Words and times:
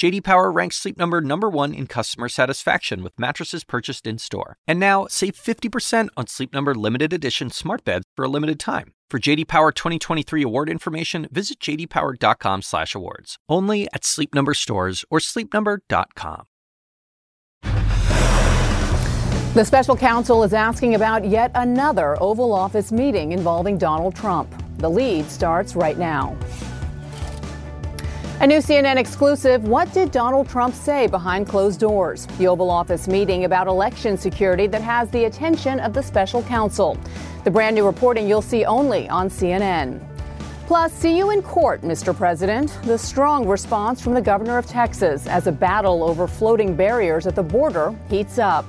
JD 0.00 0.24
Power 0.24 0.50
ranks 0.50 0.76
Sleep 0.76 0.96
Number 0.96 1.20
number 1.20 1.50
1 1.50 1.74
in 1.74 1.86
customer 1.86 2.30
satisfaction 2.30 3.02
with 3.02 3.12
mattresses 3.18 3.64
purchased 3.64 4.06
in-store. 4.06 4.56
And 4.66 4.80
now, 4.80 5.06
save 5.10 5.34
50% 5.34 6.08
on 6.16 6.26
Sleep 6.26 6.54
Number 6.54 6.74
limited 6.74 7.12
edition 7.12 7.50
smart 7.50 7.84
beds 7.84 8.06
for 8.16 8.24
a 8.24 8.28
limited 8.28 8.58
time. 8.58 8.94
For 9.10 9.18
JD 9.18 9.46
Power 9.46 9.72
2023 9.72 10.42
award 10.42 10.70
information, 10.70 11.28
visit 11.30 11.60
jdpower.com/awards. 11.60 13.36
Only 13.46 13.88
at 13.92 14.06
Sleep 14.06 14.34
Number 14.34 14.54
stores 14.54 15.04
or 15.10 15.18
sleepnumber.com. 15.18 16.44
The 19.52 19.64
special 19.64 19.98
counsel 19.98 20.44
is 20.44 20.54
asking 20.54 20.94
about 20.94 21.26
yet 21.26 21.50
another 21.54 22.16
Oval 22.22 22.54
Office 22.54 22.90
meeting 22.90 23.32
involving 23.32 23.76
Donald 23.76 24.14
Trump. 24.14 24.48
The 24.78 24.88
lead 24.88 25.30
starts 25.30 25.76
right 25.76 25.98
now. 25.98 26.38
A 28.40 28.46
new 28.46 28.56
CNN 28.56 28.96
exclusive 28.96 29.64
What 29.64 29.92
did 29.92 30.10
Donald 30.10 30.48
Trump 30.48 30.74
say 30.74 31.06
behind 31.06 31.46
closed 31.46 31.78
doors? 31.78 32.24
The 32.38 32.48
Oval 32.48 32.70
Office 32.70 33.06
meeting 33.06 33.44
about 33.44 33.66
election 33.66 34.16
security 34.16 34.66
that 34.68 34.80
has 34.80 35.10
the 35.10 35.26
attention 35.26 35.78
of 35.78 35.92
the 35.92 36.02
special 36.02 36.42
counsel. 36.44 36.96
The 37.44 37.50
brand 37.50 37.76
new 37.76 37.84
reporting 37.84 38.26
you'll 38.26 38.40
see 38.40 38.64
only 38.64 39.06
on 39.10 39.28
CNN. 39.28 40.00
Plus, 40.66 40.90
see 40.90 41.18
you 41.18 41.32
in 41.32 41.42
court, 41.42 41.82
Mr. 41.82 42.16
President. 42.16 42.78
The 42.84 42.96
strong 42.96 43.46
response 43.46 44.00
from 44.00 44.14
the 44.14 44.22
governor 44.22 44.56
of 44.56 44.64
Texas 44.64 45.26
as 45.26 45.46
a 45.46 45.52
battle 45.52 46.02
over 46.02 46.26
floating 46.26 46.74
barriers 46.74 47.26
at 47.26 47.34
the 47.34 47.42
border 47.42 47.94
heats 48.08 48.38
up. 48.38 48.64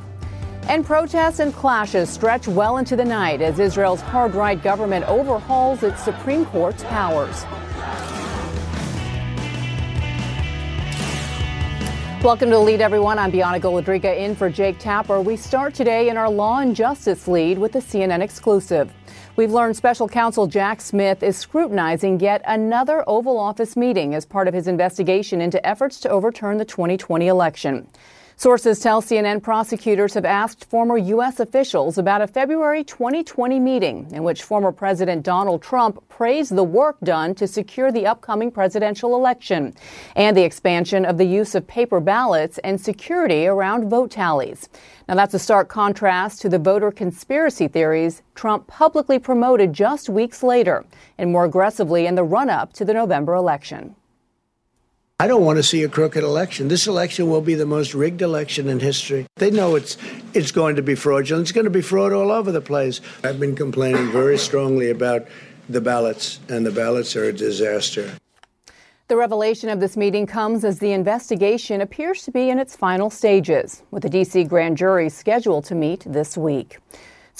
And 0.67 0.85
protests 0.85 1.39
and 1.39 1.53
clashes 1.53 2.09
stretch 2.09 2.45
well 2.45 2.75
into 2.75 2.97
the 2.97 3.05
night 3.05 3.41
as 3.41 3.57
Israel's 3.57 4.01
hard 4.01 4.35
right 4.35 4.61
government 4.61 5.05
overhauls 5.07 5.81
its 5.81 6.03
Supreme 6.03 6.45
Court's 6.47 6.83
powers. 6.83 7.45
Welcome 12.23 12.51
to 12.51 12.57
the 12.57 12.61
lead, 12.61 12.81
everyone. 12.81 13.17
I'm 13.17 13.31
Bianna 13.31 13.59
Golodryga 13.59 14.15
in 14.15 14.35
for 14.35 14.47
Jake 14.47 14.77
Tapper. 14.77 15.21
We 15.21 15.35
start 15.35 15.73
today 15.73 16.07
in 16.07 16.17
our 16.17 16.29
law 16.29 16.59
and 16.59 16.75
justice 16.75 17.27
lead 17.27 17.57
with 17.57 17.71
the 17.71 17.79
CNN 17.79 18.21
exclusive. 18.21 18.93
We've 19.37 19.51
learned 19.51 19.75
special 19.75 20.07
counsel 20.07 20.45
Jack 20.45 20.81
Smith 20.81 21.23
is 21.23 21.35
scrutinizing 21.35 22.19
yet 22.19 22.43
another 22.45 23.03
Oval 23.07 23.39
Office 23.39 23.75
meeting 23.75 24.13
as 24.13 24.23
part 24.23 24.47
of 24.47 24.53
his 24.53 24.67
investigation 24.67 25.41
into 25.41 25.65
efforts 25.65 25.99
to 26.01 26.09
overturn 26.09 26.59
the 26.59 26.65
2020 26.65 27.25
election. 27.25 27.87
Sources 28.41 28.79
tell 28.79 29.03
CNN 29.03 29.43
prosecutors 29.43 30.15
have 30.15 30.25
asked 30.25 30.65
former 30.65 30.97
U.S. 30.97 31.39
officials 31.39 31.99
about 31.99 32.23
a 32.23 32.27
February 32.27 32.83
2020 32.83 33.59
meeting 33.59 34.09
in 34.11 34.23
which 34.23 34.41
former 34.41 34.71
President 34.71 35.21
Donald 35.21 35.61
Trump 35.61 36.01
praised 36.09 36.55
the 36.55 36.63
work 36.63 36.99
done 37.03 37.35
to 37.35 37.45
secure 37.45 37.91
the 37.91 38.07
upcoming 38.07 38.49
presidential 38.49 39.13
election 39.13 39.75
and 40.15 40.35
the 40.35 40.41
expansion 40.41 41.05
of 41.05 41.19
the 41.19 41.23
use 41.23 41.53
of 41.53 41.67
paper 41.67 41.99
ballots 41.99 42.57
and 42.63 42.81
security 42.81 43.45
around 43.45 43.91
vote 43.91 44.09
tallies. 44.09 44.69
Now, 45.07 45.13
that's 45.13 45.35
a 45.35 45.39
stark 45.39 45.69
contrast 45.69 46.41
to 46.41 46.49
the 46.49 46.57
voter 46.57 46.91
conspiracy 46.91 47.67
theories 47.67 48.23
Trump 48.33 48.65
publicly 48.65 49.19
promoted 49.19 49.71
just 49.71 50.09
weeks 50.09 50.41
later 50.41 50.83
and 51.19 51.31
more 51.31 51.45
aggressively 51.45 52.07
in 52.07 52.15
the 52.15 52.23
run 52.23 52.49
up 52.49 52.73
to 52.73 52.85
the 52.85 52.93
November 52.95 53.35
election. 53.35 53.95
I 55.21 55.27
don't 55.27 55.45
want 55.45 55.57
to 55.57 55.63
see 55.63 55.83
a 55.83 55.87
crooked 55.87 56.23
election. 56.23 56.67
This 56.67 56.87
election 56.87 57.29
will 57.29 57.41
be 57.41 57.53
the 57.53 57.67
most 57.67 57.93
rigged 57.93 58.23
election 58.23 58.67
in 58.67 58.79
history. 58.79 59.27
They 59.35 59.51
know 59.51 59.75
it's 59.75 59.95
it's 60.33 60.51
going 60.51 60.77
to 60.77 60.81
be 60.81 60.95
fraudulent. 60.95 61.43
It's 61.43 61.51
going 61.51 61.65
to 61.65 61.69
be 61.69 61.83
fraud 61.83 62.11
all 62.11 62.31
over 62.31 62.51
the 62.51 62.59
place. 62.59 63.01
I've 63.23 63.39
been 63.39 63.55
complaining 63.55 64.11
very 64.11 64.39
strongly 64.39 64.89
about 64.89 65.27
the 65.69 65.79
ballots, 65.79 66.39
and 66.49 66.65
the 66.65 66.71
ballots 66.71 67.15
are 67.15 67.25
a 67.25 67.31
disaster. 67.31 68.11
The 69.09 69.15
revelation 69.15 69.69
of 69.69 69.79
this 69.79 69.95
meeting 69.95 70.25
comes 70.25 70.65
as 70.65 70.79
the 70.79 70.91
investigation 70.91 71.81
appears 71.81 72.23
to 72.23 72.31
be 72.31 72.49
in 72.49 72.57
its 72.57 72.75
final 72.75 73.11
stages, 73.11 73.83
with 73.91 74.01
the 74.01 74.09
D.C. 74.09 74.45
grand 74.45 74.75
jury 74.75 75.07
scheduled 75.07 75.65
to 75.65 75.75
meet 75.75 76.03
this 76.03 76.35
week. 76.35 76.79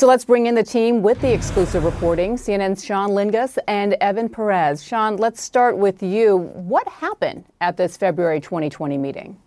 So 0.01 0.07
let's 0.07 0.25
bring 0.25 0.47
in 0.47 0.56
the 0.56 0.63
team 0.63 1.03
with 1.03 1.22
the 1.22 1.31
exclusive 1.31 1.84
reporting 1.84 2.35
CNN's 2.35 2.84
Sean 2.84 3.12
Lyngaas 3.12 3.59
and 3.67 3.94
Evan 4.01 4.29
Perez. 4.29 4.81
Sean, 4.81 5.16
let's 5.16 5.39
start 5.44 5.78
with 5.78 6.01
you. 6.01 6.38
What 6.38 6.88
happened 6.88 7.45
at 7.62 7.78
this 7.78 7.97
February 7.97 8.41
2020 8.41 8.97
meeting? 8.97 9.38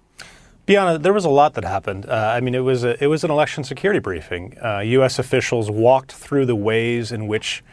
Bianna, 0.65 0.97
there 1.01 1.13
was 1.13 1.25
a 1.25 1.29
lot 1.29 1.55
that 1.55 1.65
happened. 1.65 2.07
Uh, 2.07 2.35
I 2.37 2.41
mean, 2.41 2.55
it 2.55 2.61
was 2.61 2.85
a, 2.85 3.03
it 3.03 3.09
was 3.09 3.25
an 3.25 3.33
election 3.33 3.65
security 3.65 3.99
briefing. 3.99 4.57
Uh, 4.65 4.79
U.S. 4.79 5.19
officials 5.19 5.73
walked 5.73 6.13
through 6.13 6.47
the 6.47 6.55
ways 6.55 7.11
in 7.11 7.27
which 7.27 7.65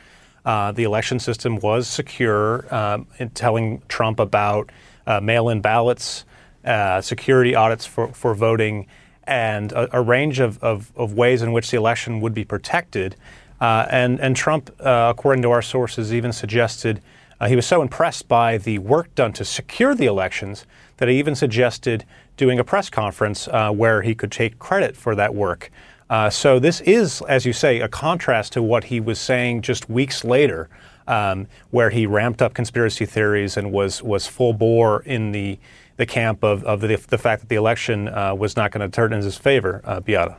uh, 0.44 0.72
the 0.72 0.82
election 0.82 1.20
system 1.20 1.58
was 1.58 1.88
secure, 1.88 2.66
um, 2.74 3.06
in 3.20 3.30
telling 3.30 3.84
Trump 3.90 4.20
about 4.20 4.72
uh, 5.06 5.22
mail-in 5.22 5.62
ballots, 5.62 6.26
uh, 6.66 7.00
security 7.00 7.54
audits 7.54 7.86
for, 7.86 8.08
for 8.08 8.34
voting, 8.34 8.88
and 9.32 9.72
a, 9.72 9.98
a 9.98 10.02
range 10.02 10.42
of, 10.42 10.62
of, 10.62 10.92
of, 10.98 11.14
ways 11.14 11.42
in 11.42 11.54
which 11.54 11.72
the 11.72 11.78
election 11.78 12.20
would 12.20 12.34
be 12.34 12.44
protected. 12.44 13.16
Uh, 13.62 13.86
and, 13.90 14.20
and 14.20 14.36
Trump, 14.36 14.70
uh, 14.82 15.08
according 15.10 15.42
to 15.42 15.50
our 15.50 15.62
sources, 15.62 16.14
even 16.14 16.34
suggested 16.34 17.02
uh, 17.40 17.48
he 17.48 17.56
was 17.56 17.66
so 17.66 17.82
impressed 17.82 18.28
by 18.28 18.58
the 18.58 18.78
work 18.80 19.16
done 19.16 19.32
to 19.32 19.46
secure 19.46 19.96
the 19.96 20.06
elections 20.06 20.66
that 20.98 21.08
he 21.08 21.18
even 21.18 21.34
suggested 21.34 22.04
doing 22.36 22.60
a 22.60 22.64
press 22.66 22.90
conference 22.90 23.48
uh, 23.48 23.72
where 23.72 24.02
he 24.02 24.14
could 24.14 24.34
take 24.34 24.60
credit 24.60 24.98
for 24.98 25.16
that 25.16 25.34
work. 25.34 25.72
Uh, 26.10 26.30
so 26.30 26.60
this 26.60 26.82
is, 26.82 27.22
as 27.30 27.46
you 27.46 27.54
say, 27.54 27.80
a 27.80 27.88
contrast 27.88 28.52
to 28.52 28.62
what 28.62 28.84
he 28.84 29.00
was 29.00 29.18
saying 29.18 29.62
just 29.62 29.90
weeks 29.90 30.26
later, 30.26 30.68
um, 31.08 31.48
where 31.70 31.90
he 31.90 32.06
ramped 32.06 32.42
up 32.42 32.54
conspiracy 32.54 33.06
theories 33.06 33.56
and 33.56 33.72
was 33.72 34.04
was 34.04 34.28
full 34.28 34.52
bore 34.52 35.04
in 35.04 35.32
the 35.32 35.58
the 36.02 36.06
camp 36.08 36.44
of, 36.44 36.64
of 36.64 36.82
the, 36.82 36.96
the 37.10 37.18
fact 37.20 37.42
that 37.44 37.50
the 37.50 37.56
election 37.56 38.08
uh, 38.08 38.34
was 38.34 38.58
not 38.58 38.72
going 38.72 38.82
to 38.82 38.90
turn 38.90 39.14
in 39.14 39.22
his 39.22 39.38
favor, 39.38 39.82
uh, 39.84 40.00
Beata. 40.00 40.36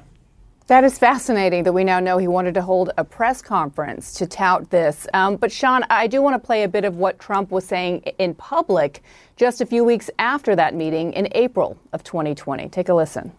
That 0.67 0.83
is 0.83 0.99
fascinating 0.99 1.63
that 1.63 1.73
we 1.73 1.85
now 1.85 2.01
know 2.01 2.19
he 2.19 2.27
wanted 2.27 2.55
to 2.55 2.63
hold 2.63 2.91
a 2.99 3.05
press 3.05 3.41
conference 3.41 4.13
to 4.15 4.27
tout 4.27 4.71
this. 4.71 5.07
Um, 5.15 5.37
but, 5.37 5.53
Sean, 5.53 5.85
I 5.89 6.09
do 6.09 6.21
want 6.21 6.35
to 6.35 6.45
play 6.45 6.65
a 6.65 6.69
bit 6.69 6.85
of 6.85 6.97
what 6.97 7.21
Trump 7.21 7.53
was 7.53 7.65
saying 7.65 8.01
in 8.19 8.35
public 8.35 9.05
just 9.37 9.61
a 9.61 9.67
few 9.67 9.85
weeks 9.85 10.11
after 10.19 10.57
that 10.57 10.75
meeting 10.75 11.13
in 11.13 11.29
April 11.31 11.79
of 11.93 12.03
2020. 12.03 12.69
Take 12.69 12.89
a 12.89 12.95
listen. 12.95 13.31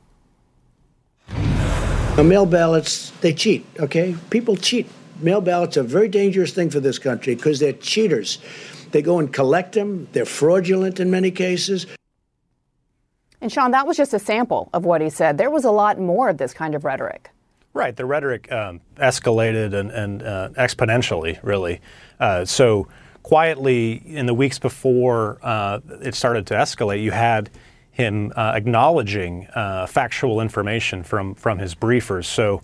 Now, 1.27 2.23
mail 2.23 2.45
ballots, 2.45 3.09
they 3.19 3.33
cheat, 3.33 3.65
okay? 3.81 4.15
People 4.29 4.55
cheat. 4.55 4.87
Mail 5.19 5.41
ballots 5.41 5.75
are 5.75 5.81
a 5.81 5.83
very 5.83 6.07
dangerous 6.07 6.53
thing 6.53 6.69
for 6.69 6.79
this 6.79 6.99
country 6.99 7.35
because 7.35 7.59
they're 7.59 7.73
cheaters. 7.73 8.39
They 8.91 9.01
go 9.01 9.19
and 9.19 9.33
collect 9.33 9.73
them, 9.73 10.07
they're 10.13 10.23
fraudulent 10.23 11.01
in 11.01 11.11
many 11.11 11.29
cases. 11.29 11.85
And 13.43 13.51
Sean, 13.51 13.71
that 13.71 13.85
was 13.85 13.97
just 13.97 14.13
a 14.13 14.19
sample 14.19 14.69
of 14.71 14.85
what 14.85 15.01
he 15.01 15.09
said. 15.09 15.37
There 15.37 15.49
was 15.49 15.65
a 15.65 15.71
lot 15.71 15.99
more 15.99 16.29
of 16.29 16.37
this 16.37 16.53
kind 16.53 16.73
of 16.75 16.85
rhetoric. 16.85 17.29
Right. 17.73 17.93
The 17.93 18.05
rhetoric 18.05 18.49
um, 18.49 18.79
escalated 18.95 19.73
and, 19.73 19.91
and 19.91 20.23
uh, 20.23 20.49
exponentially, 20.55 21.39
really. 21.43 21.81
Uh, 22.21 22.45
so, 22.45 22.87
quietly, 23.21 24.01
in 24.05 24.27
the 24.27 24.33
weeks 24.33 24.59
before 24.59 25.39
uh, 25.43 25.81
it 26.01 26.15
started 26.15 26.47
to 26.47 26.53
escalate, 26.53 27.03
you 27.03 27.11
had 27.11 27.49
him 27.91 28.31
uh, 28.37 28.53
acknowledging 28.55 29.47
uh, 29.53 29.87
factual 29.87 30.39
information 30.39 31.03
from, 31.03 31.35
from 31.35 31.59
his 31.59 31.75
briefers. 31.75 32.23
So, 32.23 32.61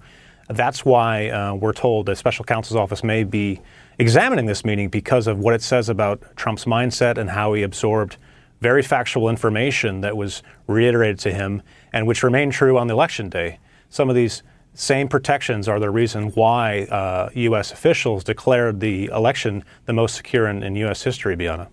that's 0.47 0.85
why 0.85 1.27
uh, 1.27 1.55
we're 1.55 1.73
told 1.73 2.05
the 2.05 2.15
special 2.15 2.45
counsel's 2.45 2.77
office 2.77 3.03
may 3.03 3.25
be 3.25 3.59
examining 3.97 4.45
this 4.45 4.63
meeting 4.63 4.87
because 4.87 5.27
of 5.27 5.39
what 5.39 5.53
it 5.53 5.61
says 5.61 5.89
about 5.89 6.23
Trump's 6.37 6.63
mindset 6.63 7.17
and 7.17 7.29
how 7.29 7.51
he 7.51 7.63
absorbed 7.63 8.15
very 8.61 8.81
factual 8.81 9.29
information 9.29 10.01
that 10.01 10.17
was 10.17 10.43
reiterated 10.67 11.19
to 11.19 11.31
him 11.31 11.61
and 11.93 12.05
which 12.07 12.23
remained 12.23 12.53
true 12.53 12.77
on 12.77 12.87
the 12.87 12.93
election 12.93 13.29
day. 13.29 13.59
Some 13.89 14.09
of 14.09 14.15
these 14.15 14.43
same 14.73 15.07
protections 15.07 15.67
are 15.67 15.79
the 15.79 15.89
reason 15.89 16.29
why 16.31 16.83
uh, 16.83 17.29
U.S. 17.33 17.71
officials 17.71 18.23
declared 18.23 18.79
the 18.79 19.05
election 19.05 19.63
the 19.85 19.93
most 19.93 20.15
secure 20.15 20.47
in, 20.47 20.63
in 20.63 20.75
U.S. 20.75 21.03
history, 21.03 21.35
Bianna. 21.35 21.69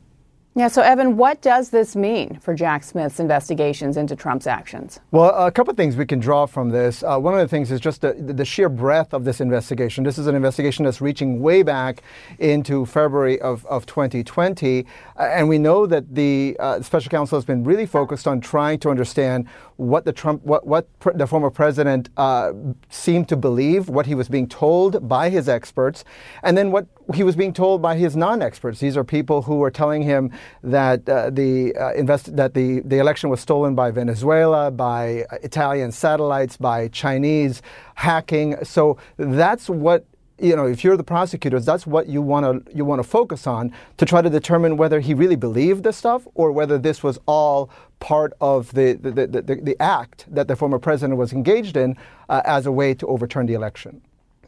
Yeah, 0.59 0.69
so 0.69 0.81
Evan, 0.81 1.19
what 1.19 1.43
does 1.43 1.69
this 1.69 1.95
mean 1.95 2.39
for 2.41 2.55
Jack 2.55 2.83
Smith's 2.83 3.21
investigations 3.21 3.99
into 3.99 4.17
Trump's 4.17 4.47
actions? 4.47 5.01
Well, 5.11 5.29
a 5.35 5.51
couple 5.53 5.71
of 5.71 5.77
things 5.77 5.97
we 5.97 6.07
can 6.07 6.19
draw 6.19 6.47
from 6.47 6.71
this. 6.71 7.03
Uh, 7.03 7.19
one 7.19 7.35
of 7.35 7.41
the 7.41 7.47
things 7.47 7.71
is 7.71 7.79
just 7.79 8.01
the, 8.01 8.15
the, 8.15 8.47
sheer 8.47 8.71
breadth 8.71 9.13
of 9.13 9.25
this 9.25 9.43
investigation. 9.43 10.03
This 10.03 10.17
is 10.17 10.27
an 10.29 10.35
investigation 10.35 10.87
that's 10.87 11.03
reaching 11.03 11.43
way 11.43 11.63
back 11.63 12.03
into 12.39 12.87
February 12.87 13.39
of, 13.43 13.67
of 13.67 13.85
2020. 13.85 14.87
Uh, 15.19 15.23
and 15.25 15.47
we 15.47 15.59
know 15.59 15.85
that 15.85 16.15
the 16.15 16.57
uh, 16.59 16.81
special 16.81 17.11
counsel 17.11 17.37
has 17.37 17.45
been 17.45 17.63
really 17.63 17.85
focused 17.85 18.27
on 18.27 18.41
trying 18.41 18.79
to 18.79 18.89
understand 18.89 19.47
what 19.77 20.05
the 20.05 20.13
Trump, 20.13 20.43
what, 20.45 20.67
what 20.67 20.87
pr- 21.01 21.13
the 21.13 21.27
former 21.27 21.51
president 21.51 22.09
uh, 22.17 22.53
seemed 22.89 23.29
to 23.29 23.37
believe, 23.37 23.89
what 23.89 24.07
he 24.07 24.15
was 24.15 24.29
being 24.29 24.49
told 24.49 25.07
by 25.09 25.29
his 25.29 25.49
experts, 25.49 26.05
and 26.43 26.57
then 26.57 26.71
what 26.71 26.87
he 27.15 27.23
was 27.23 27.37
being 27.37 27.53
told 27.53 27.83
by 27.83 27.97
his 27.97 28.17
non-experts. 28.17 28.81
These 28.81 28.97
are 28.97 29.05
people 29.05 29.43
who 29.43 29.57
were 29.57 29.71
telling 29.71 30.03
him 30.03 30.31
that 30.63 31.09
uh, 31.09 31.31
the 31.31 31.75
uh, 31.77 31.93
invest- 31.93 32.37
that 32.37 32.55
the, 32.55 32.81
the 32.81 32.99
election 32.99 33.31
was 33.31 33.41
stolen 33.41 33.75
by 33.75 33.91
Venezuela, 33.91 34.71
by 34.71 35.25
Italian 35.43 35.93
satellites, 35.93 36.57
by 36.57 36.89
Chinese 36.89 37.63
hacking. 37.95 38.57
So 38.65 38.97
that's 39.17 39.69
what 39.69 40.05
you 40.39 40.55
know, 40.55 40.67
if 40.67 40.85
you're 40.85 40.97
the 40.97 41.05
prosecutors, 41.05 41.65
that's 41.65 41.87
what 41.87 42.09
you 42.09 42.21
want 42.21 42.67
to 42.67 42.77
you 42.77 42.85
want 42.85 43.03
to 43.03 43.09
focus 43.09 43.47
on 43.47 43.73
to 43.97 44.05
try 44.05 44.21
to 44.21 44.29
determine 44.29 44.77
whether 44.77 45.01
he 45.01 45.15
really 45.15 45.37
believed 45.37 45.83
this 45.83 45.97
stuff 45.97 46.27
or 46.35 46.53
whether 46.53 46.79
this 46.79 47.03
was 47.03 47.19
all 47.27 47.71
part 48.01 48.33
of 48.41 48.73
the 48.75 48.95
the, 48.95 49.11
the, 49.11 49.43
the, 49.43 49.55
the 49.57 49.77
act 49.81 50.27
that 50.29 50.49
the 50.49 50.57
former 50.57 50.79
president 50.79 51.17
was 51.19 51.33
engaged 51.33 51.77
in 51.77 51.97
uh, 52.29 52.43
as 52.45 52.67
a 52.67 52.73
way 52.73 52.93
to 52.95 53.07
overturn 53.07 53.47
the 53.47 53.55
election. 53.55 54.03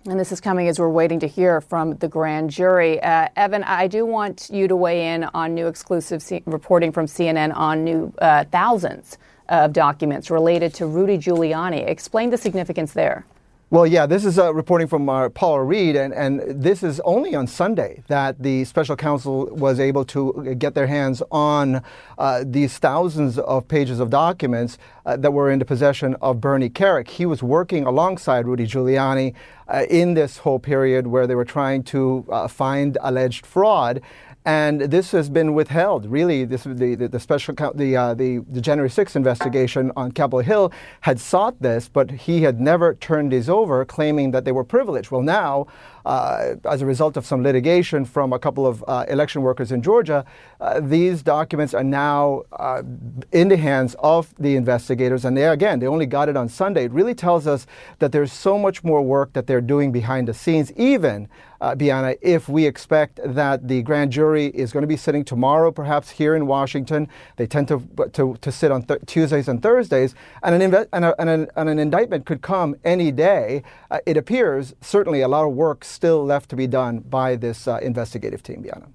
And 0.06 0.19
this 0.19 0.32
is 0.32 0.40
coming 0.40 0.69
as 0.69 0.79
we're 0.79 0.88
waiting 0.88 1.20
to 1.20 1.26
hear 1.26 1.61
from 1.61 1.96
the 1.96 2.08
grand 2.08 2.50
jury. 2.50 3.02
Uh, 3.02 3.29
Evan, 3.37 3.64
I 3.64 3.88
do 3.88 4.06
want 4.06 4.49
you 4.50 4.69
to 4.69 4.76
weigh 4.76 5.14
in 5.14 5.25
on 5.34 5.55
new 5.55 5.67
exclusive 5.67 6.23
C- 6.23 6.43
reporting 6.46 6.93
from 6.93 7.06
CNN 7.06 7.55
on 7.55 7.84
new 7.84 8.12
uh, 8.19 8.44
thousands 8.44 9.19
of 9.49 9.73
documents 9.73 10.31
related 10.31 10.73
to 10.75 10.87
Rudy 10.87 11.19
Giuliani. 11.19 11.87
Explain 11.88 12.31
the 12.31 12.38
significance 12.38 12.93
there. 12.93 13.26
Well, 13.70 13.87
yeah, 13.87 14.06
this 14.06 14.25
is 14.25 14.38
uh, 14.38 14.55
reporting 14.55 14.87
from 14.87 15.11
uh, 15.11 15.29
Paula 15.29 15.62
Reid, 15.62 15.94
and, 15.94 16.15
and 16.15 16.41
this 16.62 16.82
is 16.82 17.00
only 17.00 17.35
on 17.35 17.47
Sunday 17.47 18.03
that 18.09 18.43
the 18.43 18.65
special 18.65 18.97
counsel 18.97 19.44
was 19.53 19.79
able 19.79 20.06
to 20.06 20.55
get 20.59 20.73
their 20.73 20.87
hands 20.87 21.23
on 21.31 21.82
uh, 22.17 22.44
these 22.47 22.79
thousands 22.79 23.38
of 23.38 23.69
pages 23.69 24.00
of 24.00 24.09
documents 24.09 24.79
uh, 25.05 25.19
that 25.19 25.32
were 25.35 25.50
in 25.50 25.59
the 25.59 25.67
possession 25.67 26.17
of 26.23 26.41
Bernie 26.41 26.70
Kerik. 26.70 27.09
He 27.09 27.26
was 27.26 27.43
working 27.43 27.85
alongside 27.85 28.47
Rudy 28.47 28.67
Giuliani 28.67 29.35
uh, 29.69 29.85
in 29.91 30.15
this 30.15 30.38
whole 30.38 30.59
period 30.59 31.06
where 31.06 31.26
they 31.26 31.35
were 31.35 31.44
trying 31.44 31.82
to 31.85 32.25
uh, 32.31 32.49
find 32.49 32.97
alleged 33.03 33.44
fraud. 33.44 34.00
And 34.49 34.81
this 34.81 35.11
has 35.11 35.29
been 35.29 35.53
withheld. 35.53 36.06
Really, 36.06 36.47
this 36.47 36.65
the, 36.65 36.95
the, 36.95 37.06
the 37.06 37.21
special 37.21 37.55
the, 37.75 37.95
uh, 37.95 38.15
the 38.15 38.39
the 38.49 38.62
January 38.62 38.89
6th 38.89 39.15
investigation 39.15 39.93
on 39.95 40.11
Capitol 40.11 40.39
Hill 40.39 40.73
had 41.03 41.21
sought 41.21 41.61
this, 41.61 41.87
but 41.91 42.11
he 42.11 42.41
had 42.41 42.59
never 42.59 42.95
turned 42.95 43.31
these 43.31 43.50
over, 43.50 43.85
claiming 43.85 44.31
that 44.31 44.47
they 44.47 44.53
were 44.53 44.65
privileged. 44.65 45.11
Well, 45.11 45.21
now 45.21 45.67
uh, 46.08 46.56
as 46.64 46.81
a 46.81 46.87
result 46.87 47.19
of 47.19 47.26
some 47.26 47.43
litigation 47.43 48.06
from 48.06 48.32
a 48.32 48.38
couple 48.38 48.66
of 48.66 48.82
uh, 48.88 49.05
election 49.08 49.43
workers 49.43 49.70
in 49.70 49.82
Georgia, 49.82 50.25
uh, 50.60 50.81
these 50.81 51.22
documents 51.22 51.75
are 51.75 51.84
now 51.84 52.43
uh, 52.52 52.82
in 53.31 53.49
the 53.49 53.58
hands 53.58 53.94
of 53.99 54.34
the 54.38 54.56
investigators. 54.56 55.26
And 55.26 55.37
they, 55.37 55.44
again, 55.44 55.81
they 55.81 55.87
only 55.87 56.06
got 56.06 56.31
it 56.31 56.37
on 56.37 56.49
Sunday. 56.49 56.84
It 56.87 56.93
really 56.93 57.14
tells 57.14 57.46
us 57.46 57.66
that 57.99 58.10
there's 58.10 58.32
so 58.32 58.58
much 58.58 58.82
more 58.82 59.02
work 59.02 59.34
that 59.34 59.46
they're 59.46 59.60
doing 59.60 59.93
behind 59.93 60.28
the 60.28 60.34
scenes, 60.34 60.72
even, 60.76 61.28
uh, 61.60 61.75
Bianna, 61.75 62.14
if 62.22 62.49
we 62.49 62.66
expect 62.66 63.20
that 63.25 63.66
the 63.66 63.82
grand 63.82 64.12
jury 64.12 64.46
is 64.46 64.72
going 64.72 64.82
to 64.82 64.87
be 64.88 64.96
sitting 64.96 65.25
tomorrow, 65.25 65.72
perhaps 65.72 66.10
here 66.10 66.37
in 66.37 66.46
Washington. 66.46 67.08
They 67.37 67.46
tend 67.46 67.69
to, 67.69 67.82
to, 68.12 68.37
to 68.40 68.52
sit 68.52 68.70
on 68.70 68.84
th- 68.84 69.00
Tuesdays 69.06 69.49
and 69.49 69.60
Thursdays, 69.60 70.14
and 70.43 70.55
an, 70.55 70.70
inve- 70.70 70.88
and, 70.93 71.05
a, 71.05 71.20
and, 71.20 71.28
an, 71.28 71.49
and 71.56 71.69
an 71.69 71.78
indictment 71.78 72.26
could 72.26 72.43
come 72.43 72.76
any 72.84 73.10
day. 73.10 73.62
Uh, 73.90 73.99
it 74.06 74.16
appears 74.16 74.75
certainly 74.81 75.20
a 75.20 75.28
lot 75.28 75.44
of 75.44 75.52
work 75.52 75.84
still 75.99 76.25
left 76.25 76.49
to 76.49 76.55
be 76.55 76.69
done 76.69 77.00
by 77.00 77.35
this 77.35 77.67
uh, 77.67 77.81
investigative 77.83 78.41
team, 78.41 78.62
Bianna. 78.62 78.87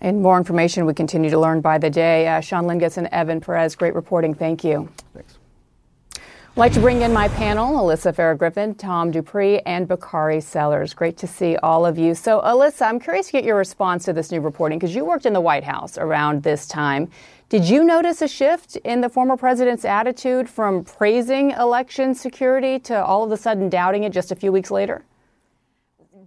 And 0.00 0.22
more 0.22 0.38
information 0.38 0.86
we 0.86 0.94
continue 0.94 1.28
to 1.28 1.40
learn 1.40 1.60
by 1.60 1.76
the 1.76 1.90
day. 1.90 2.28
Uh, 2.28 2.40
Sean 2.40 2.66
Lyngaas 2.66 2.98
and 2.98 3.08
Evan 3.08 3.40
Perez, 3.40 3.74
great 3.74 3.96
reporting. 3.96 4.32
Thank 4.32 4.62
you. 4.62 4.88
Thanks. 5.12 5.38
I'd 6.14 6.56
like 6.56 6.72
to 6.74 6.80
bring 6.80 7.02
in 7.02 7.12
my 7.12 7.26
panel, 7.28 7.80
Alyssa 7.80 8.14
Farah 8.14 8.38
Griffin, 8.38 8.76
Tom 8.76 9.10
Dupree, 9.10 9.58
and 9.60 9.88
Bakari 9.88 10.40
Sellers. 10.40 10.94
Great 10.94 11.16
to 11.16 11.26
see 11.26 11.56
all 11.56 11.84
of 11.84 11.98
you. 11.98 12.14
So, 12.14 12.40
Alyssa, 12.42 12.82
I'm 12.82 13.00
curious 13.00 13.26
to 13.26 13.32
get 13.32 13.42
your 13.42 13.56
response 13.56 14.04
to 14.04 14.12
this 14.12 14.30
new 14.30 14.40
reporting 14.40 14.78
because 14.78 14.94
you 14.94 15.04
worked 15.04 15.26
in 15.26 15.32
the 15.32 15.40
White 15.40 15.64
House 15.64 15.98
around 15.98 16.44
this 16.44 16.68
time. 16.68 17.10
Did 17.48 17.68
you 17.68 17.82
notice 17.82 18.22
a 18.22 18.28
shift 18.28 18.76
in 18.76 19.00
the 19.00 19.08
former 19.08 19.36
president's 19.36 19.84
attitude 19.84 20.48
from 20.48 20.84
praising 20.84 21.50
election 21.52 22.14
security 22.14 22.78
to 22.80 23.04
all 23.04 23.24
of 23.24 23.32
a 23.32 23.36
sudden 23.36 23.68
doubting 23.68 24.04
it 24.04 24.12
just 24.12 24.30
a 24.30 24.36
few 24.36 24.52
weeks 24.52 24.70
later? 24.70 25.02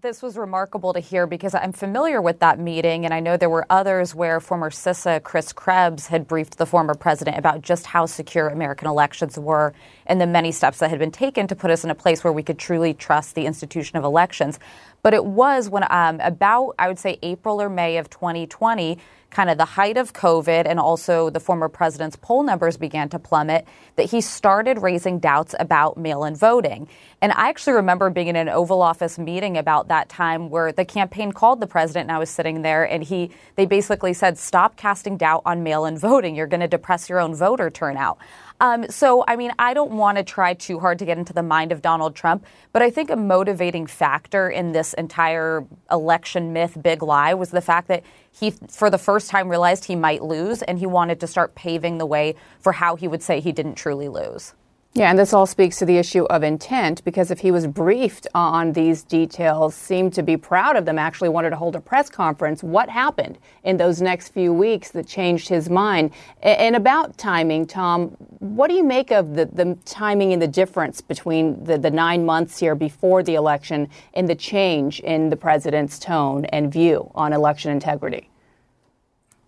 This 0.02 0.22
was 0.22 0.36
remarkable 0.36 0.94
to 0.94 1.00
hear 1.00 1.26
because 1.26 1.56
I'm 1.56 1.72
familiar 1.72 2.22
with 2.22 2.40
that 2.40 2.60
meeting, 2.60 3.06
and 3.06 3.14
I 3.14 3.20
know 3.20 3.38
there 3.38 3.50
were 3.50 3.66
others 3.70 4.14
where 4.14 4.40
former 4.40 4.70
CISA 4.70 5.24
Chris 5.24 5.54
Krebs 5.54 6.08
had 6.08 6.28
briefed 6.28 6.58
the 6.58 6.66
former 6.66 6.96
president 6.96 7.38
about 7.38 7.62
just 7.62 7.86
how 7.86 8.06
secure 8.06 8.50
American 8.50 8.88
elections 8.88 9.38
were 9.40 9.74
and 10.06 10.20
the 10.20 10.28
many 10.28 10.52
steps 10.52 10.80
that 10.80 10.90
had 10.90 11.00
been 11.00 11.12
taken 11.12 11.48
to 11.48 11.56
put 11.56 11.72
us 11.72 11.84
in 11.84 11.92
a 11.92 11.96
place 11.96 12.24
where 12.24 12.34
we 12.34 12.44
could 12.44 12.60
truly 12.60 12.94
trust 12.94 13.36
the 13.36 13.46
institution 13.46 13.98
of 13.98 14.04
elections. 14.04 14.60
But 15.02 15.14
it 15.14 15.24
was 15.24 15.70
when 15.70 15.86
um, 15.90 16.20
about, 16.20 16.76
I 16.78 16.88
would 16.88 17.00
say, 17.00 17.18
April 17.22 17.62
or 17.62 17.70
May 17.70 17.98
of 17.98 18.10
2020 18.10 18.98
kind 19.36 19.50
of 19.50 19.58
the 19.58 19.66
height 19.66 19.98
of 19.98 20.14
COVID 20.14 20.66
and 20.66 20.80
also 20.80 21.30
the 21.30 21.42
former 21.42 21.68
president's 21.68 22.16
poll 22.16 22.42
numbers 22.42 22.78
began 22.78 23.10
to 23.10 23.20
plummet, 23.20 23.68
that 23.98 24.10
he 24.10 24.22
started 24.22 24.82
raising 24.82 25.20
doubts 25.20 25.54
about 25.60 25.98
mail 25.98 26.24
in 26.24 26.34
voting. 26.34 26.88
And 27.22 27.34
I 27.34 27.50
actually 27.50 27.74
remember 27.74 28.10
being 28.10 28.28
in 28.28 28.38
an 28.38 28.48
Oval 28.48 28.82
Office 28.82 29.20
meeting 29.20 29.58
about 29.58 29.90
that 29.90 30.08
time 30.08 30.50
where 30.50 30.72
the 30.72 30.86
campaign 30.86 31.34
called 31.34 31.60
the 31.60 31.68
president 31.68 32.04
and 32.04 32.14
I 32.14 32.20
was 32.20 32.30
sitting 32.30 32.62
there 32.62 32.86
and 32.86 33.04
he 33.04 33.30
they 33.58 33.66
basically 33.66 34.14
said, 34.14 34.38
Stop 34.38 34.78
casting 34.78 35.18
doubt 35.18 35.42
on 35.46 35.64
mail 35.64 35.84
in 35.84 35.98
voting. 35.98 36.34
You're 36.36 36.48
going 36.48 36.62
to 36.62 36.68
depress 36.70 37.10
your 37.10 37.20
own 37.20 37.36
voter 37.36 37.70
turnout. 37.70 38.18
Um, 38.62 38.90
so, 38.90 39.24
I 39.28 39.36
mean, 39.36 39.52
I 39.60 39.74
don't 39.74 39.92
want 39.92 40.18
to 40.18 40.24
try 40.24 40.54
too 40.54 40.80
hard 40.80 41.00
to 41.00 41.06
get 41.06 41.18
into 41.18 41.34
the 41.34 41.44
mind 41.44 41.72
of 41.72 41.82
Donald 41.82 42.16
Trump, 42.16 42.46
but 42.72 42.82
I 42.82 42.90
think 42.90 43.10
a 43.10 43.16
motivating 43.16 43.86
factor 43.86 44.50
in 44.50 44.72
this 44.72 44.94
entire 44.94 45.66
election 45.92 46.54
myth, 46.54 46.78
big 46.82 47.04
lie, 47.04 47.34
was 47.34 47.52
the 47.52 47.62
fact 47.62 47.90
that 47.90 48.04
he, 48.32 48.52
for 48.52 48.90
the 48.90 48.98
first 48.98 49.30
time, 49.30 49.50
realized 49.50 49.86
he 49.86 49.96
might 49.96 50.24
lose 50.24 50.62
and 50.62 50.80
he 50.80 50.86
wanted 50.86 51.20
to 51.20 51.28
start 51.28 51.56
paving 51.56 51.98
the 51.98 52.06
way 52.06 52.36
for 52.60 52.72
how 52.72 52.96
he 52.96 53.08
would 53.08 53.22
say 53.22 53.40
he 53.40 53.52
didn't 53.52 53.76
truly 53.76 54.08
lose. 54.08 54.54
Yeah, 54.98 55.10
and 55.10 55.20
this 55.20 55.34
all 55.34 55.46
speaks 55.46 55.78
to 55.80 55.86
the 55.86 55.98
issue 55.98 56.24
of 56.24 56.42
intent 56.42 57.04
because 57.04 57.30
if 57.30 57.40
he 57.40 57.52
was 57.52 57.68
briefed 57.68 58.28
on 58.34 58.72
these 58.72 59.04
details, 59.04 59.76
seemed 59.76 60.14
to 60.14 60.24
be 60.24 60.38
proud 60.38 60.78
of 60.78 60.86
them, 60.86 60.98
actually 60.98 61.28
wanted 61.28 61.50
to 61.50 61.58
hold 61.58 61.76
a 61.76 61.82
press 61.82 62.10
conference, 62.10 62.64
what 62.64 62.88
happened 62.88 63.38
in 63.66 63.76
those 63.76 64.02
next 64.02 64.30
few 64.30 64.54
weeks 64.54 64.92
that 64.92 65.06
changed 65.06 65.50
his 65.50 65.70
mind? 65.70 66.12
And 66.42 66.78
about 66.78 67.18
timing, 67.18 67.68
Tom, 67.68 68.16
what 68.40 68.70
do 68.70 68.74
you 68.74 68.86
make 68.86 69.12
of 69.12 69.36
the, 69.36 69.48
the 69.48 69.78
timing 69.84 70.32
and 70.32 70.42
the 70.42 70.48
difference 70.48 71.02
between 71.02 71.62
the, 71.66 71.78
the 71.78 71.92
nine 71.92 72.26
months 72.26 72.58
here 72.58 72.74
before 72.74 73.22
the 73.22 73.36
election 73.36 73.90
and 74.14 74.30
the 74.30 74.36
change 74.36 75.02
in 75.02 75.30
the 75.30 75.36
president's 75.36 76.00
tone 76.00 76.46
and 76.46 76.72
view 76.72 77.12
on 77.16 77.34
election 77.34 77.70
integrity? 77.70 78.30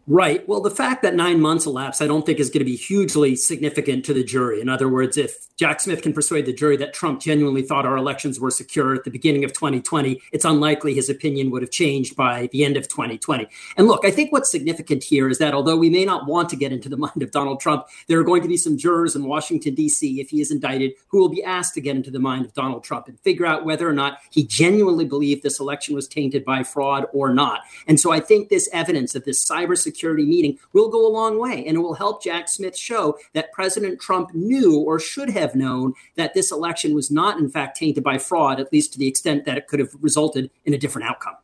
Right. 0.09 0.47
Well, 0.47 0.61
the 0.61 0.71
fact 0.71 1.01
that 1.01 1.15
nine 1.15 1.41
months 1.41 1.65
elapsed, 1.65 2.01
I 2.01 2.07
don't 2.07 2.25
think 2.25 2.39
is 2.39 2.49
going 2.49 2.59
to 2.59 2.65
be 2.65 2.77
hugely 2.77 3.35
significant 3.35 4.05
to 4.05 4.13
the 4.13 4.23
jury. 4.23 4.61
In 4.61 4.69
other 4.69 4.87
words, 4.87 5.17
if 5.17 5.53
Jack 5.57 5.81
Smith 5.81 6.01
can 6.01 6.13
persuade 6.13 6.45
the 6.45 6.53
jury 6.53 6.77
that 6.77 6.93
Trump 6.93 7.19
genuinely 7.19 7.61
thought 7.61 7.85
our 7.85 7.97
elections 7.97 8.39
were 8.39 8.49
secure 8.49 8.95
at 8.95 9.03
the 9.03 9.11
beginning 9.11 9.43
of 9.43 9.51
2020, 9.51 10.21
it's 10.31 10.45
unlikely 10.45 10.93
his 10.93 11.09
opinion 11.09 11.51
would 11.51 11.61
have 11.61 11.71
changed 11.71 12.15
by 12.15 12.47
the 12.53 12.63
end 12.63 12.77
of 12.77 12.87
2020. 12.87 13.49
And 13.75 13.87
look, 13.89 14.05
I 14.05 14.11
think 14.11 14.31
what's 14.31 14.49
significant 14.49 15.03
here 15.03 15.27
is 15.27 15.39
that 15.39 15.53
although 15.53 15.75
we 15.75 15.89
may 15.89 16.05
not 16.05 16.25
want 16.25 16.47
to 16.49 16.55
get 16.55 16.71
into 16.71 16.87
the 16.87 16.95
mind 17.07 17.21
of 17.21 17.31
Donald 17.31 17.59
Trump, 17.59 17.85
there 18.07 18.17
are 18.17 18.23
going 18.23 18.43
to 18.43 18.47
be 18.47 18.55
some 18.55 18.77
jurors 18.77 19.13
in 19.13 19.25
Washington, 19.25 19.75
D.C., 19.75 20.21
if 20.21 20.29
he 20.29 20.39
is 20.39 20.51
indicted, 20.51 20.93
who 21.09 21.19
will 21.19 21.27
be 21.27 21.43
asked 21.43 21.73
to 21.73 21.81
get 21.81 21.97
into 21.97 22.11
the 22.11 22.19
mind 22.19 22.45
of 22.45 22.53
Donald 22.53 22.85
Trump 22.85 23.09
and 23.09 23.19
figure 23.19 23.45
out 23.45 23.65
whether 23.65 23.89
or 23.89 23.93
not 23.93 24.19
he 24.31 24.45
genuinely 24.45 25.03
believed 25.03 25.43
this 25.43 25.59
election 25.59 25.95
was 25.95 26.07
tainted 26.07 26.45
by 26.45 26.63
fraud 26.63 27.07
or 27.11 27.33
not. 27.33 27.63
And 27.87 27.99
so 27.99 28.13
I 28.13 28.21
think 28.21 28.47
this 28.47 28.69
evidence 28.71 29.13
of 29.13 29.25
this 29.25 29.43
cybersecurity 29.43 29.96
security 29.97 30.25
meeting 30.25 30.59
will 30.73 30.89
go 30.89 31.07
a 31.07 31.09
long 31.09 31.39
way 31.39 31.65
and 31.65 31.75
it 31.75 31.79
will 31.79 31.95
help 31.95 32.23
Jack 32.23 32.47
Smith 32.47 32.77
show 32.77 33.17
that 33.33 33.51
President 33.51 33.99
Trump 33.99 34.33
knew 34.33 34.77
or 34.79 34.99
should 34.99 35.29
have 35.31 35.55
known 35.55 35.93
that 36.15 36.35
this 36.35 36.51
election 36.51 36.93
was 36.93 37.09
not, 37.09 37.39
in 37.39 37.49
fact, 37.49 37.77
tainted 37.77 38.03
by 38.03 38.17
fraud, 38.19 38.59
at 38.59 38.71
least 38.71 38.93
to 38.93 38.99
the 38.99 39.07
extent 39.07 39.45
that 39.45 39.57
it 39.57 39.67
could 39.67 39.79
have 39.79 39.89
resulted 39.99 40.51
in 40.65 40.73
a 40.73 40.77
different 40.77 41.09
outcome. 41.09 41.35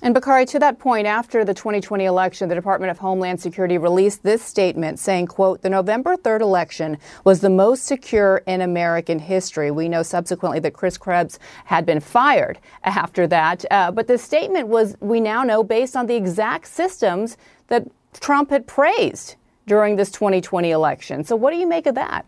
And 0.00 0.14
Bakari, 0.14 0.46
to 0.46 0.60
that 0.60 0.78
point, 0.78 1.08
after 1.08 1.44
the 1.44 1.54
2020 1.54 2.04
election, 2.04 2.48
the 2.48 2.54
Department 2.54 2.92
of 2.92 2.98
Homeland 2.98 3.40
Security 3.40 3.78
released 3.78 4.22
this 4.22 4.44
statement 4.44 5.00
saying, 5.00 5.26
quote, 5.26 5.62
the 5.62 5.70
November 5.70 6.16
3rd 6.16 6.40
election 6.40 6.98
was 7.24 7.40
the 7.40 7.50
most 7.50 7.84
secure 7.84 8.42
in 8.46 8.60
American 8.60 9.18
history. 9.18 9.72
We 9.72 9.88
know 9.88 10.04
subsequently 10.04 10.60
that 10.60 10.72
Chris 10.72 10.96
Krebs 10.96 11.40
had 11.64 11.84
been 11.84 11.98
fired 11.98 12.60
after 12.84 13.26
that. 13.26 13.64
Uh, 13.72 13.90
but 13.90 14.06
the 14.06 14.18
statement 14.18 14.68
was, 14.68 14.96
we 15.00 15.18
now 15.18 15.42
know, 15.42 15.64
based 15.64 15.96
on 15.96 16.06
the 16.06 16.14
exact 16.14 16.68
systems 16.68 17.36
that 17.68 17.86
Trump 18.20 18.50
had 18.50 18.66
praised 18.66 19.36
during 19.66 19.96
this 19.96 20.10
2020 20.10 20.70
election. 20.70 21.24
So 21.24 21.36
what 21.36 21.52
do 21.52 21.58
you 21.58 21.66
make 21.66 21.86
of 21.86 21.94
that? 21.94 22.26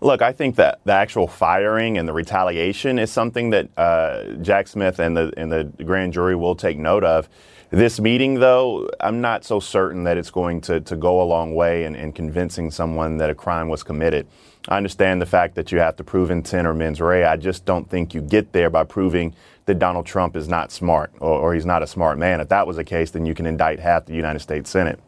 Look, 0.00 0.20
I 0.20 0.32
think 0.32 0.56
that 0.56 0.80
the 0.84 0.92
actual 0.92 1.26
firing 1.26 1.96
and 1.96 2.06
the 2.06 2.12
retaliation 2.12 2.98
is 2.98 3.10
something 3.10 3.50
that 3.50 3.68
uh, 3.78 4.24
Jack 4.42 4.68
Smith 4.68 4.98
and 4.98 5.16
the 5.16 5.32
and 5.36 5.50
the 5.50 5.64
grand 5.84 6.12
jury 6.12 6.36
will 6.36 6.54
take 6.54 6.78
note 6.78 7.02
of. 7.02 7.28
This 7.70 7.98
meeting, 7.98 8.34
though, 8.34 8.88
I'm 9.00 9.20
not 9.20 9.44
so 9.44 9.58
certain 9.58 10.04
that 10.04 10.16
it's 10.16 10.30
going 10.30 10.60
to, 10.62 10.80
to 10.82 10.96
go 10.96 11.20
a 11.20 11.24
long 11.24 11.54
way 11.54 11.84
in, 11.84 11.96
in 11.96 12.12
convincing 12.12 12.70
someone 12.70 13.16
that 13.16 13.28
a 13.28 13.34
crime 13.34 13.68
was 13.68 13.82
committed. 13.82 14.26
I 14.68 14.76
understand 14.76 15.20
the 15.20 15.26
fact 15.26 15.56
that 15.56 15.72
you 15.72 15.78
have 15.78 15.96
to 15.96 16.04
prove 16.04 16.30
intent 16.30 16.66
or 16.66 16.74
mens 16.74 17.00
rea. 17.00 17.24
I 17.24 17.36
just 17.36 17.64
don't 17.64 17.88
think 17.88 18.14
you 18.14 18.20
get 18.20 18.52
there 18.52 18.70
by 18.70 18.84
proving 18.84 19.34
that 19.66 19.78
Donald 19.78 20.06
Trump 20.06 20.36
is 20.36 20.48
not 20.48 20.72
smart 20.72 21.12
or, 21.20 21.38
or 21.40 21.54
he's 21.54 21.66
not 21.66 21.82
a 21.82 21.86
smart 21.86 22.18
man. 22.18 22.40
If 22.40 22.48
that 22.48 22.66
was 22.66 22.76
the 22.76 22.84
case, 22.84 23.10
then 23.10 23.26
you 23.26 23.34
can 23.34 23.46
indict 23.46 23.78
half 23.78 24.06
the 24.06 24.14
United 24.14 24.40
States 24.40 24.70
Senate. 24.70 25.00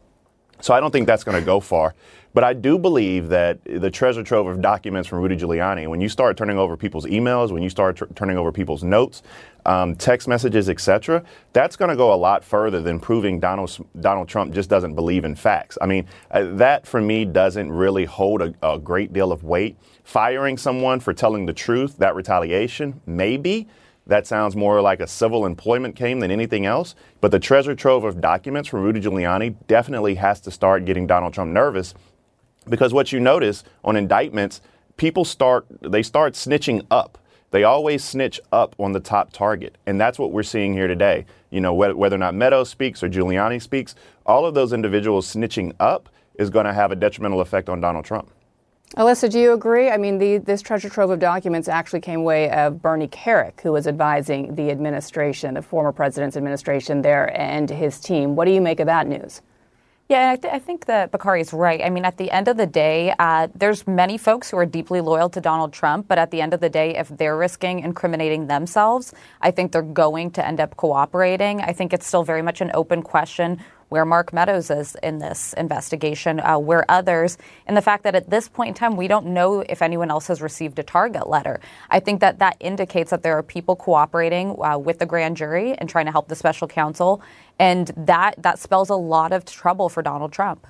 So 0.60 0.74
I 0.74 0.80
don't 0.80 0.90
think 0.90 1.06
that's 1.06 1.24
going 1.24 1.38
to 1.38 1.44
go 1.44 1.60
far. 1.60 1.94
But 2.34 2.44
I 2.44 2.52
do 2.52 2.78
believe 2.78 3.28
that 3.30 3.58
the 3.64 3.90
treasure 3.90 4.22
trove 4.22 4.46
of 4.46 4.60
documents 4.60 5.08
from 5.08 5.20
Rudy 5.20 5.36
Giuliani, 5.36 5.88
when 5.88 6.00
you 6.00 6.08
start 6.08 6.36
turning 6.36 6.58
over 6.58 6.76
people's 6.76 7.06
emails, 7.06 7.50
when 7.50 7.62
you 7.62 7.70
start 7.70 7.96
t- 7.96 8.06
turning 8.14 8.36
over 8.36 8.52
people's 8.52 8.84
notes, 8.84 9.22
um, 9.64 9.96
text 9.96 10.28
messages, 10.28 10.68
etc., 10.68 11.24
that's 11.52 11.74
going 11.74 11.88
to 11.88 11.96
go 11.96 12.12
a 12.12 12.16
lot 12.16 12.44
further 12.44 12.80
than 12.80 13.00
proving 13.00 13.40
Donald 13.40 13.76
Donald 14.00 14.28
Trump 14.28 14.52
just 14.52 14.68
doesn't 14.68 14.94
believe 14.94 15.24
in 15.24 15.34
facts. 15.34 15.78
I 15.80 15.86
mean, 15.86 16.06
uh, 16.30 16.44
that 16.56 16.86
for 16.86 17.00
me 17.00 17.24
doesn't 17.24 17.72
really 17.72 18.04
hold 18.04 18.42
a, 18.42 18.54
a 18.62 18.78
great 18.78 19.12
deal 19.12 19.32
of 19.32 19.42
weight. 19.42 19.76
Firing 20.04 20.58
someone 20.58 21.00
for 21.00 21.12
telling 21.12 21.46
the 21.46 21.54
truth, 21.54 21.96
that 21.98 22.14
retaliation, 22.14 23.00
maybe. 23.06 23.68
That 24.08 24.26
sounds 24.26 24.56
more 24.56 24.80
like 24.80 25.00
a 25.00 25.06
civil 25.06 25.46
employment 25.46 25.94
claim 25.94 26.20
than 26.20 26.30
anything 26.30 26.66
else. 26.66 26.94
But 27.20 27.30
the 27.30 27.38
treasure 27.38 27.74
trove 27.74 28.04
of 28.04 28.20
documents 28.20 28.68
from 28.68 28.80
Rudy 28.80 29.00
Giuliani 29.00 29.54
definitely 29.66 30.16
has 30.16 30.40
to 30.40 30.50
start 30.50 30.86
getting 30.86 31.06
Donald 31.06 31.34
Trump 31.34 31.52
nervous 31.52 31.94
because 32.68 32.92
what 32.92 33.12
you 33.12 33.20
notice 33.20 33.64
on 33.84 33.96
indictments, 33.96 34.60
people 34.96 35.24
start 35.24 35.66
they 35.80 36.02
start 36.02 36.34
snitching 36.34 36.86
up. 36.90 37.18
They 37.50 37.64
always 37.64 38.04
snitch 38.04 38.40
up 38.52 38.74
on 38.78 38.92
the 38.92 39.00
top 39.00 39.32
target, 39.32 39.78
and 39.86 39.98
that's 39.98 40.18
what 40.18 40.32
we're 40.32 40.42
seeing 40.42 40.74
here 40.74 40.86
today. 40.86 41.24
You 41.50 41.62
know, 41.62 41.72
whether, 41.72 41.96
whether 41.96 42.16
or 42.16 42.18
not 42.18 42.34
Meadows 42.34 42.68
speaks 42.68 43.02
or 43.02 43.08
Giuliani 43.08 43.60
speaks, 43.60 43.94
all 44.26 44.44
of 44.44 44.54
those 44.54 44.74
individuals 44.74 45.32
snitching 45.34 45.72
up 45.80 46.10
is 46.34 46.50
going 46.50 46.66
to 46.66 46.74
have 46.74 46.92
a 46.92 46.96
detrimental 46.96 47.40
effect 47.40 47.70
on 47.70 47.80
Donald 47.80 48.04
Trump. 48.04 48.30
Alyssa, 48.96 49.30
do 49.30 49.38
you 49.38 49.52
agree? 49.52 49.90
I 49.90 49.98
mean, 49.98 50.18
the, 50.18 50.38
this 50.38 50.62
treasure 50.62 50.88
trove 50.88 51.10
of 51.10 51.18
documents 51.18 51.68
actually 51.68 52.00
came 52.00 52.24
way 52.24 52.50
of 52.50 52.80
Bernie 52.80 53.06
Kerik, 53.06 53.60
who 53.60 53.72
was 53.72 53.86
advising 53.86 54.54
the 54.54 54.70
administration, 54.70 55.54
the 55.54 55.62
former 55.62 55.92
president's 55.92 56.38
administration 56.38 57.02
there, 57.02 57.30
and 57.38 57.68
his 57.68 58.00
team. 58.00 58.34
What 58.34 58.46
do 58.46 58.50
you 58.50 58.62
make 58.62 58.80
of 58.80 58.86
that 58.86 59.06
news? 59.06 59.42
Yeah, 60.08 60.30
I, 60.30 60.36
th- 60.36 60.54
I, 60.54 60.58
think 60.58 60.86
that 60.86 61.10
Bakari 61.10 61.42
is 61.42 61.52
right. 61.52 61.82
I 61.84 61.90
mean, 61.90 62.06
at 62.06 62.16
the 62.16 62.30
end 62.30 62.48
of 62.48 62.56
the 62.56 62.66
day, 62.66 63.12
uh, 63.18 63.48
there's 63.54 63.86
many 63.86 64.16
folks 64.16 64.50
who 64.50 64.56
are 64.56 64.64
deeply 64.64 65.02
loyal 65.02 65.28
to 65.28 65.40
Donald 65.42 65.74
Trump, 65.74 66.08
but 66.08 66.16
at 66.16 66.30
the 66.30 66.40
end 66.40 66.54
of 66.54 66.60
the 66.60 66.70
day, 66.70 66.96
if 66.96 67.08
they're 67.08 67.36
risking 67.36 67.80
incriminating 67.80 68.46
themselves, 68.46 69.12
I 69.42 69.50
think 69.50 69.72
they're 69.72 69.82
going 69.82 70.30
to 70.30 70.46
end 70.46 70.60
up 70.60 70.78
cooperating. 70.78 71.60
I 71.60 71.74
think 71.74 71.92
it's 71.92 72.06
still 72.06 72.22
very 72.24 72.40
much 72.40 72.62
an 72.62 72.70
open 72.72 73.02
question 73.02 73.62
where 73.88 74.04
Mark 74.04 74.32
Meadows 74.32 74.70
is 74.70 74.96
in 75.02 75.18
this 75.18 75.52
investigation, 75.54 76.40
uh, 76.40 76.58
where 76.58 76.84
others, 76.90 77.38
and 77.66 77.76
the 77.76 77.82
fact 77.82 78.04
that 78.04 78.14
at 78.14 78.30
this 78.30 78.48
point 78.48 78.68
in 78.68 78.74
time, 78.74 78.96
we 78.96 79.08
don't 79.08 79.26
know 79.26 79.60
if 79.60 79.82
anyone 79.82 80.10
else 80.10 80.26
has 80.26 80.42
received 80.42 80.78
a 80.78 80.82
target 80.82 81.28
letter. 81.28 81.60
I 81.90 82.00
think 82.00 82.20
that 82.20 82.38
that 82.38 82.56
indicates 82.60 83.10
that 83.10 83.22
there 83.22 83.36
are 83.38 83.42
people 83.42 83.76
cooperating 83.76 84.56
uh, 84.62 84.78
with 84.78 84.98
the 84.98 85.06
grand 85.06 85.36
jury 85.36 85.74
and 85.74 85.88
trying 85.88 86.06
to 86.06 86.12
help 86.12 86.28
the 86.28 86.36
special 86.36 86.68
counsel, 86.68 87.22
and 87.58 87.90
that, 87.96 88.34
that 88.38 88.58
spells 88.58 88.90
a 88.90 88.96
lot 88.96 89.32
of 89.32 89.44
trouble 89.44 89.88
for 89.88 90.02
Donald 90.02 90.32
Trump. 90.32 90.66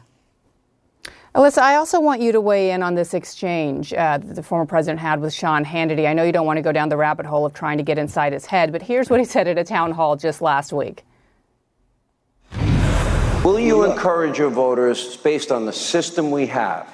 Alyssa, 1.34 1.58
I 1.58 1.76
also 1.76 2.00
want 2.00 2.22
you 2.22 2.32
to 2.32 2.40
weigh 2.40 2.70
in 2.70 2.82
on 2.82 2.94
this 2.94 3.12
exchange 3.12 3.92
uh, 3.92 4.18
that 4.18 4.34
the 4.34 4.42
former 4.42 4.64
president 4.64 4.98
had 4.98 5.20
with 5.20 5.32
Sean 5.34 5.64
Hannity. 5.64 6.08
I 6.08 6.14
know 6.14 6.25
you 6.25 6.32
don't 6.32 6.46
want 6.46 6.56
to 6.56 6.62
go 6.62 6.72
down 6.72 6.88
the 6.88 6.96
rabbit 6.96 7.26
hole 7.26 7.44
of 7.44 7.52
trying 7.52 7.76
to 7.76 7.84
get 7.84 7.98
inside 7.98 8.32
his 8.32 8.46
head, 8.46 8.72
but 8.72 8.82
here's 8.82 9.10
what 9.10 9.20
he 9.20 9.26
said 9.26 9.46
at 9.46 9.58
a 9.58 9.64
town 9.64 9.92
hall 9.92 10.16
just 10.16 10.40
last 10.40 10.72
week. 10.72 11.04
Will 13.45 13.61
you 13.61 13.85
encourage 13.85 14.38
your 14.38 14.50
voters, 14.50 15.16
based 15.16 15.52
on 15.52 15.64
the 15.64 15.73
system 15.73 16.30
we 16.30 16.47
have, 16.49 16.92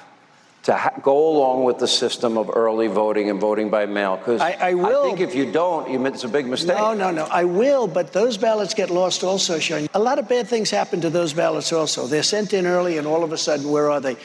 to 0.63 0.75
ha- 0.75 0.93
go 1.01 1.29
along 1.29 1.63
with 1.63 1.79
the 1.79 1.87
system 1.87 2.37
of 2.37 2.51
early 2.55 2.87
voting 2.87 3.29
and 3.29 3.41
voting 3.41 3.69
by 3.69 3.85
mail? 3.87 4.17
Because 4.17 4.41
I, 4.41 4.51
I, 4.51 4.73
will. 4.75 5.03
I 5.03 5.07
think 5.07 5.19
if 5.19 5.35
you 5.35 5.51
don't, 5.51 5.89
you, 5.89 6.05
it's 6.05 6.23
a 6.23 6.27
big 6.27 6.45
mistake. 6.45 6.77
No, 6.77 6.93
no, 6.93 7.11
no. 7.11 7.25
I 7.25 7.43
will, 7.45 7.87
but 7.87 8.13
those 8.13 8.37
ballots 8.37 8.73
get 8.73 8.89
lost 8.89 9.23
also, 9.23 9.59
Sean. 9.59 9.87
A 9.95 9.99
lot 9.99 10.19
of 10.19 10.29
bad 10.29 10.47
things 10.47 10.69
happen 10.69 11.01
to 11.01 11.09
those 11.09 11.33
ballots 11.33 11.73
also. 11.73 12.05
They're 12.05 12.23
sent 12.23 12.53
in 12.53 12.65
early, 12.65 12.97
and 12.99 13.07
all 13.07 13.23
of 13.23 13.33
a 13.33 13.37
sudden, 13.37 13.69
where 13.69 13.89
are 13.89 13.99
they? 13.99 14.15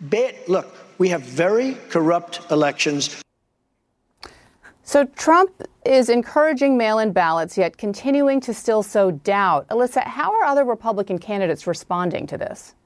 Bad. 0.00 0.34
Look, 0.48 0.74
we 0.98 1.10
have 1.10 1.22
very 1.22 1.74
corrupt 1.90 2.40
elections. 2.50 3.22
So 4.88 5.04
Trump 5.04 5.64
is 5.84 6.08
encouraging 6.08 6.78
mail 6.78 7.00
in 7.00 7.10
ballots, 7.10 7.58
yet 7.58 7.76
continuing 7.76 8.40
to 8.42 8.54
still 8.54 8.84
sow 8.84 9.10
doubt. 9.10 9.66
Alyssa, 9.66 10.04
how 10.04 10.32
are 10.32 10.44
other 10.44 10.64
Republican 10.64 11.18
candidates 11.18 11.66
responding 11.66 12.24
to 12.28 12.38
this? 12.38 12.76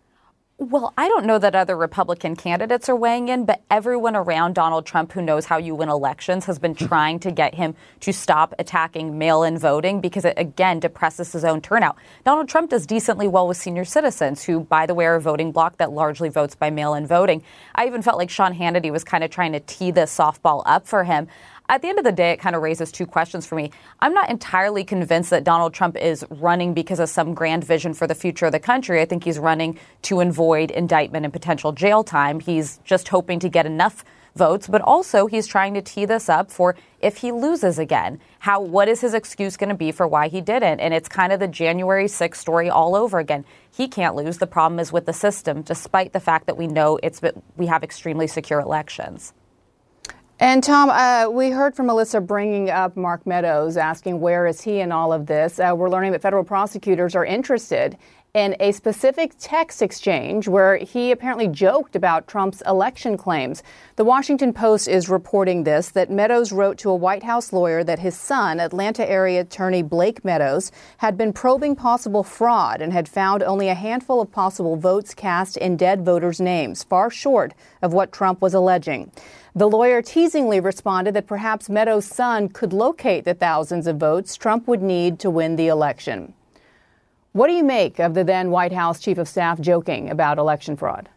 Well, 0.57 0.93
I 0.97 1.09
don't 1.09 1.25
know 1.25 1.39
that 1.39 1.55
other 1.55 1.77
Republican 1.77 2.37
candidates 2.37 2.91
are 2.91 2.97
weighing 2.97 3.29
in, 3.29 3.47
but 3.47 3.63
everyone 3.71 4.15
around 4.15 4.55
Donald 4.55 4.85
Trump 4.85 5.13
who 5.13 5.23
knows 5.23 5.47
how 5.47 5.57
you 5.57 5.75
win 5.75 5.89
elections 5.89 6.45
has 6.45 6.59
been 6.59 6.75
trying 6.75 7.19
to 7.21 7.31
get 7.31 7.55
him 7.55 7.75
to 8.01 8.13
stop 8.13 8.55
attacking 8.59 9.17
mail 9.17 9.43
in 9.43 9.57
voting 9.57 10.03
because 10.03 10.27
it, 10.27 10.35
again, 10.37 10.79
depresses 10.79 11.33
his 11.33 11.45
own 11.45 11.63
turnout. 11.63 11.97
Donald 12.25 12.49
Trump 12.49 12.71
does 12.71 12.87
decently 12.87 13.27
well 13.27 13.49
with 13.49 13.57
senior 13.57 13.87
citizens 13.87 14.43
who, 14.43 14.61
by 14.61 14.85
the 14.85 14.95
way, 14.95 15.07
are 15.07 15.15
a 15.15 15.21
voting 15.21 15.51
bloc 15.51 15.79
that 15.79 15.93
largely 15.93 16.29
votes 16.29 16.55
by 16.55 16.69
mail 16.69 16.93
in 16.93 17.07
voting. 17.07 17.43
I 17.75 17.87
even 17.87 18.03
felt 18.03 18.19
like 18.19 18.29
Sean 18.29 18.55
Hannity 18.55 18.91
was 18.91 19.03
kind 19.03 19.25
of 19.25 19.31
trying 19.31 19.53
to 19.53 19.61
tee 19.61 19.91
this 19.91 20.15
softball 20.15 20.63
up 20.67 20.87
for 20.87 21.05
him 21.05 21.27
at 21.71 21.83
the 21.83 21.89
end 21.89 21.99
of 21.99 22.05
the 22.05 22.13
day, 22.13 22.33
it 22.33 22.41
kind 22.41 22.57
of 22.57 22.63
raises 22.63 22.91
two 22.91 23.07
questions 23.07 23.47
for 23.47 23.55
me. 23.55 23.71
I'm 24.01 24.13
not 24.13 24.29
entirely 24.29 24.83
convinced 24.83 25.31
that 25.31 25.45
Donald 25.45 25.73
Trump 25.73 25.97
is 25.97 26.25
running 26.29 26.75
because 26.75 26.99
of 26.99 27.09
some 27.09 27.33
grand 27.33 27.63
vision 27.63 27.95
for 27.95 28.09
the 28.09 28.15
future 28.15 28.47
of 28.47 28.53
the 28.53 28.59
country. 28.59 29.01
I 29.01 29.05
think 29.05 29.23
he's 29.23 29.39
running 29.39 29.79
to 30.03 30.21
avoid 30.21 30.73
indictment 30.73 31.25
and 31.25 31.33
potential 31.33 31.71
jail 31.71 32.03
time. 32.03 32.41
He's 32.41 32.79
just 32.85 33.07
hoping 33.07 33.39
to 33.39 33.49
get 33.49 33.67
enough 33.67 34.05
votes, 34.35 34.67
but 34.67 34.81
also 34.81 35.27
he's 35.27 35.47
trying 35.47 35.75
to 35.75 35.83
tee 35.83 36.07
this 36.07 36.29
up 36.29 36.51
for 36.51 36.75
if 37.01 37.19
he 37.19 37.31
loses 37.31 37.79
again. 37.79 38.19
How 38.41 38.61
what 38.61 38.89
is 38.89 39.01
his 39.01 39.15
excuse 39.15 39.57
going 39.57 39.69
to 39.69 39.77
be 39.77 39.93
for 39.93 40.09
why 40.09 40.27
he 40.27 40.41
didn't? 40.41 40.81
And 40.81 40.93
it's 40.93 41.09
kind 41.09 41.33
of 41.33 41.39
the 41.39 41.49
January 41.49 42.07
6th 42.07 42.37
story 42.37 42.69
all 42.69 42.97
over 42.97 43.21
again. 43.21 43.45
He 43.73 43.87
can't 43.87 44.17
lose. 44.17 44.39
The 44.39 44.47
problem 44.47 44.81
is 44.81 44.93
with 44.93 45.07
the 45.07 45.13
system, 45.13 45.63
despite 45.63 46.13
the 46.13 46.21
fact 46.21 46.47
that 46.47 46.57
we 46.57 46.67
know 46.67 46.99
it's 47.01 47.21
we 47.57 47.67
have 47.67 47.85
extremely 47.85 48.27
secure 48.27 48.61
elections. 48.61 49.33
And 50.43 50.65
Tom, 50.65 50.89
uh, 50.89 51.29
we 51.31 51.51
heard 51.51 51.77
from 51.77 51.85
Melissa 51.85 52.19
bringing 52.19 52.71
up 52.71 52.97
Mark 52.97 53.27
Meadows, 53.27 53.77
asking 53.77 54.21
where 54.21 54.47
is 54.47 54.63
he 54.63 54.81
in 54.81 54.91
all 54.91 55.13
of 55.13 55.27
this. 55.27 55.61
Uh, 55.61 55.75
we're 55.77 55.91
learning 55.91 56.13
that 56.13 56.23
federal 56.23 56.45
prosecutors 56.45 57.15
are 57.15 57.27
interested 57.27 57.99
in 58.33 58.57
a 58.59 58.73
specific 58.73 59.33
text 59.39 59.83
exchange 59.83 60.49
where 60.49 60.79
he 60.79 61.11
apparently 61.11 61.47
joked 61.47 61.95
about 61.95 62.27
Trump's 62.27 62.63
election 62.63 63.19
claims. 63.19 63.63
The 63.97 64.05
Washington 64.05 64.55
Post 64.55 64.89
is 64.89 65.11
reporting 65.11 65.65
this 65.65 65.91
that 65.91 66.11
Meadows 66.11 66.53
wrote 66.53 66.79
to 66.79 66.89
a 66.89 66.97
White 66.97 67.25
House 67.25 67.53
lawyer 67.53 67.85
that 67.85 67.99
his 67.99 68.17
son, 68.17 68.61
Atlanta 68.61 69.07
area 69.07 69.43
attorney 69.43 69.83
Blake 69.83 70.25
Meadows, 70.25 70.73
had 70.99 71.19
been 71.19 71.35
probing 71.35 71.77
possible 71.77 72.23
fraud 72.23 72.81
and 72.81 72.95
had 72.95 73.11
found 73.11 73.43
only 73.43 73.69
a 73.69 73.75
handful 73.75 74.23
of 74.23 74.33
possible 74.33 74.77
votes 74.77 75.13
cast 75.13 75.59
in 75.59 75.77
dead 75.77 76.03
voters' 76.03 76.41
names, 76.41 76.83
far 76.83 77.11
short 77.11 77.53
of 77.83 77.93
what 77.93 78.11
Trump 78.11 78.41
was 78.41 78.55
alleging. 78.55 79.11
The 79.55 79.69
lawyer 79.69 80.01
teasingly 80.01 80.61
responded 80.61 81.15
that 81.15 81.27
perhaps 81.27 81.69
Meadows' 81.69 82.05
son 82.05 82.49
could 82.49 82.73
locate 82.73 83.25
the 83.25 83.35
thousands 83.35 83.89
of 83.89 83.97
votes 83.97 84.37
Trump 84.37 84.69
would 84.69 84.83
need 84.83 85.19
to 85.21 85.31
win 85.31 85.57
the 85.57 85.67
election. 85.67 86.35
What 87.33 87.49
do 87.49 87.55
you 87.55 87.65
make 87.65 87.99
of 87.99 88.15
the 88.15 88.25
then 88.25 88.51
White 88.51 88.73
House 88.73 89.01
chief 89.01 89.19
of 89.19 89.29
staff 89.29 89.61
joking 89.61 90.09
about 90.09 90.39
election 90.39 90.77
fraud? 90.77 91.09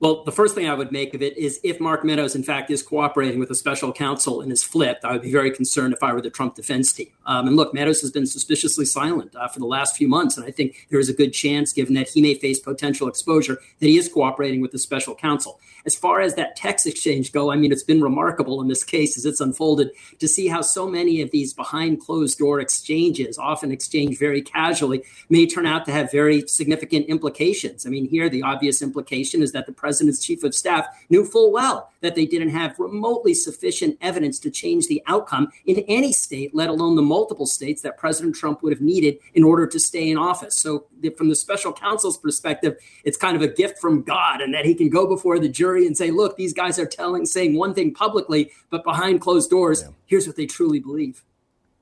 Well, 0.00 0.22
the 0.22 0.30
first 0.30 0.54
thing 0.54 0.68
I 0.68 0.74
would 0.74 0.92
make 0.92 1.12
of 1.14 1.22
it 1.22 1.36
is 1.36 1.58
if 1.64 1.80
Mark 1.80 2.04
Meadows, 2.04 2.36
in 2.36 2.44
fact, 2.44 2.70
is 2.70 2.84
cooperating 2.84 3.40
with 3.40 3.50
a 3.50 3.54
special 3.56 3.92
counsel 3.92 4.40
and 4.40 4.52
is 4.52 4.62
flipped, 4.62 5.04
I 5.04 5.10
would 5.10 5.22
be 5.22 5.32
very 5.32 5.50
concerned 5.50 5.92
if 5.92 6.04
I 6.04 6.12
were 6.12 6.20
the 6.20 6.30
Trump 6.30 6.54
defense 6.54 6.92
team. 6.92 7.08
Um, 7.26 7.48
and 7.48 7.56
look, 7.56 7.74
Meadows 7.74 8.00
has 8.02 8.12
been 8.12 8.24
suspiciously 8.26 8.84
silent 8.84 9.34
uh, 9.34 9.48
for 9.48 9.58
the 9.58 9.66
last 9.66 9.96
few 9.96 10.06
months. 10.06 10.36
And 10.36 10.46
I 10.46 10.52
think 10.52 10.86
there 10.88 11.00
is 11.00 11.08
a 11.08 11.12
good 11.12 11.32
chance, 11.32 11.72
given 11.72 11.94
that 11.94 12.10
he 12.10 12.22
may 12.22 12.34
face 12.34 12.60
potential 12.60 13.08
exposure, 13.08 13.60
that 13.80 13.86
he 13.86 13.98
is 13.98 14.08
cooperating 14.08 14.60
with 14.60 14.70
the 14.70 14.78
special 14.78 15.16
counsel. 15.16 15.58
As 15.84 15.96
far 15.96 16.20
as 16.20 16.34
that 16.34 16.54
text 16.54 16.86
exchange 16.86 17.32
go, 17.32 17.50
I 17.50 17.56
mean, 17.56 17.72
it's 17.72 17.82
been 17.82 18.02
remarkable 18.02 18.60
in 18.60 18.68
this 18.68 18.84
case 18.84 19.16
as 19.18 19.24
it's 19.24 19.40
unfolded 19.40 19.90
to 20.20 20.28
see 20.28 20.46
how 20.46 20.60
so 20.60 20.88
many 20.88 21.22
of 21.22 21.32
these 21.32 21.54
behind 21.54 22.00
closed 22.00 22.38
door 22.38 22.60
exchanges, 22.60 23.36
often 23.36 23.72
exchanged 23.72 24.20
very 24.20 24.42
casually, 24.42 25.02
may 25.28 25.46
turn 25.46 25.66
out 25.66 25.86
to 25.86 25.92
have 25.92 26.12
very 26.12 26.46
significant 26.46 27.06
implications. 27.06 27.84
I 27.84 27.90
mean, 27.90 28.08
here 28.08 28.28
the 28.28 28.42
obvious 28.42 28.80
implication 28.80 29.42
is 29.42 29.52
that 29.52 29.66
the 29.66 29.72
president's 29.88 30.22
chief 30.22 30.44
of 30.44 30.54
staff 30.54 30.86
knew 31.08 31.24
full 31.24 31.50
well 31.50 31.90
that 32.02 32.14
they 32.14 32.26
didn't 32.26 32.50
have 32.50 32.78
remotely 32.78 33.32
sufficient 33.32 33.96
evidence 34.02 34.38
to 34.38 34.50
change 34.50 34.86
the 34.86 35.02
outcome 35.06 35.48
in 35.64 35.78
any 35.88 36.12
state, 36.12 36.54
let 36.54 36.68
alone 36.68 36.94
the 36.94 37.00
multiple 37.00 37.46
states 37.46 37.80
that 37.80 37.96
President 37.96 38.34
Trump 38.34 38.62
would 38.62 38.70
have 38.70 38.82
needed 38.82 39.16
in 39.32 39.42
order 39.42 39.66
to 39.66 39.80
stay 39.80 40.10
in 40.10 40.18
office. 40.18 40.54
So, 40.56 40.84
from 41.16 41.30
the 41.30 41.34
special 41.34 41.72
counsel's 41.72 42.18
perspective, 42.18 42.76
it's 43.02 43.16
kind 43.16 43.34
of 43.34 43.40
a 43.40 43.48
gift 43.48 43.78
from 43.78 44.02
God, 44.02 44.42
and 44.42 44.52
that 44.52 44.66
he 44.66 44.74
can 44.74 44.90
go 44.90 45.06
before 45.06 45.38
the 45.38 45.48
jury 45.48 45.86
and 45.86 45.96
say, 45.96 46.10
"Look, 46.10 46.36
these 46.36 46.52
guys 46.52 46.78
are 46.78 46.84
telling, 46.84 47.24
saying 47.24 47.56
one 47.56 47.72
thing 47.72 47.94
publicly, 47.94 48.50
but 48.68 48.84
behind 48.84 49.22
closed 49.22 49.48
doors, 49.48 49.80
yeah. 49.80 49.88
here's 50.04 50.26
what 50.26 50.36
they 50.36 50.44
truly 50.44 50.80
believe." 50.80 51.24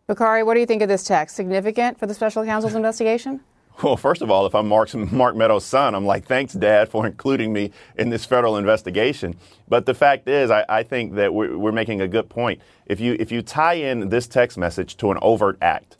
Bakari, 0.06 0.44
what 0.44 0.54
do 0.54 0.60
you 0.60 0.66
think 0.66 0.82
of 0.82 0.88
this 0.88 1.02
text? 1.02 1.34
Significant 1.34 1.98
for 1.98 2.06
the 2.06 2.14
special 2.14 2.44
counsel's 2.44 2.76
investigation? 2.76 3.40
Well, 3.83 3.99
first 3.99 4.23
of 4.23 4.30
all, 4.30 4.47
if 4.47 4.54
I'm 4.54 4.68
Mark's, 4.68 4.95
Mark 4.95 5.37
Meadows' 5.37 5.66
son, 5.66 5.95
I'm 5.95 6.06
like, 6.06 6.25
thanks, 6.25 6.54
Dad, 6.54 6.88
for 6.88 7.06
including 7.06 7.52
me 7.52 7.73
in 7.97 8.09
this 8.09 8.25
federal 8.25 8.56
investigation. 8.56 9.37
But 9.68 9.85
the 9.85 9.92
fact 9.92 10.28
is, 10.28 10.50
I, 10.50 10.64
I 10.66 10.83
think 10.83 11.14
that 11.16 11.35
we're, 11.35 11.59
we're, 11.59 11.73
making 11.73 12.00
a 12.00 12.09
good 12.09 12.30
point. 12.30 12.62
If 12.87 13.00
you 13.00 13.16
if 13.21 13.30
you 13.30 13.42
tie 13.42 13.75
in 13.75 14.09
this 14.09 14.26
text 14.26 14.56
message 14.56 14.97
to 14.99 15.11
an 15.11 15.18
overt 15.21 15.59
act, 15.61 15.99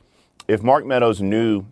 if 0.49 0.63
Mark 0.63 0.87
Meadows 0.87 1.21
knew 1.21 1.67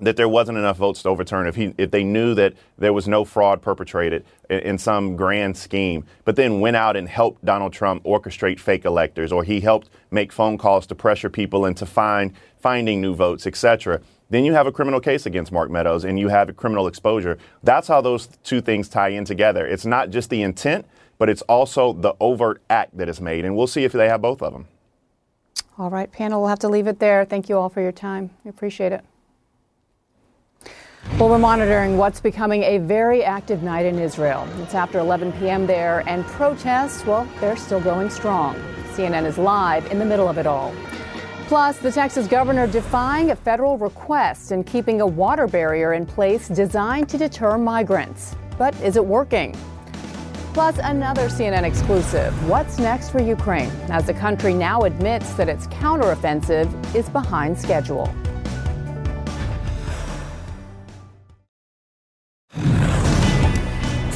that 0.00 0.16
there 0.16 0.28
wasn't 0.28 0.56
enough 0.58 0.76
votes 0.76 1.02
to 1.02 1.08
overturn 1.08 1.46
if 1.46 1.56
he 1.56 1.74
if 1.78 1.90
they 1.90 2.04
knew 2.04 2.34
that 2.34 2.54
there 2.78 2.92
was 2.92 3.06
no 3.06 3.24
fraud 3.24 3.62
perpetrated 3.62 4.24
in, 4.48 4.60
in, 4.60 4.78
some 4.78 5.16
grand 5.16 5.56
scheme, 5.56 6.04
but 6.24 6.36
then 6.36 6.60
went 6.60 6.76
out 6.76 6.96
and 6.96 7.08
helped 7.08 7.44
Donald 7.44 7.72
Trump 7.72 8.02
orchestrate 8.04 8.58
fake 8.58 8.84
electors, 8.84 9.32
or 9.32 9.44
he 9.44 9.60
helped 9.60 9.90
make 10.10 10.32
phone 10.32 10.58
calls 10.58 10.86
to 10.86 10.94
pressure 10.94 11.30
people 11.30 11.66
into 11.66 11.86
find 11.86 12.32
finding 12.58 13.00
new 13.00 13.14
votes, 13.14 13.46
etc. 13.46 14.00
Then 14.30 14.44
you 14.44 14.52
have 14.52 14.66
a 14.66 14.72
criminal 14.72 15.00
case 15.00 15.26
against 15.26 15.50
Mark 15.50 15.70
Meadows 15.70 16.04
and 16.04 16.18
you 16.18 16.28
have 16.28 16.48
a 16.48 16.52
criminal 16.52 16.86
exposure. 16.86 17.36
That's 17.64 17.88
how 17.88 18.00
those 18.00 18.28
two 18.44 18.60
things 18.60 18.88
tie 18.88 19.08
in 19.08 19.24
together. 19.24 19.66
It's 19.66 19.84
not 19.84 20.10
just 20.10 20.30
the 20.30 20.42
intent, 20.42 20.86
but 21.18 21.28
it's 21.28 21.42
also 21.42 21.92
the 21.92 22.14
overt 22.20 22.62
act 22.70 22.96
that 22.96 23.08
is 23.08 23.20
made, 23.20 23.44
and 23.44 23.54
we'll 23.54 23.66
see 23.66 23.84
if 23.84 23.92
they 23.92 24.08
have 24.08 24.22
both 24.22 24.40
of 24.40 24.52
them. 24.52 24.66
All 25.76 25.90
right, 25.90 26.10
panel, 26.10 26.40
we'll 26.40 26.48
have 26.48 26.58
to 26.60 26.68
leave 26.68 26.86
it 26.86 26.98
there. 26.98 27.24
Thank 27.24 27.48
you 27.48 27.58
all 27.58 27.68
for 27.68 27.80
your 27.80 27.92
time. 27.92 28.30
We 28.44 28.50
appreciate 28.50 28.92
it. 28.92 29.04
Well, 31.20 31.28
we're 31.28 31.38
monitoring 31.38 31.96
what's 31.96 32.20
becoming 32.20 32.62
a 32.62 32.78
very 32.78 33.22
active 33.22 33.62
night 33.62 33.84
in 33.84 33.98
Israel. 33.98 34.48
It's 34.60 34.74
after 34.74 34.98
11 34.98 35.32
p.m. 35.32 35.66
there, 35.66 36.02
and 36.06 36.24
protests, 36.24 37.04
well, 37.04 37.28
they're 37.40 37.56
still 37.56 37.80
going 37.80 38.10
strong. 38.10 38.54
CNN 38.92 39.26
is 39.26 39.36
live 39.36 39.84
in 39.90 39.98
the 39.98 40.04
middle 40.04 40.28
of 40.28 40.38
it 40.38 40.46
all. 40.46 40.74
Plus, 41.46 41.78
the 41.78 41.90
Texas 41.90 42.26
governor 42.26 42.66
defying 42.66 43.32
a 43.32 43.36
federal 43.36 43.76
request 43.76 44.52
and 44.52 44.66
keeping 44.66 45.00
a 45.00 45.06
water 45.06 45.46
barrier 45.46 45.94
in 45.94 46.06
place 46.06 46.48
designed 46.48 47.08
to 47.08 47.18
deter 47.18 47.58
migrants. 47.58 48.34
But 48.56 48.78
is 48.80 48.96
it 48.96 49.04
working? 49.04 49.54
Plus, 50.54 50.78
another 50.78 51.28
CNN 51.28 51.64
exclusive. 51.64 52.32
What's 52.48 52.78
next 52.78 53.10
for 53.10 53.20
Ukraine 53.20 53.70
as 53.88 54.06
the 54.06 54.14
country 54.14 54.54
now 54.54 54.82
admits 54.82 55.32
that 55.34 55.48
its 55.48 55.66
counteroffensive 55.66 56.94
is 56.94 57.08
behind 57.10 57.58
schedule? 57.58 58.12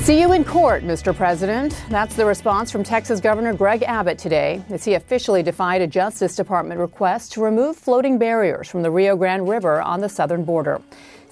See 0.05 0.21
you 0.21 0.33
in 0.33 0.45
court, 0.45 0.83
Mr. 0.83 1.17
President. 1.17 1.83
That's 1.89 2.15
the 2.15 2.27
response 2.27 2.71
from 2.71 2.85
Texas 2.85 3.21
Governor 3.21 3.55
Greg 3.55 3.83
Abbott 3.85 4.19
today 4.19 4.63
as 4.69 4.85
he 4.85 4.93
officially 4.93 5.43
defied 5.43 5.81
a 5.81 5.87
Justice 5.87 6.37
Department 6.37 6.79
request 6.79 7.33
to 7.33 7.41
remove 7.41 7.75
floating 7.75 8.19
barriers 8.19 8.69
from 8.69 8.83
the 8.83 8.91
Rio 8.91 9.17
Grande 9.17 9.49
River 9.49 9.81
on 9.81 10.03
the 10.03 10.09
southern 10.11 10.45
border. 10.45 10.83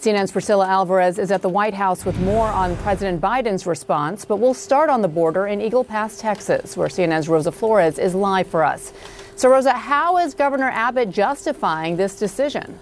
CNN's 0.01 0.33
Priscilla 0.33 0.67
Alvarez 0.67 1.19
is 1.19 1.31
at 1.31 1.43
the 1.43 1.51
White 1.51 1.75
House 1.75 2.07
with 2.07 2.19
more 2.21 2.47
on 2.47 2.75
President 2.79 3.21
Biden's 3.21 3.67
response, 3.67 4.25
but 4.25 4.37
we'll 4.37 4.55
start 4.55 4.89
on 4.89 5.03
the 5.03 5.07
border 5.09 5.47
in 5.47 5.61
Eagle 5.61 5.85
Pass, 5.85 6.19
Texas, 6.19 6.75
where 6.75 6.89
CNN's 6.89 7.29
Rosa 7.29 7.53
Flores 7.53 7.99
is 7.99 8.15
live 8.15 8.47
for 8.47 8.65
us. 8.65 8.95
So, 9.37 9.51
Rosa, 9.51 9.75
how 9.75 10.17
is 10.17 10.33
Governor 10.33 10.71
Abbott 10.71 11.11
justifying 11.11 11.99
this 11.99 12.19
decision? 12.19 12.79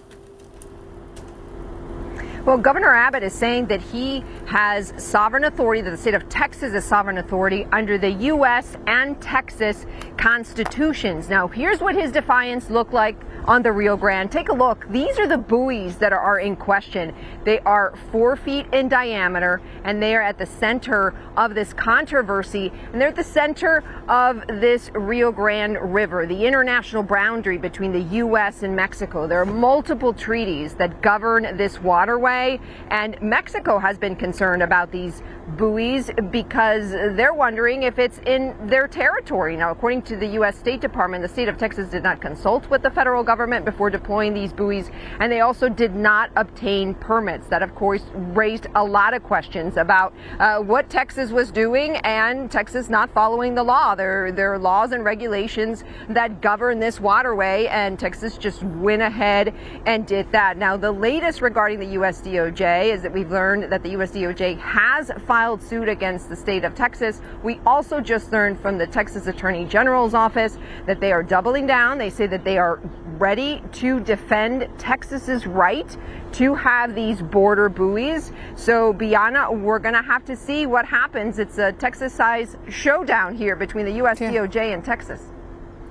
Well, 2.47 2.57
Governor 2.57 2.95
Abbott 2.95 3.23
is 3.23 3.35
saying 3.35 3.67
that 3.67 3.83
he 3.83 4.25
has 4.51 4.93
sovereign 4.97 5.45
authority, 5.45 5.81
that 5.81 5.93
the 5.93 5.97
state 5.97 6.13
of 6.13 6.29
Texas 6.29 6.75
is 6.75 6.85
sovereign 6.85 7.19
authority 7.19 7.69
under 7.71 7.97
the 7.97 8.11
U.S. 8.11 8.77
and 8.89 9.21
Texas 9.23 9.87
constitutions. 10.17 11.29
Now, 11.29 11.47
here's 11.47 11.81
what 11.81 11.95
his 11.95 12.11
defiance 12.11 12.69
looked 12.69 12.93
like 12.93 13.15
on 13.45 13.63
the 13.63 13.71
Rio 13.71 13.97
Grande. 13.97 14.31
Take 14.31 14.49
a 14.49 14.53
look. 14.53 14.87
These 14.91 15.19
are 15.21 15.27
the 15.29 15.39
buoys 15.39 15.97
that 15.99 16.13
are 16.13 16.41
in 16.41 16.57
question. 16.57 17.15
They 17.45 17.61
are 17.61 17.95
four 18.11 18.37
feet 18.37 18.67
in 18.73 18.89
diameter 18.89 19.63
and 19.85 20.03
they 20.03 20.15
are 20.15 20.21
at 20.21 20.37
the 20.37 20.47
center 20.47 21.15
of 21.37 21.55
this 21.55 21.73
controversy. 21.73 22.73
And 22.93 23.01
they're 23.01 23.09
at 23.09 23.17
the 23.17 23.25
center 23.25 23.83
of 24.09 24.47
this 24.49 24.91
Rio 24.95 25.33
Grande 25.33 25.79
River, 25.81 26.27
the 26.27 26.45
international 26.45 27.03
boundary 27.03 27.57
between 27.57 27.93
the 27.93 28.03
U.S. 28.17 28.63
and 28.63 28.77
Mexico. 28.77 29.27
There 29.27 29.41
are 29.41 29.47
multiple 29.47 30.13
treaties 30.13 30.75
that 30.75 31.01
govern 31.01 31.57
this 31.57 31.81
waterway, 31.81 32.61
and 32.89 33.21
Mexico 33.23 33.79
has 33.79 33.97
been 33.97 34.17
concerned 34.17 34.40
about 34.41 34.91
these 34.91 35.23
buoys 35.59 36.11
because 36.31 36.93
they're 36.93 37.35
wondering 37.35 37.83
if 37.83 37.99
it's 37.99 38.19
in 38.25 38.55
their 38.67 38.89
territory. 38.89 39.55
Now, 39.55 39.71
according 39.71 40.03
to 40.03 40.17
the 40.17 40.27
U.S. 40.29 40.57
State 40.57 40.81
Department, 40.81 41.23
the 41.23 41.29
state 41.29 41.49
of 41.49 41.59
Texas 41.59 41.91
did 41.91 42.03
not 42.03 42.23
consult 42.23 42.69
with 42.71 42.81
the 42.81 42.91
federal 42.91 43.23
government 43.23 43.67
before 43.67 43.91
deploying 43.91 44.33
these 44.33 44.51
buoys, 44.51 44.91
and 45.19 45.31
they 45.31 45.41
also 45.41 45.69
did 45.69 45.95
not 45.95 46.31
obtain 46.37 46.95
permits. 46.95 47.49
That, 47.49 47.63
of 47.63 47.75
course, 47.75 48.03
raised 48.15 48.69
a 48.75 48.83
lot 48.83 49.13
of 49.13 49.23
questions 49.23 49.77
about 49.77 50.15
uh, 50.39 50.61
what 50.61 50.89
Texas 50.89 51.31
was 51.31 51.51
doing 51.51 51.97
and 51.99 52.51
Texas 52.51 52.89
not 52.89 53.13
following 53.13 53.55
the 53.55 53.63
law. 53.63 53.95
There, 53.95 54.33
there 54.33 54.55
are 54.55 54.59
laws 54.59 54.93
and 54.93 55.05
regulations 55.05 55.85
that 56.09 56.41
govern 56.41 56.81
this 56.81 56.99
waterway, 56.99 57.67
and 57.67 57.99
Texas 57.99 58.39
just 58.39 58.63
went 58.63 59.03
ahead 59.03 59.55
and 59.85 60.07
did 60.07 60.33
that. 60.33 60.57
Now, 60.57 60.79
the 60.79 60.93
latest 60.93 61.43
regarding 61.43 61.79
the 61.79 61.89
U.S. 61.89 62.23
DOJ 62.23 62.87
is 62.87 63.03
that 63.03 63.13
we've 63.13 63.31
learned 63.31 63.71
that 63.71 63.83
the 63.83 63.91
U.S. 63.91 64.13
DOJ 64.13 64.30
has 64.39 65.11
filed 65.27 65.63
suit 65.63 65.89
against 65.89 66.29
the 66.29 66.37
state 66.37 66.65
of 66.65 66.75
Texas. 66.75 67.21
We 67.43 67.61
also 67.67 68.01
just 68.01 68.33
learned 68.33 68.61
from 68.61 68.79
the 68.79 68.87
Texas 68.87 69.27
Attorney 69.27 69.65
General's 69.65 70.15
office 70.15 70.59
that 70.87 71.01
they 71.01 71.13
are 71.13 71.23
doubling 71.23 71.67
down. 71.67 71.99
They 71.99 72.11
say 72.11 72.27
that 72.27 72.45
they 72.45 72.59
are 72.59 72.81
ready 73.19 73.63
to 73.73 74.01
defend 74.01 74.69
Texas's 74.79 75.47
right 75.47 75.97
to 76.33 76.55
have 76.55 76.95
these 76.95 77.21
border 77.21 77.69
buoys. 77.69 78.33
So, 78.57 78.93
Bianna, 78.93 79.53
we're 79.53 79.79
going 79.79 79.95
to 79.95 80.03
have 80.03 80.25
to 80.27 80.37
see 80.37 80.67
what 80.67 80.85
happens. 80.87 81.39
It's 81.39 81.59
a 81.59 81.73
Texas 81.73 82.13
size 82.13 82.57
showdown 82.69 83.35
here 83.35 83.57
between 83.57 83.85
the 83.85 83.93
U.S. 83.93 84.21
Yeah. 84.21 84.33
DOJ 84.33 84.75
and 84.75 84.85
Texas. 84.85 85.21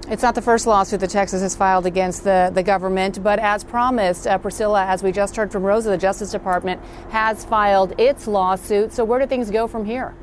It's 0.09 0.23
not 0.23 0.33
the 0.33 0.41
first 0.41 0.65
lawsuit 0.65 1.01
that 1.01 1.11
Texas 1.11 1.43
has 1.43 1.55
filed 1.55 1.85
against 1.85 2.23
the, 2.23 2.49
the 2.51 2.63
government, 2.63 3.21
but 3.21 3.37
as 3.37 3.63
promised, 3.63 4.25
uh, 4.25 4.39
Priscilla, 4.39 4.83
as 4.83 5.03
we 5.03 5.11
just 5.11 5.35
heard 5.35 5.51
from 5.51 5.61
Rosa, 5.61 5.89
the 5.89 5.99
Justice 5.99 6.31
Department 6.31 6.81
has 7.11 7.45
filed 7.45 7.93
its 7.99 8.25
lawsuit. 8.25 8.91
So, 8.91 9.05
where 9.05 9.19
do 9.19 9.27
things 9.27 9.51
go 9.51 9.67
from 9.67 9.85
here? 9.85 10.15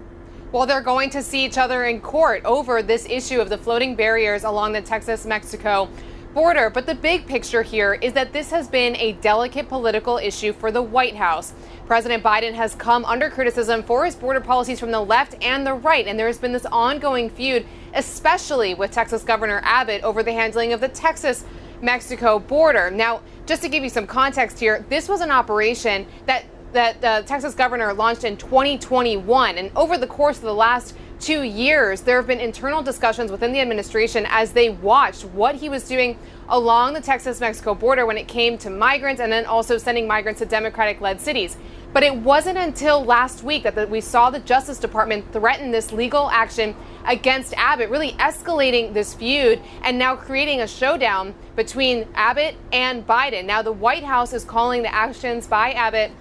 Well, 0.51 0.67
they're 0.67 0.81
going 0.81 1.11
to 1.11 1.23
see 1.23 1.45
each 1.45 1.57
other 1.57 1.85
in 1.85 2.01
court 2.01 2.45
over 2.45 2.83
this 2.83 3.07
issue 3.09 3.41
of 3.41 3.49
the 3.49 3.59
floating 3.59 3.95
barriers 3.95 4.43
along 4.43 4.73
the 4.73 4.83
Texas 4.83 5.25
Mexico 5.25 5.89
border. 6.37 6.69
But 6.69 6.85
the 6.85 6.95
big 6.95 7.27
picture 7.27 7.63
here 7.63 7.95
is 7.95 8.13
that 8.13 8.35
this 8.35 8.51
has 8.51 8.69
been 8.69 8.95
a 8.97 9.13
delicate 9.15 9.71
political 9.71 10.19
issue 10.19 10.53
for 10.53 10.71
the 10.71 10.83
White 10.83 11.17
House. 11.17 11.55
President 11.87 12.23
Biden 12.23 12.53
has 12.53 12.75
come 12.75 13.07
under 13.07 13.31
criticism 13.31 13.83
for 13.83 14.05
his 14.05 14.15
border 14.15 14.41
policies 14.41 14.79
from 14.79 14.91
the 14.91 15.01
left 15.01 15.35
and 15.43 15.67
the 15.67 15.73
right, 15.73 16.07
and 16.07 16.19
there 16.19 16.27
has 16.27 16.37
been 16.37 16.53
this 16.53 16.67
ongoing 16.67 17.31
feud 17.31 17.65
especially 17.95 18.75
with 18.75 18.91
Texas 18.91 19.23
Governor 19.23 19.63
Abbott 19.65 20.03
over 20.03 20.23
the 20.23 20.33
handling 20.35 20.75
of 20.75 20.83
the 20.83 20.89
Texas 20.89 21.45
Mexico 21.81 22.39
border. 22.39 22.91
Now, 22.91 23.23
just 23.47 23.63
to 23.63 23.71
give 23.71 23.83
you 23.83 23.89
some 23.89 24.07
context 24.07 24.61
here, 24.61 24.85
this 24.91 25.09
was 25.09 25.23
an 25.23 25.31
operation 25.31 26.07
that 26.27 26.45
that 26.73 27.01
the 27.01 27.25
Texas 27.27 27.55
governor 27.55 27.95
launched 27.95 28.25
in 28.25 28.37
2021 28.37 29.57
and 29.57 29.71
over 29.75 29.97
the 29.97 30.07
course 30.07 30.37
of 30.37 30.43
the 30.43 30.53
last 30.53 30.95
two 31.21 31.43
years, 31.43 32.03
there 32.03 32.17
have 32.17 32.27
been 32.27 32.41
internal 32.41 32.83
discussions 32.83 33.31
within 33.31 33.53
the 33.53 33.61
administration 33.61 34.27
as 34.29 34.53
they 34.53 34.71
watched 34.71 35.25
what 35.25 35.57
he 35.57 35.69
was 35.69 35.87
doing 35.89 36.19
along 36.49 36.95
the 36.95 37.01
Texas 37.01 37.41
Mexico 37.41 37.75
border 37.75 38.07
when 38.07 38.17
it 38.17 38.29
came 38.29 38.57
to 38.59 38.71
migrants 38.71 39.21
and 39.21 39.33
then 39.33 39.47
also 39.47 39.79
sending 39.79 40.07
migrants 40.07 40.41
to 40.41 40.47
Democratic 40.47 41.01
led 41.01 41.21
cities. 41.21 41.57
But 41.93 42.03
it 42.03 42.15
wasn't 42.15 42.59
until 42.59 43.05
last 43.05 43.43
week 43.43 43.63
that 43.63 43.75
the, 43.75 43.87
we 43.87 44.01
saw 44.01 44.29
the 44.31 44.39
Justice 44.41 44.79
Department 44.79 45.33
threaten 45.33 45.71
this 45.71 45.93
legal 45.93 46.29
action 46.31 46.77
against 47.07 47.55
Abbott, 47.57 47.89
really 47.89 48.13
escalating 48.13 48.93
this 48.93 49.15
feud 49.15 49.61
and 49.83 49.99
now 49.99 50.15
creating 50.15 50.61
a 50.61 50.67
showdown 50.67 51.35
between 51.55 52.07
Abbott 52.15 52.57
and 52.73 53.07
Biden. 53.07 53.47
Now, 53.47 53.63
the 53.63 53.73
White 53.73 54.05
House 54.05 54.33
is 54.33 54.45
calling 54.45 54.83
the 54.83 54.95
actions 54.95 55.47
by 55.47 55.73
Abbott 55.73 56.13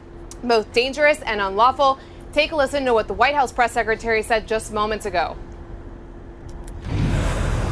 both 0.43 0.71
dangerous 0.73 1.21
and 1.21 1.41
unlawful. 1.41 1.99
Take 2.35 2.51
a 2.51 2.55
listen 2.57 2.83
to 2.83 2.93
what 2.93 3.07
the 3.07 3.13
White 3.13 3.33
House 3.33 3.53
press 3.53 3.71
secretary 3.71 4.21
said 4.21 4.45
just 4.45 4.73
moments 4.73 5.05
ago. 5.05 5.37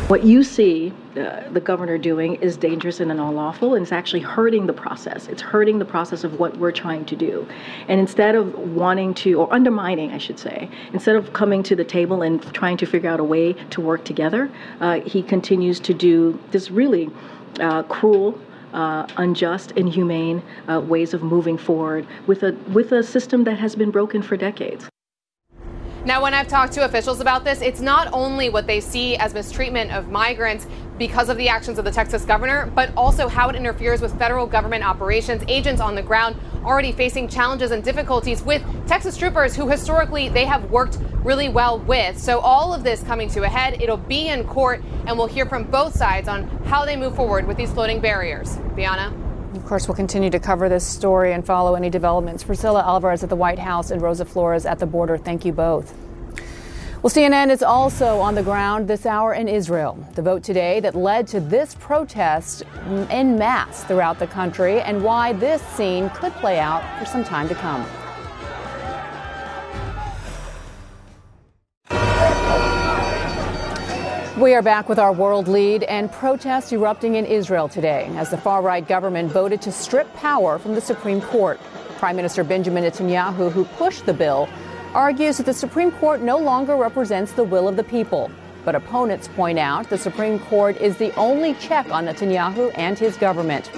What 0.08 0.23
you 0.23 0.41
see 0.41 0.93
uh, 1.17 1.49
the 1.52 1.60
governor 1.60 1.97
doing 1.97 2.36
is 2.36 2.56
dangerous 2.56 3.02
and 3.02 3.12
unlawful, 3.12 3.76
and 3.76 3.84
it's 3.84 3.91
actually 3.91 4.21
hurting 4.21 4.65
the 4.65 4.71
process. 4.71 5.28
It's 5.28 5.41
hurting 5.41 5.80
the 5.80 5.86
process 5.86 6.23
of 6.23 6.39
what 6.39 6.56
we're 6.56 6.71
trying 6.71 7.04
to 7.08 7.15
do. 7.17 7.45
And 7.89 7.99
instead 7.99 8.36
of 8.36 8.58
wanting 8.58 9.13
to, 9.15 9.34
or 9.34 9.54
undermining, 9.54 10.12
I 10.12 10.17
should 10.17 10.39
say, 10.39 10.69
instead 10.93 11.17
of 11.17 11.34
coming 11.34 11.62
to 11.63 11.76
the 11.76 11.84
table 11.84 12.21
and 12.21 12.41
trying 12.54 12.78
to 12.78 12.86
figure 12.86 13.10
out 13.10 13.19
a 13.19 13.23
way 13.26 13.52
to 13.71 13.82
work 13.82 14.06
together, 14.06 14.49
uh, 14.80 15.02
he 15.02 15.23
continues 15.23 15.82
to 15.82 15.93
do 15.93 16.39
this 16.52 16.71
really 16.71 17.10
uh, 17.60 17.84
cruel. 17.84 18.39
Uh, 18.73 19.05
unjust, 19.17 19.71
inhumane 19.73 20.41
uh, 20.67 20.79
ways 20.79 21.13
of 21.13 21.21
moving 21.21 21.57
forward 21.57 22.07
with 22.25 22.41
a 22.41 22.53
with 22.73 22.91
a 22.91 23.03
system 23.03 23.43
that 23.43 23.59
has 23.59 23.75
been 23.75 23.91
broken 23.91 24.21
for 24.21 24.36
decades. 24.36 24.89
Now, 26.05 26.21
when 26.21 26.33
I've 26.33 26.49
talked 26.49 26.73
to 26.73 26.83
officials 26.83 27.21
about 27.21 27.45
this, 27.45 27.61
it's 27.61 27.79
not 27.79 28.09
only 28.11 28.49
what 28.49 28.67
they 28.67 28.81
see 28.81 29.15
as 29.15 29.33
mistreatment 29.33 29.91
of 29.91 30.09
migrants 30.09 30.67
because 30.97 31.29
of 31.29 31.37
the 31.37 31.47
actions 31.47 31.79
of 31.79 31.85
the 31.85 31.91
Texas 31.91 32.25
governor, 32.25 32.69
but 32.75 32.91
also 32.97 33.29
how 33.29 33.47
it 33.47 33.55
interferes 33.55 34.01
with 34.01 34.17
federal 34.19 34.45
government 34.45 34.83
operations, 34.83 35.43
agents 35.47 35.79
on 35.79 35.95
the 35.95 36.01
ground 36.01 36.35
already 36.65 36.91
facing 36.91 37.29
challenges 37.29 37.71
and 37.71 37.85
difficulties 37.85 38.43
with 38.43 38.61
Texas 38.85 39.15
troopers 39.15 39.55
who 39.55 39.69
historically 39.69 40.27
they 40.27 40.43
have 40.45 40.69
worked 40.69 40.97
really 41.23 41.47
well 41.47 41.79
with. 41.79 42.17
So 42.17 42.39
all 42.39 42.73
of 42.73 42.83
this 42.83 43.01
coming 43.03 43.29
to 43.29 43.43
a 43.43 43.49
head, 43.49 43.81
it'll 43.81 43.95
be 43.95 44.27
in 44.27 44.43
court 44.45 44.83
and 45.07 45.17
we'll 45.17 45.27
hear 45.27 45.45
from 45.45 45.63
both 45.63 45.95
sides 45.95 46.27
on 46.27 46.49
how 46.65 46.83
they 46.83 46.97
move 46.97 47.15
forward 47.15 47.47
with 47.47 47.55
these 47.55 47.71
floating 47.71 48.01
barriers. 48.01 48.57
Bianna? 48.75 49.32
Of 49.53 49.65
course, 49.67 49.87
we'll 49.87 49.95
continue 49.95 50.31
to 50.31 50.39
cover 50.39 50.67
this 50.67 50.85
story 50.85 51.31
and 51.33 51.45
follow 51.45 51.75
any 51.75 51.89
developments. 51.91 52.43
Priscilla 52.43 52.81
Alvarez 52.81 53.21
at 53.23 53.29
the 53.29 53.35
White 53.35 53.59
House 53.59 53.91
and 53.91 54.01
Rosa 54.01 54.25
Flores 54.25 54.65
at 54.65 54.79
the 54.79 54.87
border. 54.87 55.15
Thank 55.15 55.45
you 55.45 55.53
both. 55.53 55.93
Well, 57.03 57.11
CNN 57.11 57.51
is 57.51 57.61
also 57.61 58.19
on 58.19 58.33
the 58.33 58.41
ground 58.41 58.87
this 58.87 59.05
hour 59.05 59.33
in 59.33 59.47
Israel. 59.47 60.03
The 60.15 60.21
vote 60.23 60.41
today 60.41 60.79
that 60.79 60.95
led 60.95 61.27
to 61.27 61.39
this 61.39 61.75
protest 61.75 62.63
en 63.09 63.37
masse 63.37 63.83
throughout 63.83 64.17
the 64.17 64.27
country 64.27 64.81
and 64.81 65.03
why 65.03 65.33
this 65.33 65.61
scene 65.61 66.09
could 66.11 66.33
play 66.35 66.59
out 66.59 66.81
for 66.97 67.05
some 67.05 67.23
time 67.23 67.47
to 67.49 67.55
come. 67.55 67.85
We 74.43 74.56
are 74.56 74.62
back 74.62 74.89
with 74.89 74.99
our 74.99 75.13
world 75.13 75.47
lead 75.47 75.84
and 75.84 76.12
protests 76.12 76.73
erupting 76.73 77.15
in 77.15 77.25
Israel 77.25 77.69
today 77.69 78.12
as 78.17 78.29
the 78.29 78.38
far 78.38 78.62
right 78.62 78.86
government 78.86 79.32
voted 79.32 79.62
to 79.62 79.71
strip 79.71 80.13
power 80.15 80.60
from 80.60 80.75
the 80.75 80.82
Supreme 80.82 81.21
Court. 81.21 81.62
Prime 81.97 82.17
Minister 82.17 82.43
Benjamin 82.43 82.84
Netanyahu, 82.84 83.49
who 83.49 83.63
pushed 83.63 84.06
the 84.06 84.13
bill, 84.13 84.49
argues 84.93 85.38
that 85.38 85.45
the 85.45 85.53
Supreme 85.53 85.91
Court 85.91 86.19
no 86.19 86.38
longer 86.38 86.75
represents 86.75 87.32
the 87.32 87.43
will 87.45 87.69
of 87.69 87.77
the 87.77 87.86
people. 87.86 88.29
But 88.65 88.75
opponents 88.75 89.29
point 89.29 89.60
out 89.60 89.89
the 89.89 89.97
Supreme 89.97 90.39
Court 90.39 90.75
is 90.75 90.97
the 90.97 91.15
only 91.15 91.53
check 91.53 91.89
on 91.89 92.06
Netanyahu 92.08 92.73
and 92.75 92.99
his 92.99 93.15
government. 93.15 93.71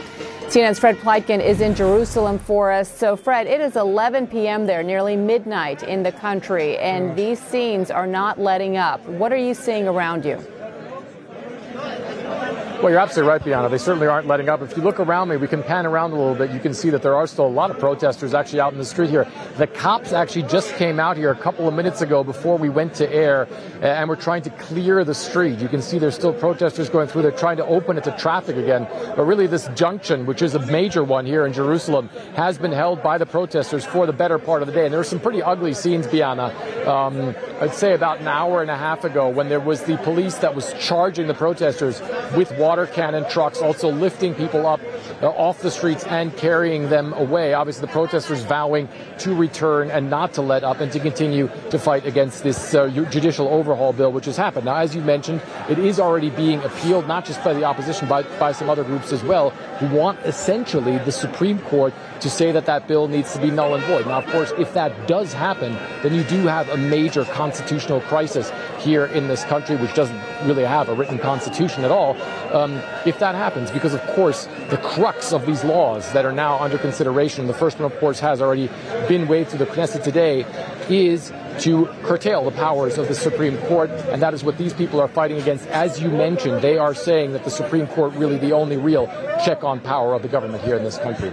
CNN's 0.47 0.79
Fred 0.79 0.97
Pleitgen 0.97 1.43
is 1.43 1.61
in 1.61 1.75
Jerusalem 1.75 2.39
for 2.39 2.71
us. 2.71 2.91
So, 2.91 3.15
Fred, 3.15 3.45
it 3.45 3.61
is 3.61 3.75
11 3.75 4.27
p.m. 4.27 4.65
there, 4.65 4.81
nearly 4.81 5.15
midnight 5.15 5.83
in 5.83 6.01
the 6.01 6.11
country, 6.11 6.77
and 6.79 7.15
these 7.15 7.39
scenes 7.39 7.91
are 7.91 8.07
not 8.07 8.39
letting 8.39 8.77
up. 8.77 9.05
What 9.05 9.31
are 9.31 9.37
you 9.37 9.53
seeing 9.53 9.87
around 9.87 10.25
you? 10.25 10.43
Well, 12.81 12.91
you're 12.91 12.99
absolutely 12.99 13.31
right, 13.31 13.43
Bianna. 13.43 13.69
They 13.69 13.77
certainly 13.77 14.05
aren't 14.05 14.27
letting 14.27 14.49
up. 14.49 14.61
If 14.61 14.75
you 14.75 14.83
look 14.83 14.99
around 14.99 15.29
me, 15.29 15.37
we 15.37 15.47
can 15.47 15.63
pan 15.63 15.85
around 15.85 16.11
a 16.11 16.15
little 16.15 16.35
bit. 16.35 16.51
You 16.51 16.59
can 16.59 16.73
see 16.73 16.89
that 16.89 17.01
there 17.01 17.15
are 17.15 17.25
still 17.25 17.47
a 17.47 17.47
lot 17.47 17.71
of 17.71 17.79
protesters 17.79 18.33
actually 18.33 18.59
out 18.59 18.73
in 18.73 18.77
the 18.77 18.85
street 18.85 19.09
here. 19.09 19.25
The 19.57 19.65
cops 19.65 20.11
actually 20.11 20.43
just 20.43 20.75
came 20.75 20.99
out 20.99 21.15
here 21.15 21.31
a 21.31 21.35
couple 21.35 21.69
of 21.69 21.73
minutes 21.73 22.01
ago 22.01 22.23
before 22.23 22.57
we 22.57 22.67
went 22.67 22.93
to 22.95 23.11
air, 23.11 23.47
and 23.81 24.09
we're 24.09 24.17
trying 24.17 24.43
to 24.43 24.49
clear 24.51 25.03
the 25.05 25.15
street. 25.15 25.57
You 25.57 25.69
can 25.69 25.81
see 25.81 25.97
there's 25.97 26.15
still 26.15 26.33
protesters 26.33 26.89
going 26.89 27.07
through. 27.07 27.21
They're 27.21 27.31
trying 27.31 27.57
to 27.57 27.65
open 27.65 27.97
it 27.97 28.03
to 28.03 28.11
traffic 28.17 28.57
again. 28.57 28.87
But 29.15 29.23
really, 29.23 29.47
this 29.47 29.67
junction, 29.73 30.25
which 30.25 30.41
is 30.41 30.53
a 30.53 30.59
major 30.67 31.03
one 31.03 31.25
here 31.25 31.45
in 31.45 31.53
Jerusalem, 31.53 32.09
has 32.35 32.57
been 32.57 32.73
held 32.73 33.01
by 33.01 33.17
the 33.17 33.25
protesters 33.25 33.85
for 33.85 34.05
the 34.05 34.13
better 34.13 34.37
part 34.37 34.61
of 34.61 34.67
the 34.67 34.73
day. 34.73 34.83
And 34.83 34.91
there 34.91 34.99
were 34.99 35.05
some 35.05 35.21
pretty 35.21 35.41
ugly 35.41 35.73
scenes, 35.73 36.07
Bianna. 36.07 36.53
Um, 36.85 37.35
I'd 37.61 37.73
say 37.73 37.93
about 37.93 38.19
an 38.19 38.27
hour 38.27 38.61
and 38.61 38.69
a 38.69 38.77
half 38.77 39.05
ago 39.05 39.29
when 39.29 39.47
there 39.47 39.61
was 39.61 39.81
the 39.83 39.97
police 39.99 40.35
that 40.39 40.53
was 40.53 40.73
charging 40.73 41.27
the 41.27 41.33
protesters 41.33 42.01
with 42.35 42.51
water 42.59 42.74
cannon 42.85 43.23
trucks, 43.29 43.59
also 43.61 43.89
lifting 43.89 44.35
people 44.35 44.67
up 44.67 44.81
uh, 45.21 45.29
off 45.29 45.61
the 45.61 45.71
streets 45.71 46.03
and 46.05 46.35
carrying 46.35 46.89
them 46.89 47.13
away. 47.13 47.53
Obviously, 47.53 47.81
the 47.81 47.91
protesters 47.93 48.41
vowing 48.41 48.89
to 49.19 49.33
return 49.33 49.89
and 49.89 50.09
not 50.09 50.33
to 50.33 50.41
let 50.41 50.65
up 50.65 50.81
and 50.81 50.91
to 50.91 50.99
continue 50.99 51.49
to 51.69 51.79
fight 51.79 52.05
against 52.05 52.43
this 52.43 52.75
uh, 52.75 52.89
judicial 53.09 53.47
overhaul 53.47 53.93
bill, 53.93 54.11
which 54.11 54.25
has 54.25 54.35
happened. 54.35 54.65
Now, 54.65 54.75
as 54.75 54.93
you 54.93 55.01
mentioned, 55.01 55.41
it 55.69 55.79
is 55.79 55.99
already 55.99 56.29
being 56.31 56.59
appealed, 56.63 57.07
not 57.07 57.23
just 57.23 57.41
by 57.43 57.53
the 57.53 57.63
opposition, 57.63 58.09
but 58.09 58.27
by 58.37 58.51
some 58.51 58.69
other 58.69 58.83
groups 58.83 59.13
as 59.13 59.23
well, 59.23 59.51
who 59.79 59.95
want 59.95 60.19
essentially 60.25 60.97
the 60.99 61.11
Supreme 61.11 61.59
Court 61.59 61.93
to 62.19 62.29
say 62.29 62.51
that 62.51 62.65
that 62.65 62.87
bill 62.87 63.07
needs 63.07 63.31
to 63.33 63.39
be 63.39 63.51
null 63.51 63.75
and 63.75 63.83
void. 63.85 64.05
Now, 64.07 64.19
of 64.19 64.25
course, 64.27 64.51
if 64.57 64.73
that 64.73 65.07
does 65.07 65.31
happen, 65.31 65.77
then 66.03 66.13
you 66.13 66.23
do 66.23 66.47
have 66.47 66.67
a 66.69 66.77
major 66.77 67.23
constitutional 67.25 68.01
crisis 68.01 68.51
here 68.85 69.05
in 69.07 69.27
this 69.27 69.43
country, 69.45 69.75
which 69.75 69.93
doesn't 69.95 70.21
really 70.43 70.63
have 70.63 70.87
a 70.87 70.93
written 70.93 71.17
constitution 71.17 71.83
at 71.83 71.91
all, 71.91 72.15
um, 72.53 72.79
if 73.05 73.19
that 73.19 73.35
happens. 73.35 73.71
Because, 73.71 73.93
of 73.93 74.01
course, 74.15 74.47
the 74.69 74.77
crux 74.77 75.33
of 75.33 75.45
these 75.45 75.63
laws 75.63 76.13
that 76.13 76.23
are 76.23 76.31
now 76.31 76.59
under 76.59 76.77
consideration, 76.77 77.47
the 77.47 77.53
first 77.53 77.79
one, 77.79 77.91
of 77.91 77.99
course, 77.99 78.19
has 78.19 78.41
already 78.41 78.69
been 79.07 79.27
waved 79.27 79.49
through 79.49 79.65
the 79.65 79.65
Knesset 79.65 80.03
today, 80.03 80.45
is 80.89 81.33
to 81.59 81.87
curtail 82.03 82.43
the 82.45 82.51
powers 82.51 82.97
of 82.97 83.07
the 83.07 83.15
Supreme 83.15 83.57
Court, 83.63 83.89
and 83.89 84.21
that 84.21 84.33
is 84.33 84.43
what 84.43 84.57
these 84.57 84.73
people 84.73 84.99
are 84.99 85.07
fighting 85.07 85.39
against. 85.41 85.65
As 85.67 85.99
you 85.99 86.09
mentioned, 86.09 86.61
they 86.61 86.77
are 86.77 86.93
saying 86.93 87.33
that 87.33 87.43
the 87.43 87.49
Supreme 87.49 87.87
Court 87.87 88.13
really 88.13 88.37
the 88.37 88.51
only 88.51 88.77
real 88.77 89.07
check 89.43 89.63
on 89.63 89.79
power 89.79 90.13
of 90.13 90.21
the 90.21 90.27
government 90.27 90.63
here 90.63 90.75
in 90.75 90.83
this 90.83 90.97
country. 90.97 91.31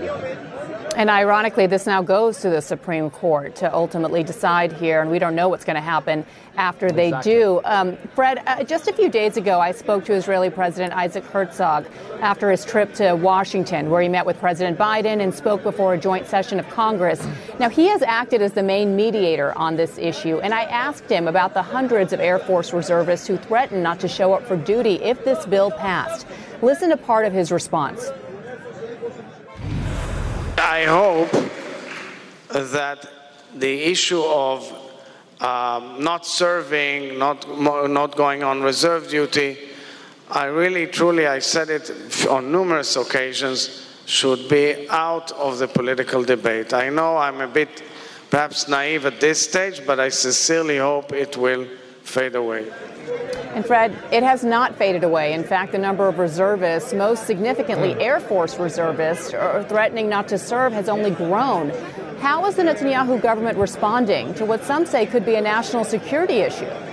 And 0.95 1.09
ironically, 1.09 1.67
this 1.67 1.87
now 1.87 2.03
goes 2.03 2.41
to 2.41 2.51
the 2.51 2.61
Supreme 2.61 3.11
Court 3.11 3.57
to 3.57 3.73
ultimately 3.73 4.23
decide 4.23 4.73
here, 4.73 5.01
and 5.01 5.11
we 5.11 5.19
don't 5.19 5.35
know 5.35 5.49
what's 5.49 5.65
going 5.65 5.77
to 5.77 5.81
happen 5.81 6.27
after 6.57 6.91
they 6.91 7.09
exactly. 7.09 7.33
do. 7.33 7.61
Um, 7.65 7.97
Fred, 8.15 8.43
uh, 8.47 8.63
just 8.65 8.89
a 8.89 8.93
few 8.93 9.09
days 9.09 9.39
ago, 9.39 9.59
I 9.59 9.73
spoke 9.73 10.05
to 10.05 10.13
Israeli 10.13 10.51
President 10.51 10.93
Isaac 10.93 11.25
Herzog 11.25 11.87
after 12.21 12.51
his 12.51 12.65
trip 12.65 12.93
to 12.95 13.15
Washington, 13.15 13.89
where 13.89 14.03
he 14.03 14.09
met 14.09 14.27
with 14.27 14.39
President 14.39 14.79
Biden 14.79 15.23
and 15.23 15.35
spoke 15.35 15.63
before 15.63 15.95
a 15.95 15.99
joint 15.99 16.27
session 16.27 16.61
of 16.61 16.69
Congress. 16.69 17.27
Now, 17.59 17.71
he 17.71 17.89
has 17.89 18.03
acted 18.03 18.43
as 18.43 18.53
the 18.53 18.63
main 18.63 18.95
mediator 18.95 19.57
on 19.57 19.77
this 19.77 19.97
issue, 19.97 20.41
and 20.41 20.53
I 20.53 20.65
asked 20.65 21.09
him 21.11 21.27
about 21.27 21.55
the 21.55 21.63
hundreds 21.63 22.13
of 22.13 22.21
Air 22.21 22.39
Force 22.39 22.73
reservists 22.73 23.27
who 23.27 23.39
threatened 23.39 23.83
not 23.83 23.99
to 24.01 24.09
show 24.09 24.35
up 24.35 24.47
for 24.47 24.57
duty 24.57 24.97
if 24.97 25.25
this 25.25 25.47
bill 25.47 25.71
passed. 25.71 26.27
Listen 26.61 26.91
to 26.91 26.97
part 26.97 27.25
of 27.25 27.33
his 27.33 27.51
response. 27.51 28.11
I 30.65 30.85
hope 30.85 31.33
that 32.49 33.07
the 33.53 33.83
issue 33.83 34.23
of 34.23 34.73
um, 35.41 36.03
not 36.05 36.25
serving, 36.25 37.19
not, 37.19 37.47
not 37.59 38.17
going 38.17 38.45
on 38.45 38.63
reserve 38.63 39.09
duty, 39.09 39.59
I 40.31 40.45
really, 40.45 40.87
truly, 40.87 41.27
I 41.27 41.41
said 41.41 41.69
it 41.69 42.27
on 42.29 42.53
numerous 42.53 42.95
occasions, 42.95 43.89
should 44.07 44.49
be 44.49 44.89
out 44.89 45.33
of 45.33 45.59
the 45.59 45.67
political 45.67 46.23
debate. 46.23 46.73
I 46.73 46.91
know 46.91 47.17
I'm 47.17 47.41
a 47.41 47.49
bit 47.49 47.83
perhaps 48.31 48.69
naive 48.69 49.05
at 49.05 49.21
this 49.21 49.43
stage, 49.43 49.85
but 49.85 49.99
I 49.99 50.11
sincerely 50.11 50.79
hope 50.79 51.13
it 51.13 51.37
will 51.37 51.67
fade 52.05 52.37
away. 52.37 52.71
And 53.55 53.67
Fred, 53.67 53.97
it 54.11 54.23
has 54.23 54.45
not 54.45 54.77
faded 54.77 55.05
away. 55.05 55.35
In 55.35 55.45
fact, 55.45 55.73
the 55.73 55.79
number 55.79 56.09
of 56.09 56.19
reservists, 56.19 56.95
most 56.95 57.27
significantly 57.27 57.93
hmm. 57.93 58.01
Air 58.01 58.21
Force 58.21 58.59
reservists, 58.59 59.35
are 59.35 59.63
threatening 59.65 60.09
not 60.09 60.29
to 60.29 60.39
serve 60.39 60.73
has 60.73 60.89
only 60.89 61.11
grown. 61.11 61.71
How 62.21 62.47
is 62.47 62.57
the 62.57 62.63
Netanyahu 62.63 63.21
government 63.21 63.59
responding 63.59 64.33
to 64.35 64.47
what 64.47 64.65
some 64.65 64.87
say 64.87 65.05
could 65.07 65.27
be 65.27 65.35
a 65.35 65.41
national 65.41 65.85
security 65.85 66.39
issue? 66.39 66.92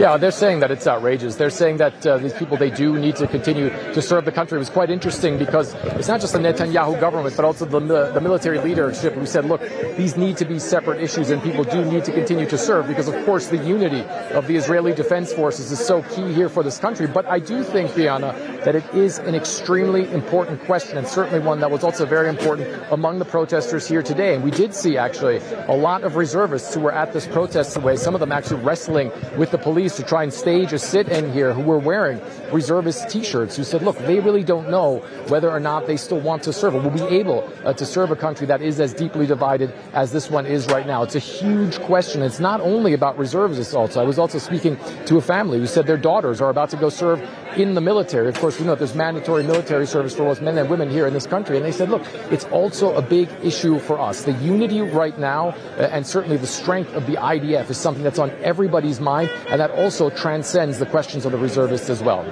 Yeah, 0.00 0.16
they're 0.16 0.30
saying 0.30 0.60
that 0.60 0.70
it's 0.70 0.86
outrageous. 0.86 1.36
They're 1.36 1.50
saying 1.50 1.76
that 1.76 2.06
uh, 2.06 2.16
these 2.16 2.32
people, 2.32 2.56
they 2.56 2.70
do 2.70 2.98
need 2.98 3.16
to 3.16 3.26
continue 3.26 3.68
to 3.68 4.00
serve 4.00 4.24
the 4.24 4.32
country. 4.32 4.56
It 4.56 4.60
was 4.60 4.70
quite 4.70 4.88
interesting 4.88 5.36
because 5.36 5.74
it's 5.98 6.08
not 6.08 6.22
just 6.22 6.32
the 6.32 6.38
Netanyahu 6.38 6.98
government, 6.98 7.36
but 7.36 7.44
also 7.44 7.66
the, 7.66 7.80
the 8.10 8.20
military 8.22 8.60
leadership 8.60 9.12
who 9.12 9.26
said, 9.26 9.44
look, 9.44 9.60
these 9.98 10.16
need 10.16 10.38
to 10.38 10.46
be 10.46 10.58
separate 10.58 11.02
issues 11.02 11.28
and 11.28 11.42
people 11.42 11.64
do 11.64 11.84
need 11.84 12.06
to 12.06 12.12
continue 12.12 12.46
to 12.46 12.56
serve 12.56 12.86
because, 12.86 13.08
of 13.08 13.24
course, 13.26 13.48
the 13.48 13.58
unity 13.58 14.00
of 14.30 14.46
the 14.46 14.56
Israeli 14.56 14.94
Defense 14.94 15.34
Forces 15.34 15.70
is 15.70 15.78
so 15.78 16.02
key 16.04 16.32
here 16.32 16.48
for 16.48 16.62
this 16.62 16.78
country. 16.78 17.06
But 17.06 17.26
I 17.26 17.38
do 17.38 17.62
think, 17.62 17.94
Bianna, 17.94 18.32
that 18.64 18.74
it 18.74 18.94
is 18.94 19.18
an 19.18 19.34
extremely 19.34 20.10
important 20.12 20.64
question 20.64 20.96
and 20.96 21.06
certainly 21.06 21.40
one 21.40 21.60
that 21.60 21.70
was 21.70 21.84
also 21.84 22.06
very 22.06 22.30
important 22.30 22.66
among 22.90 23.18
the 23.18 23.26
protesters 23.26 23.86
here 23.86 24.02
today. 24.02 24.34
And 24.34 24.42
we 24.42 24.50
did 24.50 24.74
see, 24.74 24.96
actually, 24.96 25.42
a 25.68 25.76
lot 25.76 26.04
of 26.04 26.16
reservists 26.16 26.72
who 26.72 26.80
were 26.80 26.92
at 26.92 27.12
this 27.12 27.26
protest 27.26 27.74
today, 27.74 27.96
some 27.96 28.14
of 28.14 28.20
them 28.20 28.32
actually 28.32 28.62
wrestling 28.62 29.12
with 29.36 29.50
the 29.50 29.58
police 29.58 29.89
to 29.96 30.02
try 30.02 30.22
and 30.22 30.32
stage 30.32 30.72
a 30.72 30.78
sit-in 30.78 31.32
here 31.32 31.52
who 31.52 31.62
were 31.62 31.78
wearing 31.78 32.20
reservist 32.52 33.08
T-shirts 33.08 33.56
who 33.56 33.64
said, 33.64 33.82
look, 33.82 33.98
they 33.98 34.20
really 34.20 34.44
don't 34.44 34.70
know 34.70 34.98
whether 35.28 35.50
or 35.50 35.60
not 35.60 35.86
they 35.86 35.96
still 35.96 36.20
want 36.20 36.42
to 36.44 36.52
serve 36.52 36.74
or 36.74 36.80
will 36.80 36.90
be 36.90 37.16
able 37.16 37.50
uh, 37.64 37.72
to 37.72 37.86
serve 37.86 38.10
a 38.10 38.16
country 38.16 38.46
that 38.46 38.62
is 38.62 38.80
as 38.80 38.92
deeply 38.94 39.26
divided 39.26 39.72
as 39.92 40.12
this 40.12 40.30
one 40.30 40.46
is 40.46 40.66
right 40.68 40.86
now. 40.86 41.02
It's 41.02 41.16
a 41.16 41.20
huge 41.20 41.80
question. 41.80 42.22
It's 42.22 42.40
not 42.40 42.60
only 42.60 42.94
about 42.94 43.18
reservists 43.18 43.74
also. 43.74 44.00
I 44.00 44.04
was 44.04 44.18
also 44.18 44.38
speaking 44.38 44.78
to 45.06 45.16
a 45.16 45.20
family 45.20 45.58
who 45.58 45.66
said 45.66 45.86
their 45.86 45.96
daughters 45.96 46.40
are 46.40 46.50
about 46.50 46.70
to 46.70 46.76
go 46.76 46.88
serve 46.88 47.20
in 47.56 47.74
the 47.74 47.80
military. 47.80 48.28
Of 48.28 48.38
course, 48.38 48.58
we 48.60 48.66
know 48.66 48.74
there's 48.74 48.94
mandatory 48.94 49.42
military 49.42 49.86
service 49.86 50.14
for 50.14 50.24
both 50.24 50.40
men 50.40 50.56
and 50.58 50.70
women 50.70 50.90
here 50.90 51.06
in 51.06 51.12
this 51.12 51.26
country. 51.26 51.56
And 51.56 51.64
they 51.64 51.72
said, 51.72 51.90
look, 51.90 52.02
it's 52.30 52.44
also 52.46 52.94
a 52.94 53.02
big 53.02 53.28
issue 53.42 53.78
for 53.78 53.98
us. 53.98 54.24
The 54.24 54.32
unity 54.32 54.80
right 54.80 55.18
now, 55.18 55.50
uh, 55.78 55.88
and 55.92 56.06
certainly 56.06 56.36
the 56.36 56.46
strength 56.46 56.92
of 56.94 57.06
the 57.06 57.14
IDF 57.14 57.70
is 57.70 57.78
something 57.78 58.02
that's 58.02 58.18
on 58.18 58.30
everybody's 58.42 59.00
mind, 59.00 59.30
and 59.48 59.60
that 59.60 59.70
also 59.72 60.10
transcends 60.10 60.78
the 60.78 60.86
questions 60.86 61.26
of 61.26 61.32
the 61.32 61.38
reservists 61.38 61.90
as 61.90 62.02
well, 62.02 62.24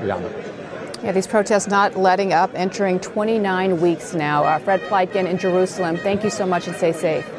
Yeah, 1.03 1.13
these 1.13 1.27
protests 1.29 1.69
not 1.69 1.97
letting 1.97 2.33
up, 2.33 2.51
entering 2.55 2.99
29 2.99 3.81
weeks 3.81 4.15
now. 4.15 4.45
Uh, 4.45 4.59
Fred 4.59 4.81
Pleitgen 4.83 5.27
in 5.27 5.39
Jerusalem, 5.39 5.97
thank 5.97 6.25
you 6.25 6.31
so 6.31 6.45
much 6.45 6.67
and 6.67 6.77
stay 6.77 6.93
safe. 6.93 7.38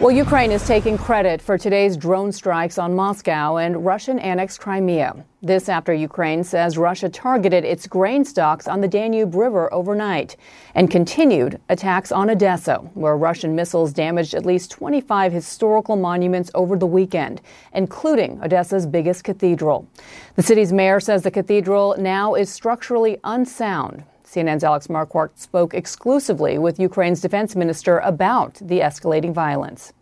Well, 0.00 0.10
Ukraine 0.10 0.50
is 0.50 0.66
taking 0.66 0.96
credit 0.96 1.42
for 1.42 1.58
today's 1.58 1.94
drone 1.94 2.32
strikes 2.32 2.78
on 2.78 2.94
Moscow 2.94 3.58
and 3.58 3.84
Russian 3.84 4.18
annexed 4.18 4.58
Crimea. 4.58 5.26
This 5.42 5.68
after 5.68 5.92
Ukraine 5.92 6.42
says 6.42 6.78
Russia 6.78 7.10
targeted 7.10 7.66
its 7.66 7.86
grain 7.86 8.24
stocks 8.24 8.66
on 8.66 8.80
the 8.80 8.88
Danube 8.88 9.34
River 9.34 9.70
overnight 9.74 10.38
and 10.74 10.90
continued 10.90 11.60
attacks 11.68 12.12
on 12.12 12.30
Odessa, 12.30 12.76
where 12.94 13.14
Russian 13.14 13.54
missiles 13.54 13.92
damaged 13.92 14.32
at 14.32 14.46
least 14.46 14.70
25 14.70 15.34
historical 15.34 15.96
monuments 15.96 16.50
over 16.54 16.78
the 16.78 16.86
weekend, 16.86 17.42
including 17.74 18.42
Odessa's 18.42 18.86
biggest 18.86 19.22
cathedral. 19.22 19.86
The 20.34 20.42
city's 20.42 20.72
mayor 20.72 21.00
says 21.00 21.24
the 21.24 21.30
cathedral 21.30 21.94
now 21.98 22.36
is 22.36 22.48
structurally 22.48 23.18
unsound. 23.22 24.04
CNN's 24.30 24.62
Alex 24.62 24.86
Marquardt 24.86 25.36
spoke 25.36 25.74
exclusively 25.74 26.56
with 26.56 26.78
Ukraine's 26.78 27.20
defense 27.20 27.56
minister 27.56 27.98
about 27.98 28.54
the 28.54 28.78
escalating 28.78 29.34
violence. 29.34 29.92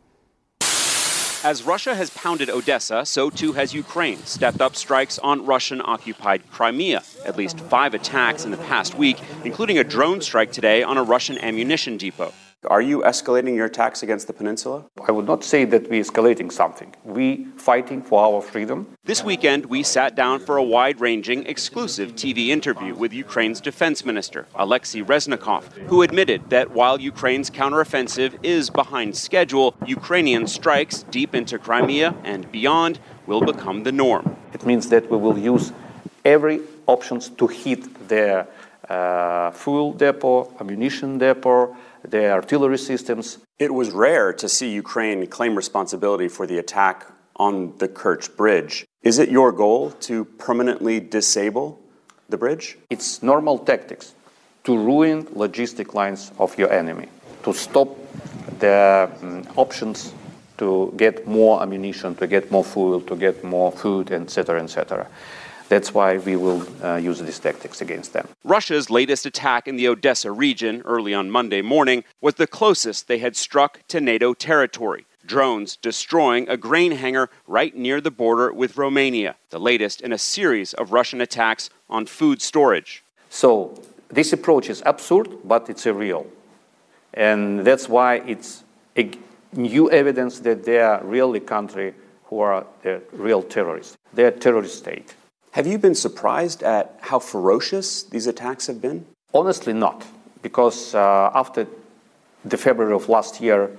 As 1.43 1.63
Russia 1.63 1.95
has 1.95 2.11
pounded 2.11 2.51
Odessa, 2.51 3.07
so 3.07 3.31
too 3.31 3.55
has 3.55 3.73
Ukraine 3.73 4.19
stepped 4.19 4.61
up 4.61 4.77
strikes 4.77 5.19
on 5.21 5.47
Russian 5.47 5.81
occupied 5.83 6.43
Crimea. 6.51 7.03
At 7.25 7.39
least 7.39 7.59
five 7.59 7.95
attacks 7.95 8.45
in 8.45 8.51
the 8.51 8.59
past 8.59 8.99
week, 8.99 9.19
including 9.45 9.79
a 9.79 9.85
drone 9.85 10.21
strike 10.21 10.53
today 10.53 10.83
on 10.83 10.99
a 10.99 11.03
Russian 11.03 11.39
ammunition 11.39 11.97
depot. 11.97 12.35
Are 12.67 12.83
you 12.83 13.03
escalating 13.03 13.55
your 13.55 13.67
attacks 13.67 14.03
against 14.03 14.27
the 14.27 14.33
peninsula? 14.33 14.85
I 15.07 15.13
would 15.13 15.27
not 15.27 15.45
say 15.45 15.65
that 15.67 15.89
we're 15.89 16.03
escalating 16.03 16.51
something. 16.51 16.93
We 17.05 17.45
fighting 17.57 18.03
for 18.03 18.21
our 18.21 18.43
freedom. 18.43 18.89
This 19.05 19.23
weekend, 19.23 19.67
we 19.67 19.85
sat 19.85 20.17
down 20.17 20.41
for 20.41 20.57
a 20.57 20.63
wide-ranging, 20.65 21.47
exclusive 21.47 22.17
TV 22.17 22.49
interview 22.49 22.97
with 22.97 23.13
Ukraine's 23.13 23.61
defense 23.61 24.05
minister, 24.05 24.49
Alexei 24.57 25.03
Reznikov, 25.03 25.71
who 25.87 26.03
admitted 26.03 26.51
that 26.51 26.73
while 26.73 27.01
Ukraine's 27.01 27.49
counteroffensive 27.49 28.37
is 28.43 28.71
behind 28.71 29.17
schedule, 29.17 29.77
Ukrainian 29.87 30.49
strikes 30.49 31.05
deep 31.05 31.37
into 31.37 31.61
Crimea 31.61 32.17
and 32.25 32.51
beyond 32.51 32.99
will 33.29 33.41
become 33.41 33.85
the 33.85 33.93
norm. 33.93 34.37
It 34.53 34.67
means 34.67 34.89
that 34.89 35.09
we 35.09 35.17
will 35.17 35.39
use 35.39 35.73
every 36.25 36.61
options 36.89 37.29
to 37.29 37.47
hit 37.47 38.09
their 38.09 38.49
uh, 38.89 39.53
fuel 39.53 39.93
depot, 39.93 40.53
ammunition 40.59 41.19
depot, 41.19 41.77
their 42.03 42.33
artillery 42.33 42.79
systems. 42.79 43.39
It 43.59 43.73
was 43.73 43.91
rare 43.91 44.33
to 44.33 44.49
see 44.49 44.71
Ukraine 44.71 45.27
claim 45.27 45.55
responsibility 45.55 46.29
for 46.29 46.47
the 46.47 46.59
attack 46.59 47.07
on 47.37 47.77
the 47.79 47.89
Kerch 47.89 48.37
Bridge. 48.37 48.87
Is 49.03 49.19
it 49.19 49.31
your 49.31 49.53
goal 49.53 49.93
to 50.09 50.25
permanently 50.25 51.01
disable 51.01 51.81
the 52.29 52.37
bridge? 52.37 52.79
It's 52.91 53.23
normal 53.23 53.59
tactics 53.59 54.15
to 54.65 54.77
ruin 54.77 55.25
logistic 55.27 55.95
lines 55.95 56.33
of 56.39 56.59
your 56.59 56.71
enemy, 56.73 57.09
to 57.45 57.55
stop 57.55 57.89
the 58.59 59.11
um, 59.23 59.47
options 59.57 60.13
to 60.59 60.93
get 60.97 61.27
more 61.27 61.63
ammunition, 61.63 62.15
to 62.17 62.27
get 62.27 62.51
more 62.51 62.65
fuel, 62.65 63.01
to 63.03 63.17
get 63.17 63.43
more 63.45 63.73
food, 63.73 64.11
etc., 64.11 64.63
etc. 64.63 65.07
That's 65.69 65.93
why 65.93 66.17
we 66.19 66.37
will 66.37 66.67
uh, 66.83 66.97
use 66.97 67.21
these 67.21 67.39
tactics 67.39 67.81
against 67.81 68.13
them. 68.15 68.27
Russia's 68.43 68.89
latest 68.89 69.27
attack 69.27 69.69
in 69.69 69.77
the 69.77 69.89
Odessa 69.89 70.33
region 70.33 70.83
early 70.85 71.13
on 71.13 71.31
Monday 71.31 71.61
morning 71.61 72.05
was 72.21 72.35
the 72.35 72.47
closest 72.47 73.07
they 73.07 73.19
had 73.19 73.37
struck 73.37 73.81
to 73.89 74.01
NATO 74.01 74.33
territory. 74.33 75.05
Drones 75.27 75.77
destroying 75.77 76.49
a 76.49 76.57
grain 76.57 76.93
hangar 76.93 77.29
right 77.47 77.77
near 77.77 78.01
the 78.01 78.11
border 78.11 78.51
with 78.51 78.79
Romania, 78.79 79.37
the 79.51 79.61
latest 79.61 80.01
in 80.01 80.11
a 80.11 80.19
series 80.19 80.73
of 80.73 80.93
Russian 80.93 81.21
attacks 81.21 81.69
on 81.91 82.07
food 82.07 82.41
storage. 82.41 83.05
So, 83.29 83.83
this 84.09 84.33
approach 84.33 84.71
is 84.71 84.83
absurd, 84.87 85.29
but 85.45 85.69
it's 85.69 85.85
a 85.85 85.93
real. 85.93 86.27
And 87.13 87.61
that's 87.61 87.91
why 87.91 88.17
it's 88.27 88.65
a 88.97 89.11
new 89.53 89.91
evidence 89.91 90.41
that 90.41 90.65
they 90.65 90.81
are 90.81 91.05
really 91.05 91.41
country 91.41 91.95
who 92.25 92.41
are 92.41 92.67
the 92.83 93.03
real 93.13 93.43
terrorists. 93.43 93.99
They're 94.15 94.29
a 94.29 94.33
terrorist 94.33 94.79
state. 94.79 95.15
Have 95.53 95.67
you 95.67 95.79
been 95.79 95.95
surprised 95.95 96.63
at 96.63 96.99
how 97.01 97.19
ferocious 97.19 98.03
these 98.03 98.27
attacks 98.27 98.67
have 98.67 98.83
been? 98.83 99.07
Honestly, 99.33 99.73
not. 99.73 100.05
Because 100.43 100.95
uh, 100.95 101.31
after 101.35 101.67
the 102.45 102.57
February 102.57 102.95
of 102.95 103.09
last 103.09 103.41
year, 103.41 103.71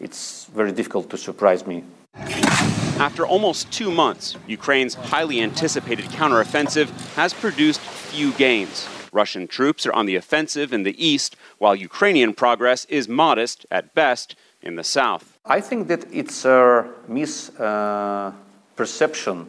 it's 0.00 0.46
very 0.46 0.72
difficult 0.72 1.10
to 1.10 1.18
surprise 1.18 1.66
me. 1.66 1.84
After 2.98 3.26
almost 3.26 3.70
two 3.70 3.90
months, 3.90 4.36
Ukraine's 4.46 4.94
highly 4.94 5.42
anticipated 5.42 6.06
counteroffensive 6.06 6.88
has 7.14 7.34
produced 7.34 7.80
few 7.80 8.32
gains. 8.32 8.88
Russian 9.12 9.46
troops 9.48 9.84
are 9.86 9.92
on 9.92 10.06
the 10.06 10.16
offensive 10.16 10.72
in 10.72 10.84
the 10.84 11.04
east, 11.04 11.36
while 11.58 11.74
Ukrainian 11.74 12.32
progress 12.34 12.86
is 12.86 13.08
modest 13.08 13.66
at 13.70 13.94
best 13.94 14.36
in 14.62 14.76
the 14.76 14.84
south. 14.84 15.38
I 15.44 15.60
think 15.60 15.88
that 15.88 16.06
it's 16.10 16.44
a 16.44 16.88
misperception 17.08 19.42
uh, 19.42 19.44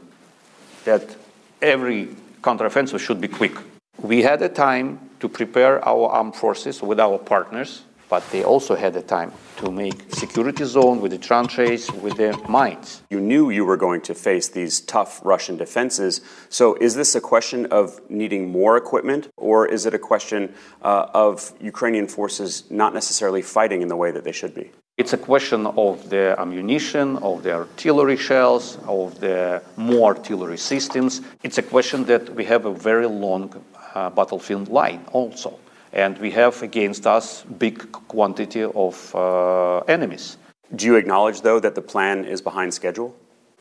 that 0.84 1.16
every 1.62 2.16
counteroffensive 2.42 3.00
should 3.00 3.22
be 3.22 3.28
quick. 3.28 3.56
We 4.00 4.22
had 4.22 4.42
a 4.42 4.50
time 4.50 5.00
to 5.20 5.28
prepare 5.28 5.84
our 5.88 6.08
armed 6.10 6.36
forces 6.36 6.82
with 6.82 7.00
our 7.00 7.18
partners, 7.18 7.84
but 8.10 8.24
they 8.32 8.44
also 8.44 8.76
had 8.76 8.96
a 8.96 9.02
time 9.02 9.32
to 9.58 9.72
make 9.72 10.14
security 10.14 10.64
zone 10.64 11.02
with 11.02 11.12
the 11.12 11.18
tranches, 11.18 11.92
with 12.02 12.18
the 12.18 12.38
mines. 12.48 13.02
You 13.10 13.20
knew 13.20 13.50
you 13.50 13.66
were 13.66 13.76
going 13.76 14.02
to 14.02 14.14
face 14.14 14.48
these 14.50 14.80
tough 14.82 15.20
Russian 15.26 15.58
defenses. 15.58 16.22
So 16.50 16.76
is 16.76 16.96
this 16.96 17.16
a 17.16 17.22
question 17.22 17.66
of 17.68 18.00
needing 18.10 18.50
more 18.50 18.78
equipment, 18.78 19.30
or 19.36 19.66
is 19.66 19.86
it 19.86 19.94
a 19.94 20.00
question 20.00 20.54
uh, 20.82 21.08
of 21.14 21.54
Ukrainian 21.60 22.08
forces 22.08 22.64
not 22.70 22.94
necessarily 22.94 23.42
fighting 23.42 23.82
in 23.82 23.88
the 23.88 23.98
way 23.98 24.12
that 24.12 24.24
they 24.24 24.32
should 24.32 24.54
be? 24.54 24.72
It's 24.98 25.14
a 25.14 25.18
question 25.18 25.68
of 25.68 26.10
the 26.10 26.34
ammunition, 26.40 27.18
of 27.18 27.44
the 27.44 27.54
artillery 27.54 28.18
shells, 28.18 28.80
of 28.88 29.20
the 29.20 29.62
more 29.76 30.16
artillery 30.16 30.58
systems. 30.58 31.22
It's 31.44 31.60
a 31.60 31.62
question 31.62 32.04
that 32.06 32.34
we 32.34 32.44
have 32.46 32.66
a 32.66 32.74
very 32.74 33.06
long 33.06 33.64
uh, 33.94 34.10
battlefield 34.10 34.70
line 34.70 35.06
also. 35.12 35.60
And 35.94 36.18
we 36.18 36.32
have 36.32 36.64
against 36.64 37.06
us 37.06 37.44
big 37.44 37.92
quantity 38.08 38.64
of 38.64 39.16
uh, 39.16 39.82
enemies. 39.82 40.38
Do 40.76 40.88
you 40.88 40.96
acknowledge, 40.96 41.42
though, 41.42 41.60
that 41.60 41.76
the 41.76 41.82
plan 41.84 42.26
is 42.26 42.42
behind 42.42 42.74
schedule? 42.74 43.16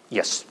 Yes. 0.08 0.46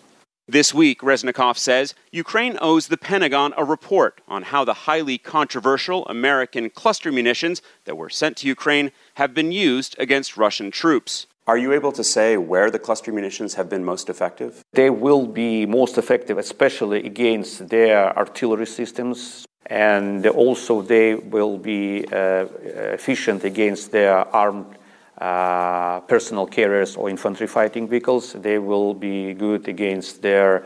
This 0.48 0.76
week, 0.76 1.02
Reznikov 1.02 1.58
says 1.58 1.96
Ukraine 2.12 2.60
owes 2.62 2.88
the 2.88 2.98
Pentagon 2.98 3.56
a 3.58 3.64
report 3.64 4.22
on 4.28 4.44
how 4.44 4.64
the 4.64 4.86
highly 4.86 5.18
controversial 5.18 6.06
American 6.06 6.70
cluster 6.70 7.12
munitions 7.12 7.64
that 7.86 7.98
were 7.98 8.12
sent 8.12 8.38
to 8.38 8.48
Ukraine 8.48 8.92
have 9.16 9.34
been 9.34 9.52
used 9.52 9.96
against 9.98 10.38
Russian 10.38 10.70
troops. 10.70 11.26
Are 11.48 11.58
you 11.58 11.74
able 11.74 11.92
to 11.94 12.04
say 12.04 12.38
where 12.38 12.70
the 12.70 12.78
cluster 12.78 13.12
munitions 13.12 13.56
have 13.56 13.70
been 13.70 13.84
most 13.84 14.08
effective? 14.08 14.62
They 14.74 14.92
will 14.92 15.26
be 15.26 15.66
most 15.66 15.98
effective, 15.98 16.38
especially 16.38 17.04
against 17.04 17.70
their 17.70 18.16
artillery 18.16 18.68
systems, 18.68 19.48
and 19.66 20.28
also 20.28 20.84
they 20.84 21.16
will 21.16 21.58
be 21.58 22.06
uh, 22.12 22.46
efficient 22.94 23.44
against 23.44 23.92
their 23.92 24.28
armed 24.28 24.78
uh, 25.18 26.02
personal 26.02 26.46
carriers 26.46 26.96
or 26.96 27.10
infantry 27.10 27.48
fighting 27.48 27.88
vehicles. 27.88 28.34
They 28.34 28.60
will 28.60 28.94
be 28.94 29.34
good 29.34 29.68
against 29.68 30.22
their 30.22 30.66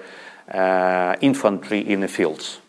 uh, 0.52 1.16
infantry 1.22 1.80
in 1.80 2.02
the 2.02 2.08
fields. 2.08 2.60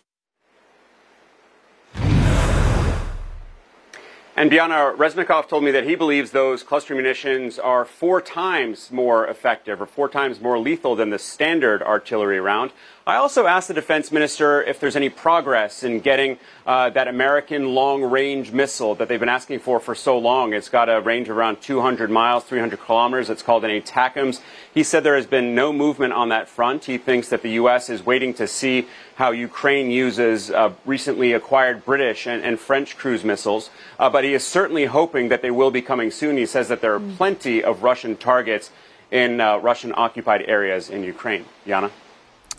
And 4.41 4.49
Bianna 4.49 4.95
Reznikov 4.97 5.47
told 5.49 5.63
me 5.63 5.69
that 5.71 5.83
he 5.83 5.93
believes 5.93 6.31
those 6.31 6.63
cluster 6.63 6.95
munitions 6.95 7.59
are 7.59 7.85
four 7.85 8.21
times 8.21 8.89
more 8.89 9.27
effective 9.27 9.79
or 9.79 9.85
four 9.85 10.09
times 10.09 10.41
more 10.41 10.57
lethal 10.57 10.95
than 10.95 11.11
the 11.11 11.19
standard 11.19 11.83
artillery 11.83 12.39
round. 12.39 12.71
I 13.07 13.15
also 13.15 13.47
asked 13.47 13.67
the 13.67 13.73
defense 13.73 14.11
minister 14.11 14.61
if 14.61 14.79
there's 14.79 14.95
any 14.95 15.09
progress 15.09 15.81
in 15.81 16.01
getting 16.01 16.37
uh, 16.67 16.91
that 16.91 17.07
American 17.07 17.73
long 17.73 18.03
range 18.03 18.51
missile 18.51 18.93
that 18.93 19.07
they've 19.07 19.19
been 19.19 19.27
asking 19.27 19.59
for 19.61 19.79
for 19.79 19.95
so 19.95 20.19
long. 20.19 20.53
It's 20.53 20.69
got 20.69 20.87
a 20.87 21.01
range 21.01 21.27
of 21.27 21.35
around 21.35 21.61
200 21.61 22.11
miles, 22.11 22.43
300 22.43 22.79
kilometers. 22.79 23.31
It's 23.31 23.41
called 23.41 23.65
an 23.65 23.71
ATACMS. 23.71 24.41
He 24.71 24.83
said 24.83 25.03
there 25.03 25.15
has 25.15 25.25
been 25.25 25.55
no 25.55 25.73
movement 25.73 26.13
on 26.13 26.29
that 26.29 26.47
front. 26.47 26.85
He 26.85 26.99
thinks 26.99 27.29
that 27.29 27.41
the 27.41 27.49
U.S. 27.53 27.89
is 27.89 28.05
waiting 28.05 28.35
to 28.35 28.45
see 28.45 28.87
how 29.15 29.31
Ukraine 29.31 29.89
uses 29.89 30.51
uh, 30.51 30.71
recently 30.85 31.33
acquired 31.33 31.83
British 31.83 32.27
and, 32.27 32.43
and 32.43 32.59
French 32.59 32.97
cruise 32.97 33.23
missiles. 33.23 33.71
Uh, 33.97 34.11
but 34.11 34.23
he 34.23 34.35
is 34.35 34.45
certainly 34.45 34.85
hoping 34.85 35.29
that 35.29 35.41
they 35.41 35.51
will 35.51 35.71
be 35.71 35.81
coming 35.81 36.11
soon. 36.11 36.37
He 36.37 36.45
says 36.45 36.67
that 36.67 36.81
there 36.81 36.93
are 36.93 36.99
plenty 37.17 37.63
of 37.63 37.81
Russian 37.81 38.15
targets 38.15 38.69
in 39.09 39.41
uh, 39.41 39.57
Russian 39.57 39.91
occupied 39.97 40.43
areas 40.43 40.87
in 40.91 41.03
Ukraine. 41.03 41.45
Yana? 41.65 41.89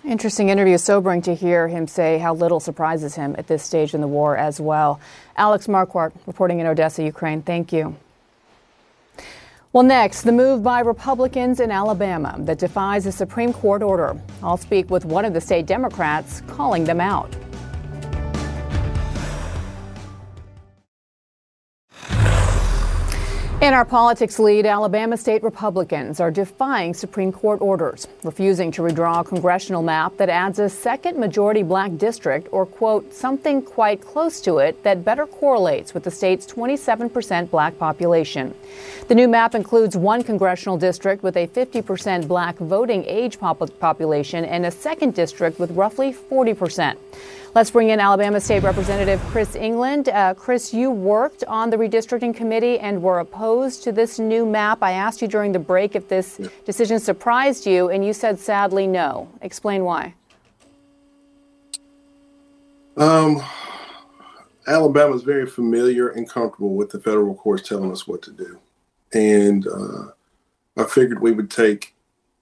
Interesting 0.04 0.48
interview. 0.48 0.78
Sobering 0.78 1.22
to 1.22 1.34
hear 1.34 1.68
him 1.68 1.86
say 1.86 2.18
how 2.18 2.34
little 2.34 2.58
surprises 2.58 3.14
him 3.14 3.36
at 3.38 3.46
this 3.46 3.62
stage 3.62 3.94
in 3.94 4.00
the 4.00 4.08
war 4.08 4.36
as 4.36 4.60
well. 4.60 5.00
Alex 5.36 5.68
Marquardt 5.68 6.12
reporting 6.26 6.58
in 6.58 6.66
Odessa, 6.66 7.04
Ukraine. 7.04 7.40
Thank 7.40 7.72
you. 7.72 7.96
Well, 9.72 9.84
next, 9.84 10.22
the 10.22 10.32
move 10.32 10.62
by 10.62 10.80
Republicans 10.80 11.60
in 11.60 11.70
Alabama 11.70 12.34
that 12.40 12.58
defies 12.58 13.06
a 13.06 13.12
Supreme 13.12 13.52
Court 13.52 13.82
order. 13.82 14.20
I'll 14.42 14.58
speak 14.58 14.90
with 14.90 15.04
one 15.04 15.24
of 15.24 15.32
the 15.32 15.40
state 15.40 15.66
Democrats 15.66 16.42
calling 16.48 16.84
them 16.84 17.00
out. 17.00 17.34
In 23.62 23.74
our 23.74 23.84
politics 23.84 24.40
lead, 24.40 24.66
Alabama 24.66 25.16
state 25.16 25.44
Republicans 25.44 26.18
are 26.18 26.32
defying 26.32 26.94
Supreme 26.94 27.30
Court 27.30 27.60
orders, 27.60 28.08
refusing 28.24 28.72
to 28.72 28.82
redraw 28.82 29.20
a 29.20 29.24
congressional 29.24 29.84
map 29.84 30.16
that 30.16 30.28
adds 30.28 30.58
a 30.58 30.68
second 30.68 31.16
majority 31.16 31.62
black 31.62 31.96
district 31.96 32.48
or, 32.50 32.66
quote, 32.66 33.14
something 33.14 33.62
quite 33.62 34.00
close 34.00 34.40
to 34.40 34.58
it 34.58 34.82
that 34.82 35.04
better 35.04 35.28
correlates 35.28 35.94
with 35.94 36.02
the 36.02 36.10
state's 36.10 36.44
27% 36.44 37.50
black 37.50 37.78
population. 37.78 38.52
The 39.06 39.14
new 39.14 39.28
map 39.28 39.54
includes 39.54 39.96
one 39.96 40.24
congressional 40.24 40.76
district 40.76 41.22
with 41.22 41.36
a 41.36 41.46
50% 41.46 42.26
black 42.26 42.56
voting 42.56 43.04
age 43.04 43.38
population 43.38 44.44
and 44.44 44.66
a 44.66 44.72
second 44.72 45.14
district 45.14 45.60
with 45.60 45.70
roughly 45.70 46.12
40%. 46.12 46.96
Let's 47.54 47.70
bring 47.70 47.90
in 47.90 48.00
Alabama 48.00 48.40
State 48.40 48.62
Representative 48.62 49.20
Chris 49.26 49.54
England. 49.56 50.08
Uh, 50.08 50.32
Chris, 50.32 50.72
you 50.72 50.90
worked 50.90 51.44
on 51.44 51.68
the 51.68 51.76
redistricting 51.76 52.34
committee 52.34 52.78
and 52.78 53.02
were 53.02 53.18
opposed 53.18 53.82
to 53.82 53.92
this 53.92 54.18
new 54.18 54.46
map. 54.46 54.78
I 54.82 54.92
asked 54.92 55.20
you 55.20 55.28
during 55.28 55.52
the 55.52 55.58
break 55.58 55.94
if 55.94 56.08
this 56.08 56.40
decision 56.64 56.98
surprised 56.98 57.66
you, 57.66 57.90
and 57.90 58.02
you 58.02 58.14
said 58.14 58.38
sadly 58.38 58.86
no. 58.86 59.28
Explain 59.42 59.84
why. 59.84 60.14
Um, 62.96 63.42
Alabama 64.66 65.14
is 65.14 65.22
very 65.22 65.46
familiar 65.46 66.08
and 66.08 66.26
comfortable 66.26 66.74
with 66.74 66.88
the 66.88 67.00
federal 67.00 67.34
courts 67.34 67.68
telling 67.68 67.92
us 67.92 68.08
what 68.08 68.22
to 68.22 68.30
do. 68.30 68.58
And 69.12 69.66
uh, 69.66 70.12
I 70.78 70.84
figured 70.84 71.20
we 71.20 71.32
would 71.32 71.50
take 71.50 71.94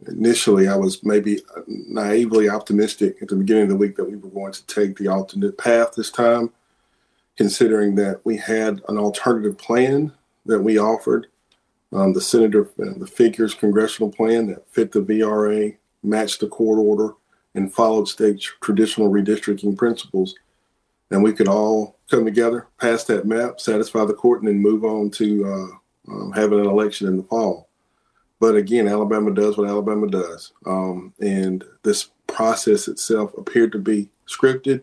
initially 0.08 0.68
I 0.68 0.76
was 0.76 1.04
maybe 1.04 1.40
naively 1.66 2.48
optimistic 2.48 3.16
at 3.20 3.28
the 3.28 3.36
beginning 3.36 3.64
of 3.64 3.68
the 3.70 3.76
week 3.76 3.96
that 3.96 4.08
we 4.08 4.16
were 4.16 4.30
going 4.30 4.52
to 4.52 4.66
take 4.66 4.96
the 4.96 5.08
alternate 5.08 5.58
path 5.58 5.94
this 5.96 6.10
time, 6.10 6.50
considering 7.36 7.94
that 7.96 8.20
we 8.24 8.36
had 8.36 8.80
an 8.88 8.98
alternative 8.98 9.58
plan 9.58 10.12
that 10.46 10.60
we 10.60 10.78
offered. 10.78 11.26
Um, 11.92 12.12
the 12.12 12.20
senator, 12.20 12.70
uh, 12.80 12.98
the 12.98 13.06
figures 13.06 13.54
congressional 13.54 14.12
plan 14.12 14.46
that 14.46 14.68
fit 14.70 14.92
the 14.92 15.00
VRA, 15.00 15.76
matched 16.02 16.40
the 16.40 16.48
court 16.48 16.78
order, 16.78 17.14
and 17.54 17.72
followed 17.72 18.08
state 18.08 18.40
traditional 18.60 19.10
redistricting 19.10 19.76
principles. 19.76 20.36
And 21.10 21.24
we 21.24 21.32
could 21.32 21.48
all 21.48 21.96
come 22.08 22.24
together, 22.24 22.68
pass 22.80 23.04
that 23.04 23.26
map, 23.26 23.60
satisfy 23.60 24.04
the 24.04 24.14
court, 24.14 24.40
and 24.40 24.48
then 24.48 24.58
move 24.58 24.84
on 24.84 25.10
to 25.12 25.44
uh, 25.44 26.12
um, 26.12 26.32
having 26.32 26.60
an 26.60 26.66
election 26.66 27.08
in 27.08 27.16
the 27.16 27.22
fall. 27.24 27.69
But 28.40 28.56
again, 28.56 28.88
Alabama 28.88 29.32
does 29.32 29.56
what 29.56 29.68
Alabama 29.68 30.08
does. 30.08 30.52
Um, 30.66 31.12
and 31.20 31.62
this 31.82 32.08
process 32.26 32.88
itself 32.88 33.36
appeared 33.36 33.70
to 33.72 33.78
be 33.78 34.08
scripted. 34.26 34.82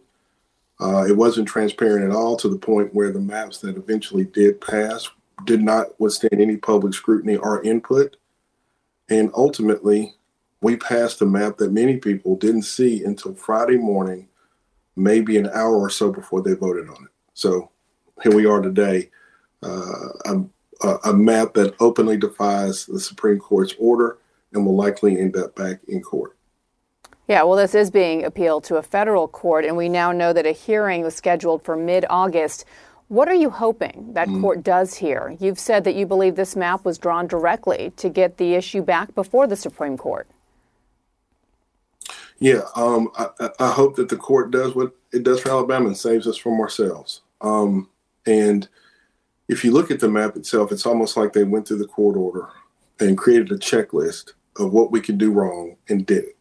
Uh, 0.79 1.05
it 1.07 1.17
wasn't 1.17 1.47
transparent 1.47 2.05
at 2.05 2.15
all 2.15 2.37
to 2.37 2.49
the 2.49 2.57
point 2.57 2.93
where 2.93 3.11
the 3.11 3.19
maps 3.19 3.57
that 3.61 3.75
eventually 3.75 4.25
did 4.25 4.61
pass 4.61 5.09
did 5.45 5.61
not 5.61 5.99
withstand 5.99 6.39
any 6.39 6.55
public 6.55 6.93
scrutiny 6.93 7.35
or 7.35 7.63
input. 7.63 8.17
And 9.09 9.31
ultimately, 9.33 10.13
we 10.61 10.75
passed 10.75 11.21
a 11.21 11.25
map 11.25 11.57
that 11.57 11.71
many 11.71 11.97
people 11.97 12.35
didn't 12.35 12.63
see 12.63 13.03
until 13.03 13.33
Friday 13.33 13.77
morning, 13.77 14.27
maybe 14.95 15.37
an 15.37 15.47
hour 15.47 15.77
or 15.77 15.89
so 15.89 16.11
before 16.11 16.43
they 16.43 16.53
voted 16.53 16.89
on 16.89 17.05
it. 17.05 17.11
So 17.33 17.71
here 18.21 18.35
we 18.35 18.45
are 18.45 18.61
today. 18.61 19.09
Uh, 19.63 20.09
I'm 20.25 20.51
a, 20.81 20.97
a 21.05 21.13
map 21.13 21.53
that 21.53 21.75
openly 21.79 22.17
defies 22.17 22.85
the 22.85 22.99
Supreme 22.99 23.39
Court's 23.39 23.75
order 23.79 24.17
and 24.53 24.65
will 24.65 24.75
likely 24.75 25.19
end 25.19 25.35
up 25.35 25.55
back 25.55 25.79
in 25.87 26.01
court. 26.01 26.35
Yeah, 27.27 27.43
well, 27.43 27.57
this 27.57 27.75
is 27.75 27.91
being 27.91 28.23
appealed 28.23 28.63
to 28.65 28.77
a 28.77 28.83
federal 28.83 29.27
court, 29.27 29.65
and 29.65 29.75
we 29.75 29.89
now 29.89 30.13
know 30.13 30.31
that 30.31 30.45
a 30.45 30.53
hearing 30.53 31.03
was 31.03 31.15
scheduled 31.15 31.63
for 31.63 31.75
mid 31.75 32.05
August. 32.09 32.63
What 33.09 33.27
are 33.27 33.35
you 33.35 33.49
hoping 33.49 34.13
that 34.13 34.27
mm. 34.27 34.41
court 34.41 34.63
does 34.63 34.95
here? 34.95 35.35
You've 35.39 35.59
said 35.59 35.83
that 35.83 35.95
you 35.95 36.05
believe 36.05 36.35
this 36.35 36.55
map 36.55 36.85
was 36.85 36.97
drawn 36.97 37.27
directly 37.27 37.91
to 37.97 38.09
get 38.09 38.37
the 38.37 38.55
issue 38.55 38.81
back 38.81 39.13
before 39.15 39.47
the 39.47 39.55
Supreme 39.55 39.97
Court. 39.97 40.27
Yeah, 42.39 42.61
um, 42.75 43.09
I, 43.17 43.49
I, 43.59 43.71
hope 43.71 43.95
that 43.95 44.09
the 44.09 44.15
court 44.15 44.51
does 44.51 44.75
what 44.75 44.93
it 45.11 45.23
does 45.23 45.41
for 45.41 45.49
Alabama 45.49 45.87
and 45.87 45.97
saves 45.97 46.27
us 46.27 46.37
from 46.37 46.59
ourselves. 46.59 47.21
Um, 47.41 47.89
and 48.27 48.67
if 49.47 49.63
you 49.63 49.71
look 49.71 49.91
at 49.91 49.99
the 49.99 50.09
map 50.09 50.35
itself, 50.35 50.71
it's 50.71 50.85
almost 50.85 51.15
like 51.15 51.33
they 51.33 51.43
went 51.43 51.67
through 51.67 51.77
the 51.77 51.87
court 51.87 52.17
order 52.17 52.49
and 52.99 53.17
created 53.17 53.51
a 53.51 53.57
checklist 53.57 54.33
of 54.57 54.73
what 54.73 54.91
we 54.91 54.99
could 54.99 55.17
do 55.17 55.31
wrong 55.31 55.75
and 55.89 56.05
didn't. 56.05 56.33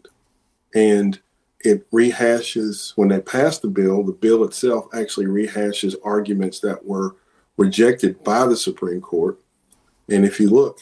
And 0.74 1.18
it 1.60 1.90
rehashes, 1.90 2.92
when 2.96 3.08
they 3.08 3.20
passed 3.20 3.62
the 3.62 3.68
bill, 3.68 4.02
the 4.02 4.12
bill 4.12 4.44
itself 4.44 4.86
actually 4.94 5.26
rehashes 5.26 5.94
arguments 6.04 6.60
that 6.60 6.84
were 6.84 7.16
rejected 7.56 8.22
by 8.24 8.46
the 8.46 8.56
Supreme 8.56 9.00
Court. 9.00 9.38
And 10.08 10.24
if 10.24 10.38
you 10.38 10.48
look, 10.48 10.80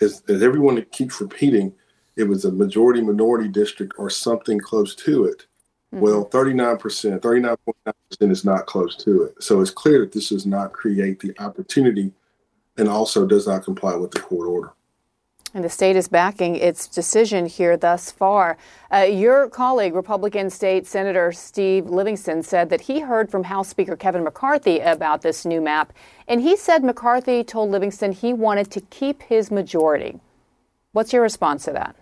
as, 0.00 0.22
as 0.28 0.42
everyone 0.42 0.84
keeps 0.92 1.20
repeating, 1.20 1.72
it 2.16 2.24
was 2.24 2.44
a 2.44 2.52
majority 2.52 3.00
minority 3.00 3.48
district 3.48 3.94
or 3.98 4.10
something 4.10 4.58
close 4.58 4.94
to 4.96 5.24
it. 5.24 5.46
Mm-hmm. 5.92 6.04
Well, 6.04 6.26
39%, 6.26 7.20
39.9% 7.20 8.30
is 8.30 8.44
not 8.44 8.66
close 8.66 8.96
to 8.96 9.24
it. 9.24 9.42
So 9.42 9.60
it's 9.60 9.70
clear 9.70 10.00
that 10.00 10.12
this 10.12 10.28
does 10.28 10.46
not 10.46 10.72
create 10.72 11.20
the 11.20 11.34
opportunity 11.40 12.12
and 12.76 12.88
also 12.88 13.26
does 13.26 13.46
not 13.46 13.64
comply 13.64 13.96
with 13.96 14.12
the 14.12 14.20
court 14.20 14.48
order. 14.48 14.72
And 15.52 15.64
the 15.64 15.68
state 15.68 15.96
is 15.96 16.06
backing 16.06 16.54
its 16.54 16.86
decision 16.86 17.46
here 17.46 17.76
thus 17.76 18.12
far. 18.12 18.56
Uh, 18.94 18.98
your 18.98 19.48
colleague, 19.48 19.94
Republican 19.94 20.48
State 20.48 20.86
Senator 20.86 21.32
Steve 21.32 21.86
Livingston, 21.86 22.44
said 22.44 22.70
that 22.70 22.82
he 22.82 23.00
heard 23.00 23.32
from 23.32 23.42
House 23.42 23.68
Speaker 23.68 23.96
Kevin 23.96 24.22
McCarthy 24.22 24.78
about 24.78 25.22
this 25.22 25.44
new 25.44 25.60
map. 25.60 25.92
And 26.28 26.40
he 26.40 26.56
said 26.56 26.84
McCarthy 26.84 27.42
told 27.42 27.70
Livingston 27.70 28.12
he 28.12 28.32
wanted 28.32 28.70
to 28.70 28.80
keep 28.80 29.22
his 29.22 29.50
majority. 29.50 30.20
What's 30.92 31.12
your 31.12 31.22
response 31.22 31.64
to 31.64 31.72
that? 31.72 31.96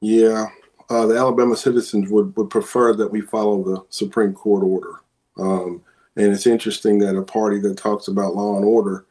Yeah, 0.00 0.46
uh, 0.90 1.06
the 1.06 1.16
Alabama 1.16 1.56
citizens 1.56 2.10
would, 2.10 2.36
would 2.36 2.50
prefer 2.50 2.94
that 2.94 3.10
we 3.10 3.20
follow 3.20 3.62
the 3.62 3.84
Supreme 3.90 4.34
Court 4.34 4.62
order. 4.62 5.00
Um, 5.38 5.82
and 6.16 6.32
it's 6.32 6.46
interesting 6.46 6.98
that 6.98 7.16
a 7.16 7.22
party 7.22 7.58
that 7.60 7.76
talks 7.76 8.08
about 8.08 8.36
law 8.36 8.56
and 8.56 8.64
order 8.64 9.06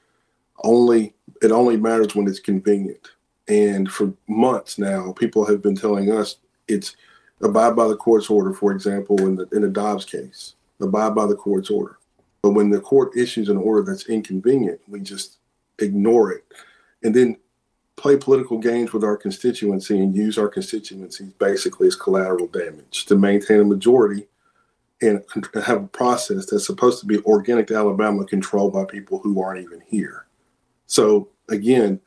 only 0.64 1.14
it 1.42 1.52
only 1.52 1.78
matters 1.78 2.16
when 2.16 2.28
it's 2.28 2.40
convenient. 2.40 3.10
And 3.48 3.92
for 3.92 4.14
months 4.28 4.78
now, 4.78 5.12
people 5.14 5.46
have 5.46 5.62
been 5.62 5.76
telling 5.76 6.12
us 6.12 6.38
it's 6.68 6.96
abide 7.42 7.76
by 7.76 7.88
the 7.88 7.98
court's 7.98 8.30
order. 8.30 8.54
For 8.54 8.72
example, 8.72 9.20
in 9.28 9.36
the 9.36 9.48
in 9.52 9.62
the 9.62 9.70
Dobbs 9.70 10.06
case, 10.06 10.56
abide 10.80 11.16
by 11.16 11.26
the 11.26 11.36
court's 11.36 11.70
order. 11.70 11.98
But 12.42 12.52
when 12.52 12.70
the 12.70 12.80
court 12.80 13.18
issues 13.18 13.50
an 13.50 13.58
order 13.58 13.84
that's 13.84 14.08
inconvenient, 14.08 14.80
we 14.88 15.02
just 15.02 15.38
ignore 15.80 16.32
it. 16.32 16.46
And 17.04 17.14
then 17.14 17.38
play 17.96 18.18
political 18.18 18.58
games 18.58 18.92
with 18.92 19.04
our 19.04 19.18
constituency 19.18 20.00
and 20.00 20.16
use 20.16 20.38
our 20.38 20.48
constituencies 20.48 21.32
basically 21.34 21.88
as 21.88 21.96
collateral 21.96 22.48
damage 22.48 23.06
to 23.06 23.16
maintain 23.16 23.60
a 23.60 23.66
majority 23.66 24.28
and 25.02 25.24
have 25.66 25.84
a 25.84 25.88
process 25.88 26.46
that's 26.46 26.66
supposed 26.66 27.00
to 27.00 27.06
be 27.06 27.20
organic 27.24 27.68
to 27.68 27.76
Alabama 27.76 28.26
controlled 28.26 28.74
by 28.74 28.86
people 28.86 29.20
who 29.20 29.42
aren't 29.42 29.64
even 29.64 29.82
here. 29.86 30.26
So 30.88 31.30
again, 31.50 32.00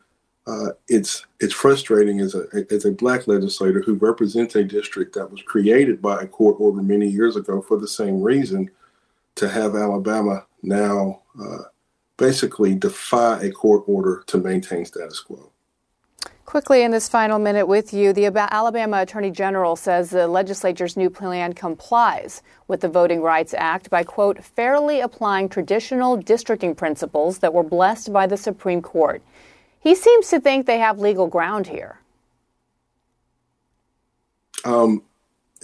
uh, 0.47 0.71
it's 0.89 1.27
it's 1.41 1.53
frustrating 1.53 2.21
as 2.21 2.35
a 2.35 2.47
as 2.71 2.85
a 2.85 2.93
black 2.93 3.27
legislator 3.27 3.83
who 3.83 3.95
represents 3.95 4.55
a 4.55 4.63
district 4.63 5.15
that 5.15 5.31
was 5.31 5.43
created 5.43 6.01
by 6.01 6.23
a 6.23 6.27
court 6.27 6.57
order 6.61 6.81
many 6.83 7.09
years 7.09 7.35
ago 7.35 7.61
for 7.61 7.79
the 7.79 7.89
same 7.89 8.23
reason 8.23 8.71
to 9.35 9.49
have 9.49 9.75
Alabama 9.75 10.47
now 10.63 11.23
uh, 11.41 11.65
basically 12.17 12.75
defy 12.75 13.41
a 13.41 13.51
court 13.51 13.83
order 13.87 14.23
to 14.29 14.39
maintain 14.39 14.85
status 14.85 15.21
quo. 15.21 15.51
Quickly, 16.47 16.85
in 16.85 16.93
this 16.93 17.09
final 17.09 17.41
minute 17.41 17.67
with 17.67 17.93
you, 17.93 18.13
the 18.13 18.27
Alabama 18.53 19.03
Attorney 19.03 19.33
General 19.33 19.75
says 19.75 20.11
the 20.11 20.29
legislature's 20.29 20.97
new 20.97 21.11
plan 21.11 21.55
complies 21.55 22.41
with 22.69 22.83
the 22.83 22.89
Voting 22.89 23.21
Rights 23.21 23.53
Act 23.53 23.91
by, 23.91 24.05
quote, 24.05 24.45
fairly 24.45 25.01
applying 25.01 25.49
traditional 25.49 26.17
districting 26.17 26.77
principles 26.77 27.39
that 27.39 27.53
were 27.53 27.65
blessed 27.65 28.13
by 28.13 28.29
the 28.29 28.37
Supreme 28.37 28.81
Court. 28.81 29.23
He 29.81 29.97
seems 29.97 30.29
to 30.29 30.39
think 30.39 30.67
they 30.67 30.79
have 30.79 31.01
legal 31.01 31.27
ground 31.27 31.67
here. 31.67 31.99
Um, 34.65 35.03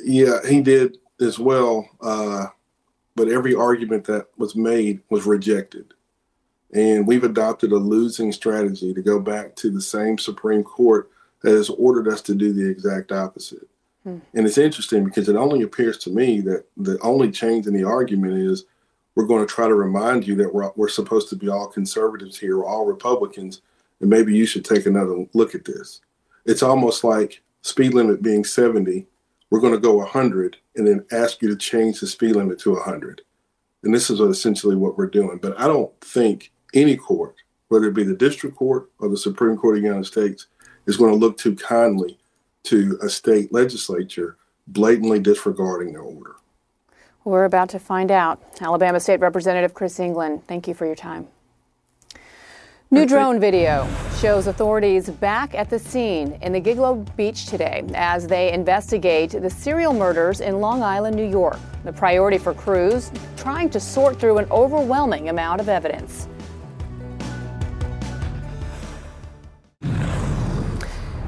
yeah, 0.03 0.39
he 0.49 0.63
did 0.63 0.99
as 1.21 1.39
well. 1.39 1.89
Uh, 2.01 2.47
but 3.15 3.29
every 3.29 3.55
argument 3.55 4.05
that 4.07 4.27
was 4.37 4.57
made 4.57 5.01
was 5.11 5.27
rejected. 5.27 5.95
And 6.73 7.07
we've 7.07 7.25
adopted 7.25 7.73
a 7.73 7.77
losing 7.77 8.33
strategy 8.33 8.95
to 8.95 9.03
go 9.03 9.21
back 9.21 9.55
to 9.57 9.71
the 9.71 9.83
same 9.83 10.17
Supreme 10.17 10.65
Court 10.65 11.11
that 11.43 11.53
has 11.53 11.69
ordered 11.69 12.09
us 12.09 12.23
to 12.23 12.35
do 12.35 12.53
the 12.53 12.69
exact 12.69 13.13
opposite. 13.13 13.69
Hmm. 14.05 14.19
And 14.35 14.47
it's 14.47 14.59
interesting 14.59 15.05
because 15.05 15.29
it 15.29 15.37
only 15.37 15.63
appears 15.63 15.99
to 15.99 16.11
me 16.11 16.41
that 16.41 16.65
the 16.77 16.99
only 17.01 17.31
change 17.31 17.67
in 17.67 17.75
the 17.75 17.85
argument 17.85 18.35
is 18.35 18.65
we're 19.15 19.27
going 19.27 19.47
to 19.47 19.53
try 19.53 19.69
to 19.69 19.75
remind 19.75 20.27
you 20.27 20.35
that 20.37 20.55
we're, 20.55 20.71
we're 20.77 20.89
supposed 20.89 21.29
to 21.29 21.37
be 21.37 21.49
all 21.49 21.67
conservatives 21.67 22.39
here, 22.39 22.59
or 22.59 22.65
all 22.65 22.87
Republicans, 22.87 23.61
and 24.01 24.09
maybe 24.09 24.35
you 24.35 24.47
should 24.47 24.65
take 24.65 24.87
another 24.87 25.27
look 25.35 25.55
at 25.55 25.67
this. 25.67 26.01
It's 26.47 26.63
almost 26.63 27.05
like 27.05 27.43
speed 27.61 27.95
limit 27.95 28.23
being 28.23 28.45
70, 28.45 29.07
we're 29.51 29.61
going 29.61 29.75
to 29.75 29.79
go 29.79 29.97
100 29.97 30.57
and 30.77 30.87
then 30.87 31.05
ask 31.13 31.43
you 31.43 31.49
to 31.49 31.57
change 31.57 32.01
the 32.01 32.07
speed 32.07 32.37
limit 32.37 32.59
to 32.61 32.73
100. 32.73 33.21
And 33.83 33.95
this 33.95 34.09
is 34.09 34.21
essentially 34.21 34.77
what 34.77 34.97
we're 34.97 35.07
doing. 35.07 35.39
But 35.39 35.59
I 35.61 35.67
don't 35.67 35.93
think 36.01 36.53
any 36.75 36.97
court 36.97 37.37
whether 37.73 37.87
it 37.87 37.95
be 37.95 38.05
the 38.05 38.15
district 38.15 38.55
court 38.55 38.91
or 38.99 39.09
the 39.09 39.17
Supreme 39.17 39.57
Court 39.57 39.77
of 39.77 39.83
the 39.83 39.89
United 39.89 40.05
States, 40.05 40.47
is 40.85 40.99
going 40.99 41.11
to 41.11 41.17
look 41.17 41.39
too 41.39 41.57
kindly 41.57 42.19
to 42.65 42.99
a 43.03 43.09
state 43.09 43.51
legislature 43.51 44.37
blatantly 44.67 45.19
disregarding 45.19 45.95
their 45.95 46.03
order. 46.03 46.37
We're 47.25 47.47
about 47.47 47.71
to 47.71 47.79
find 47.79 48.11
out. 48.11 48.43
Alabama 48.61 49.01
State 49.01 49.21
Representative 49.21 49.73
Chris 49.73 49.99
England, 49.99 50.47
thank 50.47 50.69
you 50.69 50.75
for 50.75 50.85
your 50.85 50.95
time. 50.95 51.29
New 52.91 53.07
drone 53.07 53.41
video 53.41 53.89
shows 54.21 54.49
authorities 54.49 55.09
back 55.09 55.55
at 55.55 55.71
the 55.71 55.79
scene 55.79 56.39
in 56.43 56.53
the 56.53 56.61
Gilgo 56.61 57.07
Beach 57.17 57.47
today 57.47 57.83
as 57.95 58.27
they 58.27 58.53
investigate 58.53 59.31
the 59.31 59.49
serial 59.49 59.95
murders 59.95 60.43
in 60.43 60.61
Long 60.61 60.83
Island, 60.83 61.17
New 61.17 61.27
York. 61.27 61.59
The 61.85 61.93
priority 61.95 62.37
for 62.37 62.53
crews 62.53 63.11
trying 63.39 63.71
to 63.71 63.81
sort 63.81 64.21
through 64.21 64.37
an 64.37 64.47
overwhelming 64.51 65.31
amount 65.31 65.63
of 65.63 65.71
evidence. 65.71 66.29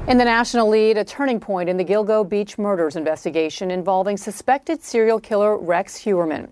In 0.07 0.19
the 0.19 0.23
national 0.23 0.69
lead, 0.69 0.99
a 0.99 1.03
turning 1.03 1.39
point 1.39 1.67
in 1.67 1.77
the 1.77 1.83
Gilgo 1.83 2.29
Beach 2.29 2.59
murders 2.59 2.95
investigation 2.95 3.71
involving 3.71 4.17
suspected 4.17 4.83
serial 4.83 5.19
killer 5.19 5.57
Rex 5.57 5.97
Heuermann. 5.97 6.49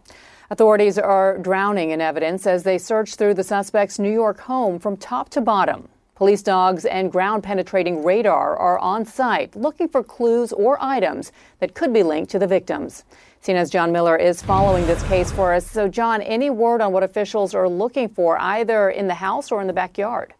Authorities 0.49 0.97
are 0.97 1.38
drowning 1.38 1.91
in 1.91 2.01
evidence 2.01 2.47
as 2.47 2.64
they 2.64 2.80
search 2.80 3.14
through 3.14 3.36
the 3.36 3.43
suspect's 3.43 3.99
New 3.99 4.12
York 4.12 4.39
home 4.39 4.80
from 4.80 4.97
top 4.97 5.30
to 5.30 5.39
bottom. 5.39 5.88
Police 6.16 6.41
dogs 6.41 6.84
and 6.86 7.12
ground 7.12 7.43
penetrating 7.43 8.04
radar 8.04 8.58
are 8.58 8.80
on 8.80 9.06
site 9.06 9.56
looking 9.56 9.88
for 9.88 10.04
clues 10.04 10.51
or 10.51 10.80
items 10.82 11.32
that 11.60 11.76
could 11.76 11.93
be 11.93 12.01
linked 12.01 12.32
to 12.32 12.39
the 12.39 12.47
victims. 12.47 13.04
CNN's 13.43 13.70
John 13.70 13.91
Miller 13.91 14.18
is 14.18 14.41
following 14.41 14.88
this 14.88 15.04
case 15.04 15.32
for 15.32 15.54
us. 15.54 15.70
So, 15.70 15.88
John, 15.88 16.24
any 16.24 16.49
word 16.49 16.82
on 16.82 16.91
what 16.91 17.04
officials 17.04 17.54
are 17.54 17.70
looking 17.70 18.10
for 18.10 18.36
either 18.41 18.89
in 18.89 19.08
the 19.08 19.14
house 19.14 19.51
or 19.51 19.62
in 19.62 19.68
the 19.68 19.74
backyard? 19.74 20.34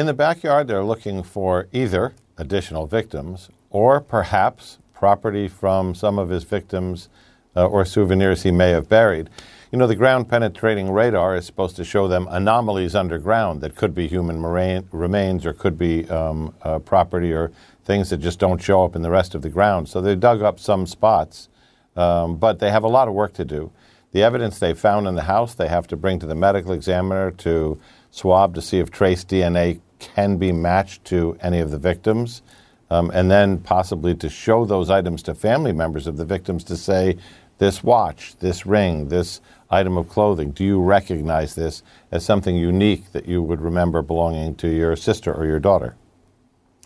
In 0.00 0.06
the 0.06 0.14
backyard, 0.14 0.66
they're 0.66 0.82
looking 0.82 1.22
for 1.22 1.68
either 1.72 2.14
additional 2.38 2.86
victims 2.86 3.50
or 3.68 4.00
perhaps 4.00 4.78
property 4.94 5.46
from 5.46 5.94
some 5.94 6.18
of 6.18 6.30
his 6.30 6.42
victims 6.44 7.10
uh, 7.54 7.66
or 7.66 7.84
souvenirs 7.84 8.42
he 8.42 8.50
may 8.50 8.70
have 8.70 8.88
buried. 8.88 9.28
You 9.70 9.78
know, 9.78 9.86
the 9.86 9.94
ground 9.94 10.26
penetrating 10.30 10.90
radar 10.90 11.36
is 11.36 11.44
supposed 11.44 11.76
to 11.76 11.84
show 11.84 12.08
them 12.08 12.26
anomalies 12.30 12.94
underground 12.94 13.60
that 13.60 13.76
could 13.76 13.94
be 13.94 14.08
human 14.08 14.42
remains 14.42 15.44
or 15.44 15.52
could 15.52 15.76
be 15.76 16.08
um, 16.08 16.54
uh, 16.62 16.78
property 16.78 17.34
or 17.34 17.52
things 17.84 18.08
that 18.08 18.22
just 18.22 18.38
don't 18.38 18.62
show 18.62 18.82
up 18.82 18.96
in 18.96 19.02
the 19.02 19.10
rest 19.10 19.34
of 19.34 19.42
the 19.42 19.50
ground. 19.50 19.86
So 19.86 20.00
they 20.00 20.16
dug 20.16 20.40
up 20.40 20.58
some 20.58 20.86
spots, 20.86 21.50
um, 21.94 22.38
but 22.38 22.58
they 22.58 22.70
have 22.70 22.84
a 22.84 22.88
lot 22.88 23.06
of 23.06 23.12
work 23.12 23.34
to 23.34 23.44
do. 23.44 23.70
The 24.12 24.22
evidence 24.22 24.60
they 24.60 24.72
found 24.72 25.06
in 25.06 25.14
the 25.14 25.24
house, 25.24 25.52
they 25.52 25.68
have 25.68 25.86
to 25.88 25.96
bring 25.98 26.18
to 26.20 26.26
the 26.26 26.34
medical 26.34 26.72
examiner 26.72 27.32
to 27.32 27.78
swab 28.10 28.54
to 28.54 28.62
see 28.62 28.78
if 28.78 28.90
trace 28.90 29.26
DNA 29.26 29.78
can 30.00 30.36
be 30.36 30.50
matched 30.50 31.04
to 31.06 31.36
any 31.40 31.60
of 31.60 31.70
the 31.70 31.78
victims, 31.78 32.42
um, 32.90 33.10
and 33.14 33.30
then 33.30 33.58
possibly 33.58 34.14
to 34.16 34.28
show 34.28 34.64
those 34.64 34.90
items 34.90 35.22
to 35.22 35.34
family 35.34 35.72
members 35.72 36.06
of 36.06 36.16
the 36.16 36.24
victims 36.24 36.64
to 36.64 36.76
say, 36.76 37.16
this 37.58 37.84
watch, 37.84 38.36
this 38.38 38.64
ring, 38.66 39.08
this 39.08 39.40
item 39.70 39.96
of 39.96 40.08
clothing, 40.08 40.50
do 40.50 40.64
you 40.64 40.80
recognize 40.80 41.54
this 41.54 41.82
as 42.10 42.24
something 42.24 42.56
unique 42.56 43.12
that 43.12 43.28
you 43.28 43.42
would 43.42 43.60
remember 43.60 44.02
belonging 44.02 44.54
to 44.56 44.68
your 44.68 44.96
sister 44.96 45.32
or 45.32 45.46
your 45.46 45.60
daughter? 45.60 45.94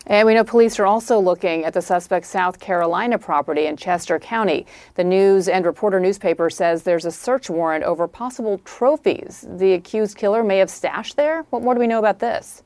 And 0.07 0.27
we 0.27 0.35
know 0.35 0.43
police 0.43 0.77
are 0.77 0.85
also 0.85 1.17
looking 1.17 1.65
at 1.65 1.73
the 1.73 1.81
suspect's 1.81 2.29
South 2.29 2.59
Carolina 2.59 3.17
property 3.17 3.65
in 3.65 3.75
Chester 3.75 4.19
County. 4.19 4.67
The 4.93 5.03
News 5.03 5.47
and 5.47 5.65
Reporter 5.65 5.99
newspaper 5.99 6.51
says 6.51 6.83
there's 6.83 7.05
a 7.05 7.11
search 7.11 7.49
warrant 7.49 7.83
over 7.83 8.07
possible 8.07 8.59
trophies 8.65 9.45
the 9.49 9.73
accused 9.73 10.15
killer 10.15 10.43
may 10.43 10.59
have 10.59 10.69
stashed 10.69 11.15
there. 11.15 11.43
What 11.49 11.63
more 11.63 11.73
do 11.73 11.79
we 11.79 11.87
know 11.87 11.97
about 11.97 12.19
this? 12.19 12.61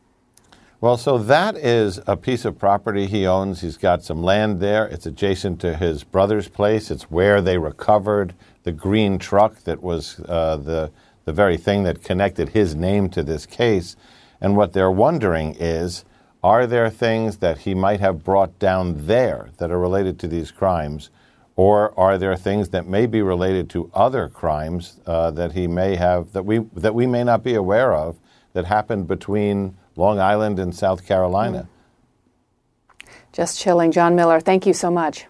Well, 0.82 0.96
so 0.96 1.18
that 1.18 1.58
is 1.58 2.00
a 2.08 2.16
piece 2.16 2.46
of 2.46 2.58
property 2.58 3.06
he 3.06 3.28
owns. 3.28 3.60
He's 3.60 3.76
got 3.76 4.02
some 4.02 4.24
land 4.24 4.62
there. 4.62 4.88
It's 4.88 5.06
adjacent 5.06 5.60
to 5.60 5.76
his 5.76 6.06
brother's 6.06 6.48
place. 6.48 6.90
It's 6.90 7.12
where 7.12 7.42
they 7.42 7.58
recovered 7.58 8.34
the 8.64 8.72
green 8.72 9.20
truck 9.20 9.58
that 9.66 9.84
was 9.84 10.22
uh, 10.30 10.56
the, 10.56 10.90
the 11.26 11.34
very 11.34 11.58
thing 11.58 11.84
that 11.84 12.02
connected 12.02 12.50
his 12.50 12.76
name 12.76 13.10
to 13.10 13.24
this 13.24 13.46
case. 13.46 13.98
And 14.40 14.56
what 14.56 14.72
they're 14.72 14.90
wondering 14.90 15.58
is 15.60 16.06
are 16.42 16.66
there 16.66 16.90
things 16.90 17.40
that 17.40 17.58
he 17.58 17.76
might 17.76 18.00
have 18.00 18.24
brought 18.24 18.58
down 18.58 19.06
there 19.06 19.50
that 19.58 19.72
are 19.72 19.80
related 19.80 20.18
to 20.20 20.30
these 20.30 20.50
crimes? 20.50 21.10
Or 21.58 21.94
are 22.00 22.18
there 22.18 22.38
things 22.38 22.70
that 22.70 22.88
may 22.88 23.06
be 23.06 23.22
related 23.22 23.70
to 23.72 23.92
other 23.94 24.30
crimes 24.30 25.02
uh, 25.06 25.32
that 25.32 25.52
he 25.52 25.68
may 25.68 25.98
have 25.98 26.32
that 26.32 26.46
we 26.46 26.60
that 26.74 26.96
we 26.96 27.06
may 27.06 27.26
not 27.26 27.44
be 27.44 27.56
aware 27.56 27.94
of 27.94 28.18
that 28.54 28.64
happened 28.64 29.10
between 29.10 29.76
Long 30.00 30.18
Island 30.18 30.60
and 30.60 30.74
South 30.74 31.06
Carolina? 31.06 31.68
Mm. 31.68 33.10
Just 33.34 33.60
chilling, 33.60 33.92
John 33.92 34.16
Miller. 34.16 34.40
Thank 34.40 34.66
you 34.66 34.74
so 34.74 34.90
much. 34.90 35.26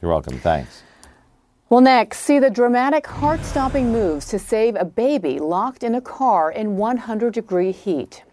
You're 0.00 0.10
welcome. 0.10 0.38
Thanks. 0.40 0.82
Well, 1.68 1.80
next, 1.80 2.18
see 2.18 2.40
the 2.40 2.50
dramatic 2.50 3.06
heart 3.06 3.44
stopping 3.44 3.92
moves 3.92 4.26
to 4.26 4.40
save 4.40 4.74
a 4.74 4.84
baby 4.84 5.38
locked 5.38 5.84
in 5.84 5.94
a 5.94 6.00
car 6.00 6.50
in 6.50 6.76
100 6.76 7.32
degree 7.32 7.70
heat. 7.70 8.24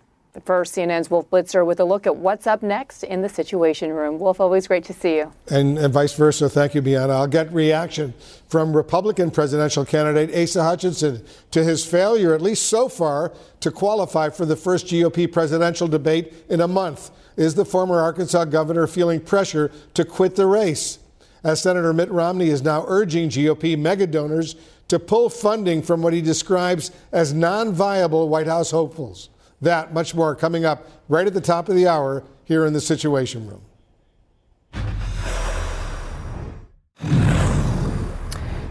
First, 0.46 0.76
CNN's 0.76 1.10
Wolf 1.10 1.28
Blitzer 1.32 1.66
with 1.66 1.80
a 1.80 1.84
look 1.84 2.06
at 2.06 2.16
what's 2.16 2.46
up 2.46 2.62
next 2.62 3.02
in 3.02 3.24
the 3.24 3.30
Situation 3.30 3.92
Room. 3.92 4.20
Wolf, 4.20 4.40
always 4.40 4.68
great 4.68 4.84
to 4.86 4.94
see 4.94 5.16
you. 5.16 5.34
And, 5.50 5.78
and 5.80 5.92
vice 5.92 6.14
versa. 6.14 6.48
Thank 6.48 6.76
you, 6.76 6.84
Bianna. 6.84 7.14
I'll 7.14 7.26
get 7.26 7.52
reaction 7.52 8.14
from 8.48 8.76
Republican 8.76 9.32
presidential 9.32 9.86
candidate 9.86 10.36
Asa 10.36 10.64
Hutchinson 10.64 11.26
to 11.50 11.64
his 11.64 11.84
failure, 11.84 12.36
at 12.36 12.42
least 12.42 12.68
so 12.68 12.88
far, 12.88 13.34
to 13.62 13.72
qualify 13.72 14.30
for 14.30 14.46
the 14.46 14.56
first 14.56 14.86
GOP 14.86 15.32
presidential 15.32 15.88
debate 15.88 16.32
in 16.48 16.62
a 16.62 16.68
month. 16.68 17.10
Is 17.36 17.56
the 17.56 17.66
former 17.66 18.00
Arkansas 18.00 18.46
governor 18.46 18.86
feeling 18.86 19.22
pressure 19.22 19.72
to 19.96 20.06
quit 20.06 20.36
the 20.36 20.46
race? 20.46 21.00
As 21.44 21.62
Senator 21.62 21.92
Mitt 21.92 22.12
Romney 22.12 22.50
is 22.50 22.62
now 22.62 22.86
urging 22.88 23.30
GOP 23.30 23.78
mega 23.80 24.06
donors 24.06 24.56
to 24.90 25.00
pull 25.00 25.30
funding 25.30 25.82
from 25.82 26.02
what 26.02 26.14
he 26.14 26.22
describes 26.22 26.92
as 27.12 27.34
non 27.34 27.74
viable 27.74 28.30
White 28.30 28.48
House 28.48 28.72
hopefuls. 28.72 29.30
That, 29.62 29.94
much 29.94 30.16
more, 30.16 30.36
coming 30.36 30.66
up 30.66 30.88
right 31.10 31.28
at 31.28 31.34
the 31.34 31.42
top 31.42 31.68
of 31.70 31.76
the 31.76 31.88
hour 31.88 32.24
here 32.46 32.66
in 32.66 32.74
the 32.74 32.82
Situation 32.82 33.48
Room. 33.48 33.62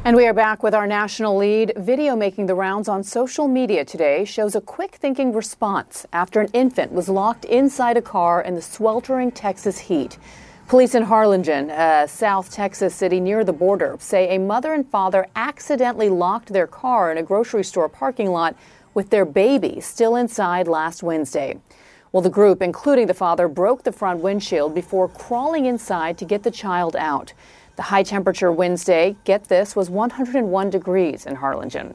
And 0.04 0.16
we 0.16 0.26
are 0.26 0.32
back 0.32 0.62
with 0.62 0.74
our 0.74 0.86
national 0.86 1.36
lead. 1.36 1.74
Video 1.76 2.16
making 2.16 2.46
the 2.46 2.54
rounds 2.54 2.88
on 2.88 3.04
social 3.04 3.46
media 3.46 3.84
today 3.84 4.24
shows 4.24 4.54
a 4.54 4.60
quick 4.62 4.94
thinking 4.94 5.34
response 5.34 6.06
after 6.14 6.40
an 6.40 6.48
infant 6.54 6.92
was 6.92 7.10
locked 7.10 7.44
inside 7.44 7.98
a 7.98 8.02
car 8.02 8.40
in 8.40 8.54
the 8.54 8.62
sweltering 8.62 9.30
Texas 9.30 9.78
heat. 9.78 10.16
Police 10.66 10.94
in 10.94 11.02
Harlingen, 11.02 11.70
uh, 11.70 12.06
South 12.06 12.50
Texas 12.50 12.94
city 12.94 13.20
near 13.20 13.44
the 13.44 13.52
border, 13.52 13.96
say 14.00 14.34
a 14.34 14.38
mother 14.38 14.72
and 14.72 14.88
father 14.88 15.26
accidentally 15.36 16.08
locked 16.08 16.54
their 16.54 16.66
car 16.66 17.12
in 17.12 17.18
a 17.18 17.22
grocery 17.22 17.64
store 17.64 17.88
parking 17.90 18.30
lot 18.30 18.56
with 18.98 19.10
their 19.10 19.24
baby 19.24 19.78
still 19.78 20.16
inside 20.16 20.66
last 20.66 21.04
Wednesday. 21.04 21.56
Well, 22.10 22.20
the 22.20 22.28
group, 22.28 22.60
including 22.60 23.06
the 23.06 23.14
father, 23.14 23.46
broke 23.46 23.84
the 23.84 23.92
front 23.92 24.18
windshield 24.18 24.74
before 24.74 25.08
crawling 25.08 25.66
inside 25.66 26.18
to 26.18 26.24
get 26.24 26.42
the 26.42 26.50
child 26.50 26.96
out. 26.96 27.32
The 27.76 27.82
high 27.82 28.02
temperature 28.02 28.50
Wednesday, 28.50 29.14
get 29.22 29.44
this, 29.44 29.76
was 29.76 29.88
101 29.88 30.70
degrees 30.70 31.26
in 31.26 31.36
Harlingen. 31.36 31.94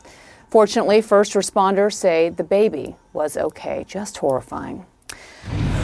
Fortunately, 0.49 1.01
first 1.01 1.33
responders 1.33 1.95
say 1.95 2.29
the 2.29 2.41
baby 2.45 2.95
was 3.11 3.35
okay. 3.35 3.83
Just 3.85 4.19
horrifying. 4.19 4.85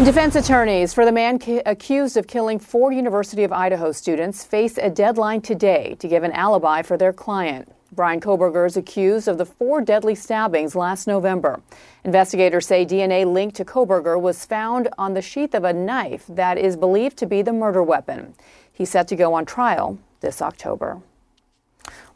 Defense 0.05 0.38
attorneys 0.38 0.93
for 0.93 1.03
the 1.03 1.11
man 1.11 1.38
ki- 1.38 1.61
accused 1.65 2.15
of 2.15 2.28
killing 2.28 2.59
four 2.59 2.93
University 2.93 3.43
of 3.43 3.51
Idaho 3.51 3.91
students 3.91 4.45
face 4.45 4.78
a 4.78 4.89
deadline 4.89 5.41
today 5.41 5.97
to 5.99 6.07
give 6.07 6.24
an 6.24 6.32
alibi 6.32 6.82
for 6.82 6.95
their 6.95 7.11
client. 7.11 7.70
Bryan 7.92 8.22
Kohberger 8.22 8.68
is 8.68 8.78
accused 8.78 9.28
of 9.28 9.38
the 9.38 9.46
four 9.46 9.82
deadly 9.82 10.14
stabbings 10.14 10.76
last 10.76 11.08
November. 11.08 11.60
Investigators 12.04 12.68
say 12.68 12.86
DNA 12.86 13.26
linked 13.26 13.56
to 13.56 13.66
Kohberger 13.66 14.20
was 14.20 14.46
found 14.46 14.90
on 14.98 15.16
the 15.16 15.22
sheath 15.22 15.56
of 15.56 15.64
a 15.64 15.74
knife 15.74 16.26
that 16.30 16.58
is 16.58 16.78
believed 16.78 17.18
to 17.18 17.26
be 17.26 17.42
the 17.42 17.54
murder 17.54 17.82
weapon. 17.82 18.36
He's 18.72 18.92
set 18.92 19.08
to 19.08 19.16
go 19.16 19.34
on 19.34 19.46
trial 19.46 19.98
this 20.22 20.42
October. 20.42 21.02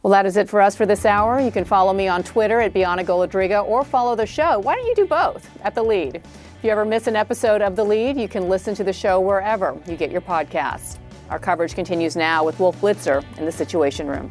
Well, 0.02 0.12
that 0.12 0.26
is 0.26 0.36
it 0.36 0.48
for 0.48 0.60
us 0.60 0.76
for 0.76 0.86
this 0.86 1.04
hour. 1.04 1.40
You 1.40 1.50
can 1.50 1.64
follow 1.64 1.92
me 1.92 2.06
on 2.08 2.22
Twitter 2.22 2.60
at 2.60 2.72
Bianna 2.72 3.04
Golodryga 3.04 3.66
or 3.66 3.84
follow 3.84 4.14
the 4.14 4.26
show. 4.26 4.58
Why 4.60 4.76
don't 4.76 4.86
you 4.86 4.94
do 4.94 5.06
both 5.06 5.48
at 5.64 5.74
The 5.74 5.82
Lead? 5.82 6.16
If 6.16 6.58
you 6.62 6.70
ever 6.70 6.84
miss 6.84 7.06
an 7.06 7.16
episode 7.16 7.62
of 7.62 7.74
The 7.74 7.84
Lead, 7.84 8.16
you 8.16 8.28
can 8.28 8.48
listen 8.48 8.74
to 8.76 8.84
the 8.84 8.92
show 8.92 9.18
wherever 9.20 9.76
you 9.88 9.96
get 9.96 10.10
your 10.10 10.20
podcasts. 10.20 10.98
Our 11.30 11.38
coverage 11.38 11.74
continues 11.74 12.16
now 12.16 12.44
with 12.44 12.60
Wolf 12.60 12.80
Blitzer 12.80 13.24
in 13.38 13.46
the 13.46 13.52
Situation 13.52 14.06
Room. 14.06 14.30